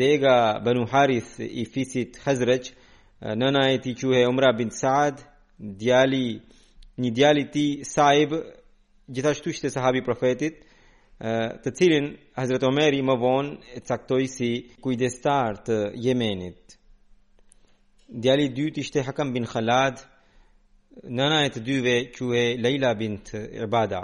dega 0.00 0.36
Banu 0.64 0.84
Haris 0.92 1.28
i 1.38 1.64
fisit 1.72 2.10
Khazraj 2.22 2.64
nëna 3.38 3.62
e 3.74 3.78
tij 3.82 3.94
quhej 4.00 4.28
Umra 4.30 4.50
bin 4.58 4.70
Saad 4.80 5.16
djali 5.82 6.26
një 7.00 7.10
djali 7.16 7.40
i 7.46 7.50
tij 7.54 7.70
Saib 7.94 8.30
gjithashtu 9.12 9.48
ishte 9.52 9.68
sahabi 9.76 10.00
profetit 10.08 10.54
të 11.22 11.70
cilin 11.78 12.06
Hazreti 12.34 12.66
Omeri 12.66 13.00
më 13.06 13.14
von 13.22 13.46
e 13.76 13.80
caktoi 13.88 14.26
si 14.26 14.50
kujdestar 14.82 15.60
të 15.68 15.76
Yemenit. 16.04 16.74
Djali 18.22 18.44
i 18.50 18.50
dytë 18.56 18.80
ishte 18.82 19.04
Hakam 19.06 19.30
bin 19.32 19.46
Khalad, 19.46 20.02
nëna 21.16 21.38
e 21.46 21.52
të 21.54 21.60
dyve 21.66 21.94
e 22.40 22.42
Leila 22.62 22.90
bint 22.98 23.26
Ibada. 23.64 24.02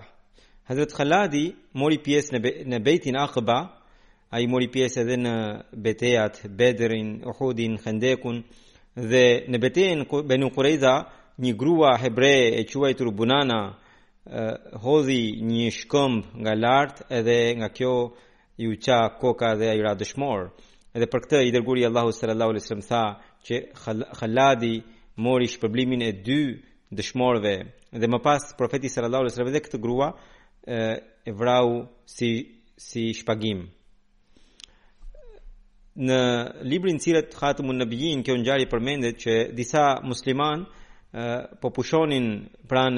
Hazreti 0.69 0.95
Khaladi 0.99 1.45
mori 1.81 1.99
pjesë 2.05 2.33
në, 2.37 2.41
be, 2.43 2.51
në 2.71 2.79
Beitin 2.87 3.17
Aqba, 3.19 3.59
ai 4.31 4.47
mori 4.47 4.69
pjesë 4.73 5.03
edhe 5.03 5.17
në 5.17 5.35
betejat 5.85 6.43
Bedrin, 6.59 7.09
Uhudin, 7.31 7.79
Khandekun 7.83 8.43
dhe 9.11 9.27
në 9.49 9.57
betejën 9.63 10.01
Benu 10.29 10.49
Qurayza, 10.55 10.95
një 11.43 11.53
grua 11.61 11.97
hebre 12.03 12.35
e 12.61 12.65
quajtur 12.71 13.11
Bunana, 13.17 13.61
hodhi 14.79 15.21
një 15.41 15.69
shkëmb 15.73 16.27
nga 16.45 16.53
lartë 16.55 17.07
edhe 17.19 17.37
nga 17.59 17.69
kjo 17.73 17.95
ju 18.61 18.75
qa 18.85 18.99
koka 19.21 19.55
dhe 19.57 19.71
a 19.71 19.75
jura 19.77 19.95
dëshmor. 19.97 20.51
Edhe 20.97 21.07
për 21.09 21.21
këtë 21.25 21.41
i 21.47 21.53
dërguri 21.55 21.87
Allahu 21.89 22.13
sallallahu 22.13 22.51
alaihi 22.55 22.65
wasallam 22.65 22.89
tha 22.93 23.03
që 23.47 23.55
Khaladi 24.19 24.75
mori 25.25 25.49
shpërblimin 25.49 26.03
e 26.09 26.13
dy 26.27 26.43
dëshmorëve 26.97 27.55
dhe 28.01 28.07
më 28.13 28.19
pas 28.25 28.53
profeti 28.59 28.93
sallallahu 28.93 29.23
alaihi 29.23 29.35
wasallam 29.35 29.53
dhe 29.57 29.65
këtë 29.65 29.81
grua 29.83 30.09
e 31.27 31.33
vrau 31.39 31.69
si 32.05 32.31
si 32.79 33.03
shpagim. 33.19 33.65
Në 35.99 36.21
librin 36.63 37.01
Sirat 37.03 37.33
në 37.59 37.75
Nabiyin 37.75 38.21
kjo 38.23 38.37
ngjarje 38.39 38.69
përmendet 38.71 39.17
që 39.25 39.35
disa 39.57 39.85
muslimanë 40.07 40.69
po 41.61 41.71
pushonin 41.73 42.49
pran 42.69 42.95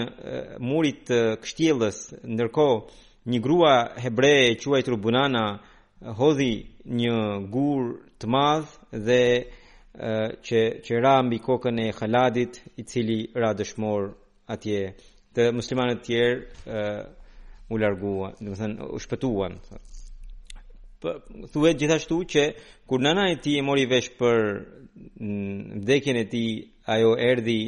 murit 0.58 1.04
të 1.06 1.18
kështjellës 1.42 1.98
ndërkohë 2.26 3.04
një 3.30 3.38
grua 3.42 3.74
hebre 4.02 4.30
e 4.50 4.56
quajtur 4.58 4.96
Bunana 4.98 5.44
hodhi 6.18 6.52
një 6.84 7.46
gur 7.52 7.84
të 8.18 8.26
madh 8.34 8.70
dhe 9.06 9.22
që 10.46 10.60
që 10.84 10.94
ra 11.02 11.14
mbi 11.22 11.38
kokën 11.38 11.78
e 11.84 11.88
haladit 12.00 12.58
i 12.76 12.82
cili 12.90 13.30
ra 13.40 13.52
dëshmor 13.58 14.02
atje 14.52 14.78
të 15.34 15.50
muslimanët 15.54 16.00
të 16.02 16.06
tjerë 16.06 16.86
u 17.70 17.76
largua, 17.78 18.32
do 18.42 18.50
të 18.50 18.56
thënë 18.58 18.88
u 18.94 18.98
shpëtuan. 19.04 19.54
Thuhet 21.52 21.78
gjithashtu 21.78 22.16
që 22.32 22.42
kur 22.88 22.98
nana 23.00 23.28
e 23.30 23.38
tij 23.42 23.60
e 23.60 23.62
mori 23.62 23.86
vesh 23.86 24.10
për 24.18 24.38
vdekjen 25.84 26.16
e 26.18 26.24
tij, 26.32 26.50
ajo 26.94 27.12
erdhi 27.30 27.60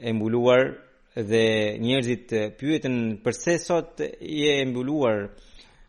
e 0.00 0.12
mbuluar 0.12 0.62
dhe 1.28 1.46
njerëzit 1.82 2.30
pyetën 2.58 2.96
përse 3.24 3.54
sot 3.58 3.98
je 4.38 4.50
e 4.60 4.64
mbuluar. 4.70 5.18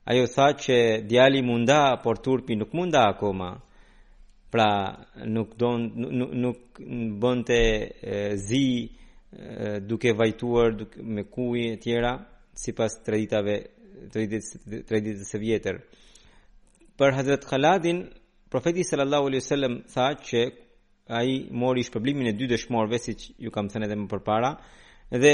Ajo 0.10 0.26
tha 0.36 0.48
që 0.64 0.78
djali 1.10 1.42
munda, 1.46 2.00
por 2.04 2.18
turpi 2.26 2.56
nuk 2.58 2.72
munda 2.74 3.02
akoma. 3.12 3.50
Pra 4.50 4.70
nuk 5.26 5.50
don 5.60 5.82
nuk, 6.20 6.32
nuk 6.44 6.60
bënte 7.22 7.60
zi 8.48 8.64
e, 8.88 8.88
duke 9.88 10.14
vajtuar 10.18 10.70
duke, 10.78 10.98
me 11.16 11.24
kuj 11.30 11.60
e 11.76 11.76
tjera 11.84 12.14
sipas 12.58 12.98
traditave 13.06 13.58
traditës 14.10 15.28
së 15.30 15.38
vjetër. 15.44 15.76
Për 16.98 17.10
Hazrat 17.20 17.46
Khaladin, 17.46 18.00
profeti 18.50 18.82
sallallahu 18.84 19.28
alaihi 19.30 19.44
wasallam 19.44 19.76
tha 19.94 20.06
që 20.26 20.42
ai 21.10 21.48
mori 21.52 21.82
shpërblimin 21.84 22.30
e 22.30 22.36
dy 22.38 22.48
dëshmorëve 22.52 23.00
siç 23.02 23.24
ju 23.42 23.52
kam 23.54 23.70
thënë 23.72 23.88
edhe 23.88 23.96
më 23.98 24.08
përpara 24.12 24.52
dhe 25.22 25.34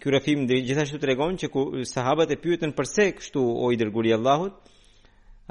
ky 0.00 0.06
rafim 0.14 0.44
gjithashtu 0.46 1.00
tregon 1.02 1.38
që 1.40 1.46
ku 1.54 1.62
sahabët 1.94 2.30
e 2.36 2.38
pyetën 2.42 2.72
pse 2.76 3.06
kështu 3.18 3.42
o 3.64 3.70
i 3.74 3.78
dërguari 3.80 4.10
i 4.14 4.14
Allahut 4.18 4.54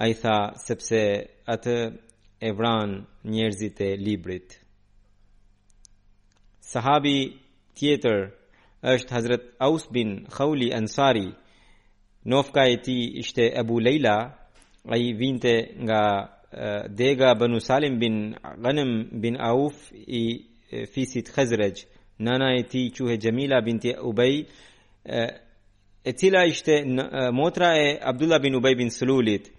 ai 0.03 0.11
tha 0.21 0.37
sepse 0.67 1.01
atë 1.53 1.75
e 2.39 2.49
vran 2.57 2.91
njerëzit 3.31 3.77
e 3.83 3.89
librit 4.07 4.49
sahabi 6.71 7.15
tjetër 7.77 8.17
është 8.95 9.11
Hazret 9.15 9.43
Aus 9.67 9.83
bin 9.93 10.09
Khawli 10.35 10.71
Ansari 10.79 11.27
nofka 12.31 12.61
e 12.71 12.77
ti 12.85 12.95
ishte 13.21 13.51
Ebu 13.59 13.75
Leila 13.85 14.17
a 14.85 14.95
i 15.01 15.11
vinte 15.17 15.53
nga 15.83 16.01
Dega 16.89 17.37
Banu 17.39 17.59
Salim 17.59 17.99
bin 18.01 18.33
Ghanem 18.63 19.09
bin 19.23 19.35
Auf 19.35 19.91
i 19.93 20.45
fisit 20.91 21.29
Khazrej, 21.31 21.85
nana 22.19 22.55
e 22.55 22.63
ti 22.67 22.91
quhe 22.91 23.19
Jamila 23.21 23.61
binti 23.65 23.91
Ubay 23.99 24.45
e 26.05 26.11
cila 26.17 26.45
ishte 26.45 26.83
motra 27.31 27.75
e 27.77 27.99
Abdullah 28.01 28.39
bin 28.43 28.53
Ubay 28.55 28.75
bin 28.77 28.89
Sululit. 28.89 29.51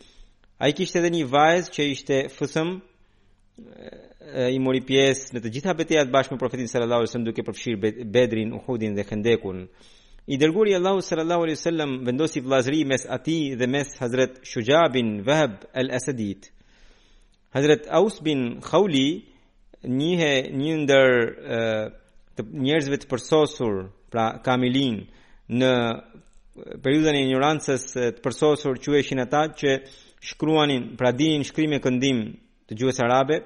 A 0.61 0.69
i 0.69 0.73
kishte 0.75 1.03
dhe 1.03 1.11
një 1.13 1.27
vajz 1.35 1.69
që 1.75 1.85
ishte 1.93 2.21
fësëm, 2.33 2.69
i 4.53 4.59
mori 4.59 4.81
pjesë 4.89 5.37
në 5.37 5.41
të 5.43 5.51
gjitha 5.53 5.75
betejat 5.79 6.11
bashkë 6.13 6.35
me 6.35 6.41
profetin 6.41 6.67
sallallahu 6.69 7.03
alaihi 7.05 7.11
wasallam 7.13 7.29
duke 7.29 7.45
përfshirë 7.47 8.07
Bedrin, 8.15 8.55
Uhudin 8.57 8.97
dhe 8.97 9.05
Khandekun. 9.07 9.67
I 10.33 10.41
dërguari 10.41 10.75
Allahu 10.81 11.05
sallallahu 11.07 11.45
alaihi 11.45 11.59
wasallam 11.61 11.93
vendosi 12.09 12.41
vlazri 12.43 12.81
mes 12.85 13.05
ati 13.17 13.55
dhe 13.61 13.67
mes 13.69 13.93
Hazrat 14.01 14.41
Shuja 14.45 14.89
bin 14.93 15.21
Wahb 15.29 15.63
al-Asadit. 15.75 16.51
Hazrat 17.57 17.87
Aus 17.89 18.21
bin 18.25 18.61
Khawli 18.61 19.09
nje 19.97 20.33
një 20.61 20.73
ndër 20.85 21.13
të 22.37 22.45
njerëzve 22.67 22.99
të 23.01 23.09
përsosur, 23.13 23.77
pra 24.13 24.27
Kamilin 24.45 24.99
në 25.57 25.71
periudhën 26.85 27.17
e 27.17 27.23
ignorancës 27.25 27.87
të 27.95 28.05
përsosur 28.27 28.77
quheshin 28.85 29.23
ata 29.25 29.41
që 29.59 29.73
shkruanin 30.33 30.85
pra 31.01 31.15
dinin 31.17 31.47
shkrim 31.49 31.73
e 31.79 31.81
këndim 31.87 32.21
të 32.69 32.77
gjuhës 32.81 33.01
arabe 33.07 33.41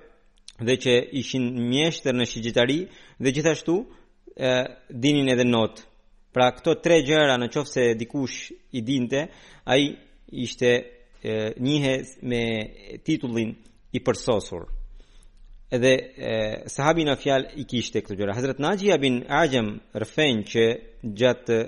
dhe 0.67 0.75
që 0.83 0.97
ishin 1.23 1.47
mjeshtër 1.71 2.19
në 2.19 2.27
shigjetari 2.33 2.81
dhe 3.23 3.35
gjithashtu 3.37 3.77
e, 4.49 4.53
dinin 5.05 5.31
edhe 5.37 5.47
not 5.55 5.85
pra 6.35 6.51
këto 6.57 6.75
tre 6.83 6.99
gjera 7.07 7.39
në 7.39 7.53
qofë 7.55 7.75
se 7.77 7.87
dikush 8.03 8.41
i 8.79 8.83
dinte 8.91 9.23
a 9.71 9.79
i 9.85 9.95
ishte 10.47 10.75
njëhe 11.67 11.95
me 12.31 12.45
titullin 13.07 13.55
i 13.93 14.01
përsosur 14.05 14.67
edhe 15.71 15.93
sahabi 16.73 17.05
a 17.11 17.15
fjal 17.19 17.43
i 17.61 17.65
kishte 17.71 18.03
këtë 18.03 18.17
gjëra 18.19 18.35
Hazret 18.39 18.59
Naji 18.63 18.91
abin 18.95 19.17
Ajem 19.41 19.69
rëfen 20.03 20.43
që 20.51 20.65
gjatë 21.21 21.59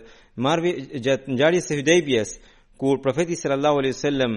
marvi 0.42 0.72
gjatë 1.04 1.30
njari 1.36 1.60
se 1.62 1.78
hydejbjes 1.78 2.34
kur 2.80 3.00
profeti 3.02 3.36
sallallahu 3.38 3.78
alaihi 3.82 3.98
sallam 4.02 4.32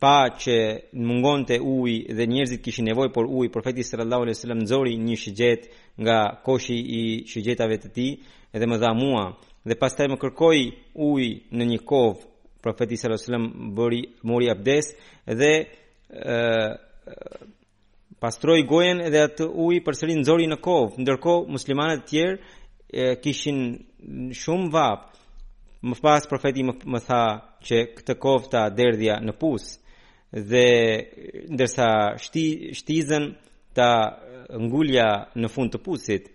pa 0.00 0.14
që 0.44 0.56
në 0.94 1.04
mungon 1.08 1.44
të 1.48 1.56
uj 1.64 1.92
dhe 2.16 2.26
njerëzit 2.28 2.64
kishin 2.64 2.84
nevoj 2.90 3.08
por 3.14 3.24
uj 3.28 3.48
profeti 3.52 3.84
sallallahu 3.86 4.22
alaihi 4.26 4.40
sallam 4.42 4.60
nëzori 4.62 4.94
një 5.06 5.16
shëgjet 5.22 5.62
nga 6.02 6.18
koshi 6.44 6.76
i 7.00 7.02
shëgjetave 7.30 7.76
të 7.84 7.88
ti 7.96 8.08
edhe 8.54 8.66
më 8.68 8.76
dha 8.84 8.90
mua 8.96 9.24
dhe 9.68 9.74
pas 9.80 9.96
taj 9.96 10.08
më 10.12 10.20
kërkoj 10.20 10.58
uj 11.10 11.26
në 11.56 11.64
një 11.72 11.78
kovë 11.88 12.20
profeti 12.62 12.96
sallallahu 13.00 13.22
alaihi 13.22 13.30
sallam 13.32 13.74
bëri 13.80 14.02
mori 14.28 14.46
abdes 14.52 14.84
dhe 15.40 15.52
pastroi 18.18 18.62
gojen 18.68 19.00
edhe 19.06 19.22
atë 19.26 19.46
ujë 19.48 19.82
përsëri 19.86 20.14
nxori 20.20 20.46
në 20.50 20.58
kovë, 20.62 21.00
ndërkohë 21.02 21.50
muslimanët 21.56 22.04
e 22.04 22.10
tjerë 22.10 23.20
kishin 23.24 23.64
shumë 24.38 24.70
vap. 24.74 25.12
Më 25.86 25.98
pas 26.02 26.24
profeti 26.26 26.64
më, 26.66 26.74
më 26.88 27.00
tha 27.06 27.22
që 27.66 27.76
këtë 27.98 28.14
kovë 28.22 28.50
ta 28.50 28.62
derdhja 28.74 29.18
në 29.22 29.34
pus 29.38 29.74
dhe 30.32 30.66
ndërsa 31.54 31.88
shti, 32.24 32.46
shtizën 32.78 33.24
ta 33.76 33.90
ngulja 34.66 35.06
në 35.38 35.50
fund 35.52 35.70
të 35.72 35.80
pusit. 35.84 36.30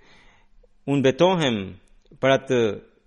Unë 0.91 1.03
betohem 1.05 1.57
për 2.21 2.31
atë 2.37 2.59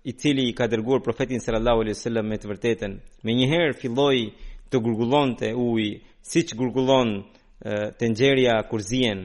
i 0.09 0.13
cili 0.13 0.51
ka 0.53 0.67
dërguar 0.69 1.01
profetin 1.01 1.41
sallallahu 1.41 1.81
alaihi 1.81 1.97
wasallam 1.97 2.27
me 2.29 2.37
të 2.37 2.49
vërtetën. 2.51 2.93
Me 3.25 3.31
njëherë 3.39 3.77
filloi 3.81 4.21
të 4.69 4.77
gurgullonte 4.85 5.49
uji, 5.71 5.93
si 6.25 6.41
që 6.47 6.57
gurgullon 6.59 7.11
të 7.99 8.07
njerja 8.13 8.55
kurzien, 8.69 9.19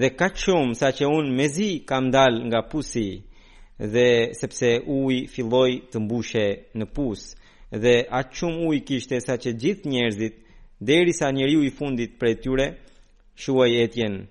dhe 0.00 0.08
ka 0.16 0.28
qëmë 0.34 0.74
sa 0.80 0.88
që 0.96 1.04
unë 1.18 1.34
mezi 1.36 1.70
kam 1.88 2.08
dal 2.14 2.34
nga 2.48 2.60
pusi, 2.72 3.10
dhe 3.94 4.08
sepse 4.40 4.70
uj 4.96 5.24
filloj 5.34 5.70
të 5.92 5.96
mbushe 6.06 6.46
në 6.78 6.86
pus, 6.96 7.26
dhe 7.84 7.94
a 8.08 8.20
shumë 8.32 8.64
uj 8.70 8.78
kishte 8.88 9.20
sa 9.24 9.36
që 9.42 9.50
gjithë 9.64 9.92
njerëzit, 9.92 10.34
deri 10.80 11.12
sa 11.16 11.28
njeri 11.30 11.56
i 11.66 11.74
fundit 11.78 12.16
për 12.18 12.28
e 12.28 12.34
tyre, 12.44 12.66
shuaj 13.42 13.70
e 13.80 13.86
tjenë. 13.96 14.22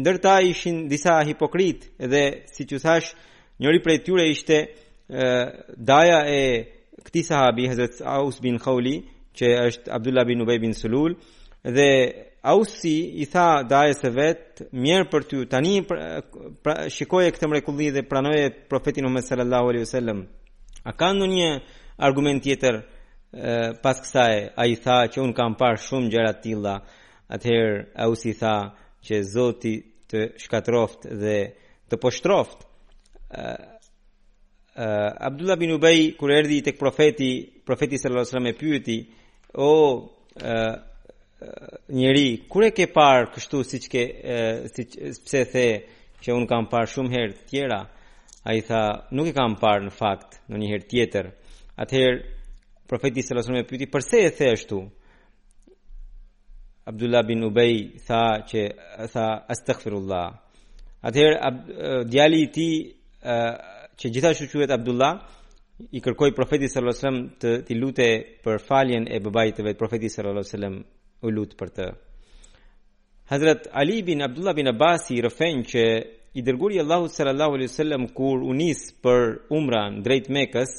ndërta 0.00 0.34
ishin 0.50 0.76
disa 0.88 1.14
hipokrit, 1.28 1.80
dhe 2.12 2.24
si 2.52 2.62
që 2.68 2.76
thash, 2.84 3.08
njëri 3.60 3.78
për 3.84 3.90
e 3.94 3.98
tyre 4.06 4.24
ishte 4.34 4.56
daja 5.90 6.20
e 6.28 6.42
këti 7.04 7.22
sahabi, 7.28 7.68
Hazret 7.72 7.94
Aus 8.04 8.36
bin 8.42 8.58
Khauli, 8.58 8.96
që 9.38 9.50
është 9.68 9.92
Abdullah 9.96 10.24
bin 10.26 10.42
Ubay 10.42 10.58
bin 10.62 10.74
Sulul 10.74 11.14
dhe 11.76 11.90
Ausi 12.48 12.94
i 13.22 13.26
tha 13.30 13.48
dajë 13.68 13.96
se 13.98 14.10
vet 14.14 14.60
mirë 14.84 15.08
për 15.10 15.24
ty 15.30 15.40
tani 15.50 15.72
pra, 15.88 15.98
pra, 16.62 16.74
shikoje 16.94 17.32
këtë 17.34 17.48
mrekulli 17.50 17.88
dhe 17.96 18.04
pranoje 18.08 18.44
profetin 18.70 19.04
Muhammed 19.04 19.26
sallallahu 19.26 19.70
alaihi 19.72 19.86
wasallam 19.86 20.20
a 20.88 20.92
ka 21.00 21.08
ndonjë 21.16 21.48
argument 22.08 22.40
tjetër 22.44 22.76
pas 23.84 23.98
kësaj 24.04 24.36
ai 24.62 24.72
tha 24.84 24.96
që 25.12 25.18
un 25.22 25.34
kam 25.36 25.58
parë 25.60 25.82
shumë 25.86 26.12
gjëra 26.14 26.32
të 26.36 26.42
tilla 26.46 26.76
atëherë 27.36 27.80
Ausi 28.06 28.32
tha 28.40 28.54
që 29.06 29.20
Zoti 29.34 29.74
të 30.10 30.22
shkatroft 30.42 31.02
dhe 31.20 31.36
të 31.90 31.98
poshtroft 32.02 32.64
Abdullah 35.28 35.58
bin 35.60 35.74
Ubay 35.74 36.00
kur 36.18 36.30
erdhi 36.38 36.62
tek 36.64 36.76
profeti, 36.80 37.32
profeti 37.66 37.98
sallallahu 37.98 38.24
alaihi 38.24 38.28
wasallam 38.30 38.48
e 38.48 38.56
pyeti, 38.60 38.96
o 39.54 39.64
oh, 39.90 40.08
njëri, 41.88 42.46
kur 42.50 42.66
e 42.66 42.72
ke 42.74 42.88
parë 42.92 43.30
kështu 43.36 43.60
si 43.66 43.78
që 43.84 43.90
ke, 43.92 44.02
uh, 44.18 45.14
pse 45.24 45.44
the 45.52 45.66
që 46.18 46.34
unë 46.34 46.48
kam 46.50 46.66
parë 46.68 46.90
shumë 46.92 47.12
herë 47.14 47.36
tjera, 47.48 47.78
a 48.44 48.54
i 48.58 48.62
tha, 48.66 48.80
nuk 49.14 49.30
e 49.30 49.34
kam 49.36 49.54
parë 49.60 49.86
në 49.86 49.94
fakt 49.94 50.40
në 50.50 50.60
një 50.64 50.70
herë 50.72 50.86
tjetër. 50.90 51.28
Atëherë, 51.78 52.18
profeti 52.90 53.22
së 53.22 53.38
me 53.54 53.62
pyti, 53.68 53.86
përse 53.86 54.24
e 54.26 54.30
the 54.34 54.50
ështu? 54.56 54.80
Abdullah 56.88 57.22
bin 57.28 57.44
Ubej 57.44 57.98
tha 58.08 58.22
që 58.48 58.62
tha 59.12 59.26
astaghfirullah. 59.52 60.32
Atëherë 61.04 62.04
djali 62.10 62.46
ti 62.48 62.68
që 63.98 64.08
gjithashtu 64.10 64.48
quhet 64.48 64.70
Abdullah, 64.72 65.20
i 65.94 66.00
kërkoi 66.02 66.32
profetit 66.34 66.72
sallallahu 66.72 66.98
alajhi 66.98 67.06
wasallam 67.06 67.38
të 67.42 67.50
ti 67.66 67.74
lutë 67.80 68.06
për 68.44 68.60
faljen 68.68 69.04
e 69.06 69.18
babait 69.22 69.52
të 69.56 69.64
vet 69.68 69.78
profetit 69.78 70.10
sallallahu 70.12 70.38
alajhi 70.42 70.50
wasallam 70.50 70.76
u 71.26 71.34
lut 71.36 71.52
për 71.60 71.68
të 71.78 71.86
Hazrat 73.32 73.66
Ali 73.82 74.00
bin 74.08 74.24
Abdullah 74.26 74.56
bin 74.58 74.70
Abbas 74.72 75.04
i 75.14 75.20
rëfen 75.26 75.62
që 75.70 75.84
i 76.38 76.42
dërguri 76.48 76.80
Allahu 76.82 77.06
sallallahu 77.14 77.54
alajhi 77.58 77.70
wasallam 77.70 78.08
kur 78.18 78.42
u 78.42 78.52
nis 78.62 78.80
për 79.04 79.18
Umra 79.58 79.84
drejt 80.06 80.26
Mekës 80.34 80.72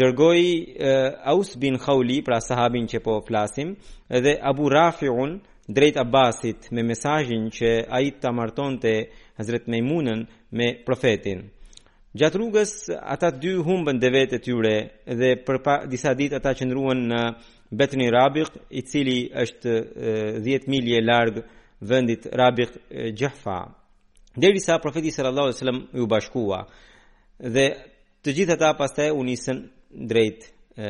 dërgoi 0.00 0.46
uh, 0.58 1.30
Aus 1.32 1.54
bin 1.62 1.78
Khawli 1.84 2.18
pra 2.26 2.40
sahabin 2.48 2.88
që 2.90 3.02
po 3.06 3.20
flasim 3.28 3.76
dhe 4.24 4.34
Abu 4.50 4.66
Rafiun 4.74 5.38
drejt 5.70 6.00
Abbasit 6.02 6.72
me 6.74 6.82
mesazhin 6.90 7.46
që 7.56 7.68
ai 7.98 8.06
ta 8.20 8.32
martonte 8.34 8.92
Hazrat 9.38 9.68
Maimunën 9.70 10.24
me 10.58 10.68
profetin 10.86 11.44
Gjatë 12.16 12.38
rrugës 12.38 12.70
ata 13.14 13.28
dy 13.34 13.50
humbën 13.66 13.98
devet 14.00 14.32
e 14.32 14.38
tyre 14.40 14.74
dhe 15.18 15.30
për 15.44 15.58
pa, 15.64 15.74
disa 15.92 16.14
ditë 16.16 16.38
ata 16.38 16.52
qëndruan 16.56 17.02
në 17.10 17.20
Betni 17.76 18.06
Rabiq, 18.14 18.52
i 18.70 18.80
cili 18.88 19.16
është 19.42 19.72
10 20.46 20.68
milje 20.70 21.00
larg 21.04 21.40
vendit 21.90 22.28
Rabiq 22.40 22.72
Jahfa. 23.20 23.56
Deri 24.36 24.60
sa 24.62 24.78
profeti 24.78 25.10
sallallahu 25.12 25.48
alajhi 25.48 25.58
wasallam 25.58 25.82
i 25.96 26.00
u 26.04 26.06
bashkua 26.12 26.60
dhe 27.56 27.66
të 28.24 28.36
gjithë 28.36 28.54
ata 28.56 28.70
pastaj 28.78 29.10
u 29.18 29.24
nisën 29.28 29.60
drejt 30.10 30.46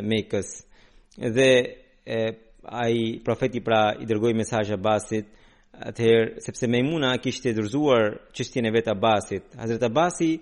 Mekës. 0.08 0.50
Dhe 1.36 1.48
ai 2.84 3.00
profeti 3.26 3.60
pra 3.64 3.82
i 3.98 4.04
dërgoi 4.06 4.34
mesazh 4.38 4.74
Abbasit, 4.76 5.26
atëherë 5.88 6.44
sepse 6.46 6.68
Meimuna 6.70 7.14
kishte 7.22 7.54
dërzuar 7.56 8.18
çështjen 8.36 8.68
e 8.70 8.74
vet 8.76 8.88
Abbasit. 8.94 9.44
Hazrat 9.58 9.82
Abasi 9.90 10.34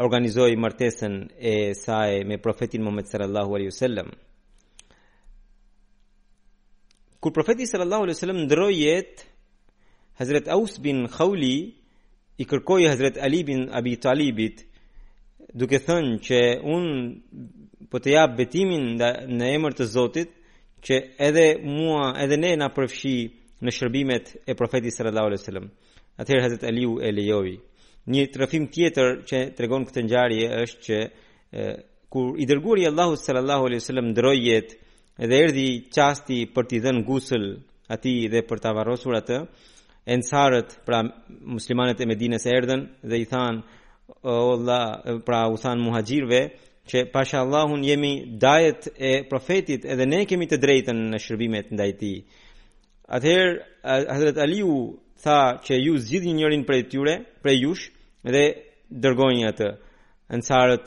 organizoi 0.00 0.54
martesën 0.56 1.14
e 1.38 1.74
saj 1.74 2.24
me 2.24 2.38
profetin 2.38 2.82
Muhammed 2.82 3.06
sallallahu 3.06 3.54
alaihi 3.54 3.70
wasallam. 3.72 4.08
Kur 7.20 7.32
profeti 7.32 7.66
sallallahu 7.66 8.02
alaihi 8.02 8.16
wasallam 8.16 8.40
ndroi 8.44 8.74
jet 8.74 9.26
Hazrat 10.18 10.48
Aws 10.48 10.78
bin 10.82 11.06
Khawli 11.08 11.56
i 12.40 12.44
kërkoi 12.44 12.88
Hazrat 12.88 13.16
Ali 13.18 13.44
bin 13.44 13.68
Abi 13.72 13.96
Talibit 14.00 14.64
duke 15.54 15.78
thënë 15.80 16.16
që 16.26 16.40
un 16.74 16.84
po 17.90 18.00
të 18.00 18.14
jap 18.16 18.36
betimin 18.36 18.94
në 19.38 19.48
emër 19.56 19.76
të 19.78 19.86
Zotit 19.92 20.30
që 20.86 20.94
edhe 21.28 21.46
mua 21.64 22.12
edhe 22.24 22.36
ne 22.40 22.54
na 22.58 22.68
përfshi 22.74 23.14
në 23.62 23.70
shërbimet 23.78 24.26
e 24.50 24.56
profetit 24.58 24.94
sallallahu 24.96 25.28
alaihi 25.32 25.42
wasallam. 25.44 25.68
Atëherë 26.20 26.44
Hazrat 26.48 26.64
Aliu 26.70 26.98
e 27.06 27.10
lejoi. 27.12 27.52
Një 28.10 28.22
trafim 28.34 28.64
tjetër 28.74 29.20
që 29.30 29.40
tregon 29.54 29.84
këtë 29.86 30.02
njarje 30.02 30.46
është 30.64 30.80
që 30.86 30.98
kur 32.10 32.32
i 32.42 32.46
dërguri 32.50 32.86
Allahu 32.88 33.14
sallallahu 33.16 33.68
alaihi 33.68 33.84
sallam 33.84 34.08
ndrojjet 34.10 34.72
edhe 35.22 35.38
erdi 35.44 35.66
qasti 35.94 36.40
për 36.54 36.66
t'i 36.68 36.80
dhenë 36.84 37.04
gusël 37.06 37.44
ati 37.94 38.16
dhe 38.32 38.42
për 38.50 38.58
t'a 38.64 38.72
atë, 39.18 39.38
ensarët 40.16 40.76
pra 40.86 41.02
muslimanët 41.54 42.00
e 42.02 42.06
medines 42.10 42.46
e 42.46 42.50
erdhen 42.56 42.88
dhe 43.02 43.20
i 43.22 43.24
thanë 43.30 43.62
Allah, 44.26 45.00
pra 45.24 45.46
u 45.48 45.56
thanë 45.56 46.02
që 46.90 47.04
pasha 47.12 47.38
Allahun 47.44 47.84
jemi 47.86 48.12
dajet 48.42 48.88
e 48.98 49.12
profetit 49.28 49.84
edhe 49.84 50.06
ne 50.06 50.24
kemi 50.26 50.46
të 50.50 50.58
drejten 50.58 50.98
në 51.14 51.18
shërbimet 51.22 51.70
ndajti. 51.72 52.14
Atëherë, 53.06 53.54
hazret 54.10 54.38
Aliu 54.42 54.74
tha 55.22 55.38
që 55.64 55.74
ju 55.86 55.94
zgjidhni 56.02 56.32
një 56.34 56.40
njërin 56.40 56.64
prej 56.66 56.82
tyre, 56.90 57.14
prej 57.42 57.56
jush 57.64 57.86
dhe 58.32 58.44
dërgojni 59.02 59.44
atë. 59.50 59.68
Ansarët 60.32 60.86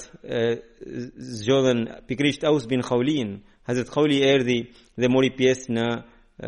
zgjodhen 1.39 1.81
pikrisht 2.09 2.43
Aws 2.49 2.65
bin 2.69 2.81
Khawlin. 2.83 3.35
Hazrat 3.69 3.91
Khawli 3.93 4.19
erdhi 4.25 4.59
dhe 4.99 5.07
mori 5.11 5.31
pjesë 5.37 5.69
në 5.77 5.85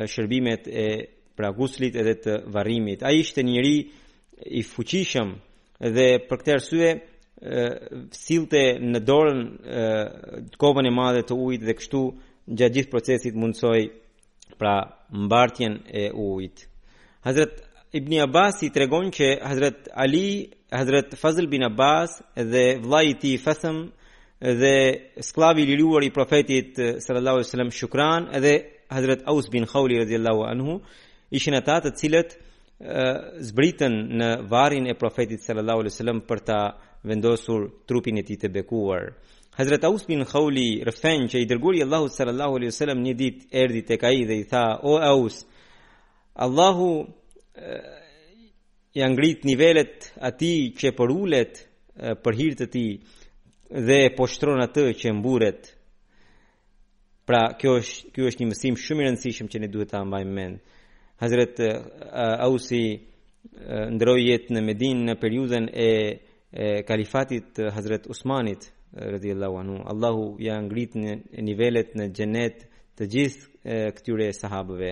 shërbimet 0.10 0.64
e 0.68 0.88
pra 1.38 1.52
guslit 1.58 1.96
edhe 2.02 2.16
të 2.24 2.34
varrimit. 2.54 3.04
Ai 3.06 3.22
ishte 3.22 3.44
një 3.46 3.62
i 4.56 4.64
fuqishëm 4.72 5.30
dhe 5.96 6.08
për 6.28 6.38
këtë 6.42 6.56
arsye 6.58 6.90
sillte 8.18 8.62
në 8.92 9.00
dorën 9.06 9.42
kopën 10.62 10.90
e 10.90 10.94
madhe 11.02 11.22
të 11.26 11.38
ujit 11.46 11.64
dhe 11.66 11.78
kështu 11.78 12.02
gjatë 12.58 12.76
gjithë 12.78 12.94
procesit 12.94 13.38
mundsoi 13.38 13.84
pra 14.58 14.76
mbartjen 15.26 15.76
e 16.02 16.10
ujit. 16.30 16.66
Hazrat 17.26 17.54
Ibn 17.92 18.20
Abbas 18.20 18.64
i 18.68 18.72
tregon 18.76 19.08
që 19.16 19.30
Hazrat 19.48 19.86
Ali, 19.96 20.50
Hazrat 20.72 21.14
Fazl 21.16 21.46
bin 21.48 21.64
Abbas 21.64 22.18
dhe 22.36 22.78
vllai 22.84 23.06
i 23.14 23.14
tij 23.20 23.38
Fasm 23.40 23.86
dhe 24.42 24.74
sklavi 25.24 25.62
i 25.64 25.70
liruar 25.70 26.04
i 26.04 26.12
profetit 26.12 26.76
sallallahu 26.76 27.36
alaihi 27.40 27.48
wasallam 27.48 27.72
Shukran 27.72 28.28
dhe 28.44 28.56
Hazrat 28.92 29.24
Aws 29.26 29.48
bin 29.52 29.64
Khawli 29.66 30.02
radhiyallahu 30.04 30.44
anhu 30.52 30.82
ishin 31.32 31.54
ata 31.56 31.80
të 31.86 31.94
cilët 32.02 32.36
zbritën 33.48 33.96
në 34.20 34.28
varrin 34.52 34.86
e 34.92 34.96
profetit 35.00 35.42
sallallahu 35.48 35.80
alaihi 35.88 35.94
wasallam 35.96 36.20
për 36.28 36.40
ta 36.50 36.60
vendosur 37.10 37.62
trupin 37.88 38.20
e 38.20 38.24
tij 38.28 38.38
të 38.44 38.48
bekuar. 38.60 39.04
Hazrat 39.58 39.88
Aws 39.88 40.04
bin 40.12 40.26
Khawli 40.28 40.84
rfen 40.92 41.32
që 41.32 41.38
i 41.40 41.48
dërguari 41.50 41.80
Allahu 41.88 42.12
sallallahu 42.12 42.54
alaihi 42.60 42.72
wasallam 42.76 43.00
një 43.08 43.14
ditë 43.24 43.48
erdhi 43.64 43.82
tek 43.90 44.02
ai 44.10 44.26
dhe 44.28 44.36
i 44.44 44.44
tha: 44.52 44.64
"O 44.92 45.00
Aws, 45.00 45.36
Allahu 46.36 46.90
ja 48.94 49.08
ngrit 49.10 49.44
nivelet 49.46 50.12
aty 50.22 50.72
që 50.78 50.92
ulet 51.12 51.60
për 52.24 52.36
hirtë 52.40 52.66
të 52.66 52.68
tij 52.76 52.92
dhe 53.88 54.00
poshtron 54.18 54.62
atë 54.64 54.84
që 55.00 55.14
mburret 55.18 55.72
pra 57.28 57.42
kjo 57.60 57.78
është 57.82 58.12
ky 58.14 58.28
është 58.30 58.44
një 58.44 58.50
mësim 58.52 58.78
shumë 58.80 59.02
i 59.04 59.08
rëndësishëm 59.08 59.50
që 59.52 59.58
ne 59.60 59.72
duhet 59.74 59.90
ta 59.92 60.04
mbajmë 60.06 60.34
mend 60.40 60.58
hazreti 61.24 61.66
ausi 62.48 62.84
jetën 64.30 64.54
në 64.56 64.62
Medinë 64.68 65.04
në 65.10 65.16
periudhën 65.22 65.66
e 65.88 65.92
kalifatit 66.88 67.58
hazret 67.76 68.08
usmanit 68.14 68.70
radhiyallahu 69.14 69.58
anhu 69.64 69.78
allahu 69.92 70.24
ja 70.48 70.56
ngrit 70.62 70.94
nivelet 71.48 71.90
në 71.98 72.06
xhenet 72.16 72.64
të 72.98 73.04
gjithë 73.14 73.92
këtyre 73.98 74.32
sahabëve 74.34 74.92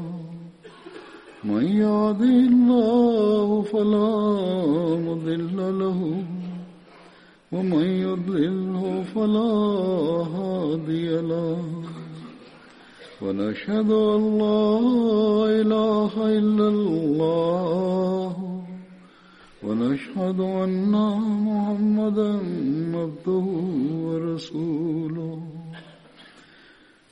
من 1.45 1.63
يهد 1.65 2.21
الله 2.21 3.61
فلا 3.61 4.17
مضل 5.09 5.79
له 5.79 6.23
ومن 7.51 7.85
يضلله 7.85 9.03
فلا 9.15 9.53
هادي 10.37 11.21
له 11.21 11.57
ونشهد 13.21 13.91
أن 13.91 14.37
لا 14.37 14.65
إله 15.61 16.11
إلا 16.37 16.67
الله 16.67 18.31
ونشهد 19.67 20.39
أن 20.39 20.91
محمدا 20.93 22.31
عبده 22.95 23.45
ورسوله 24.05 25.50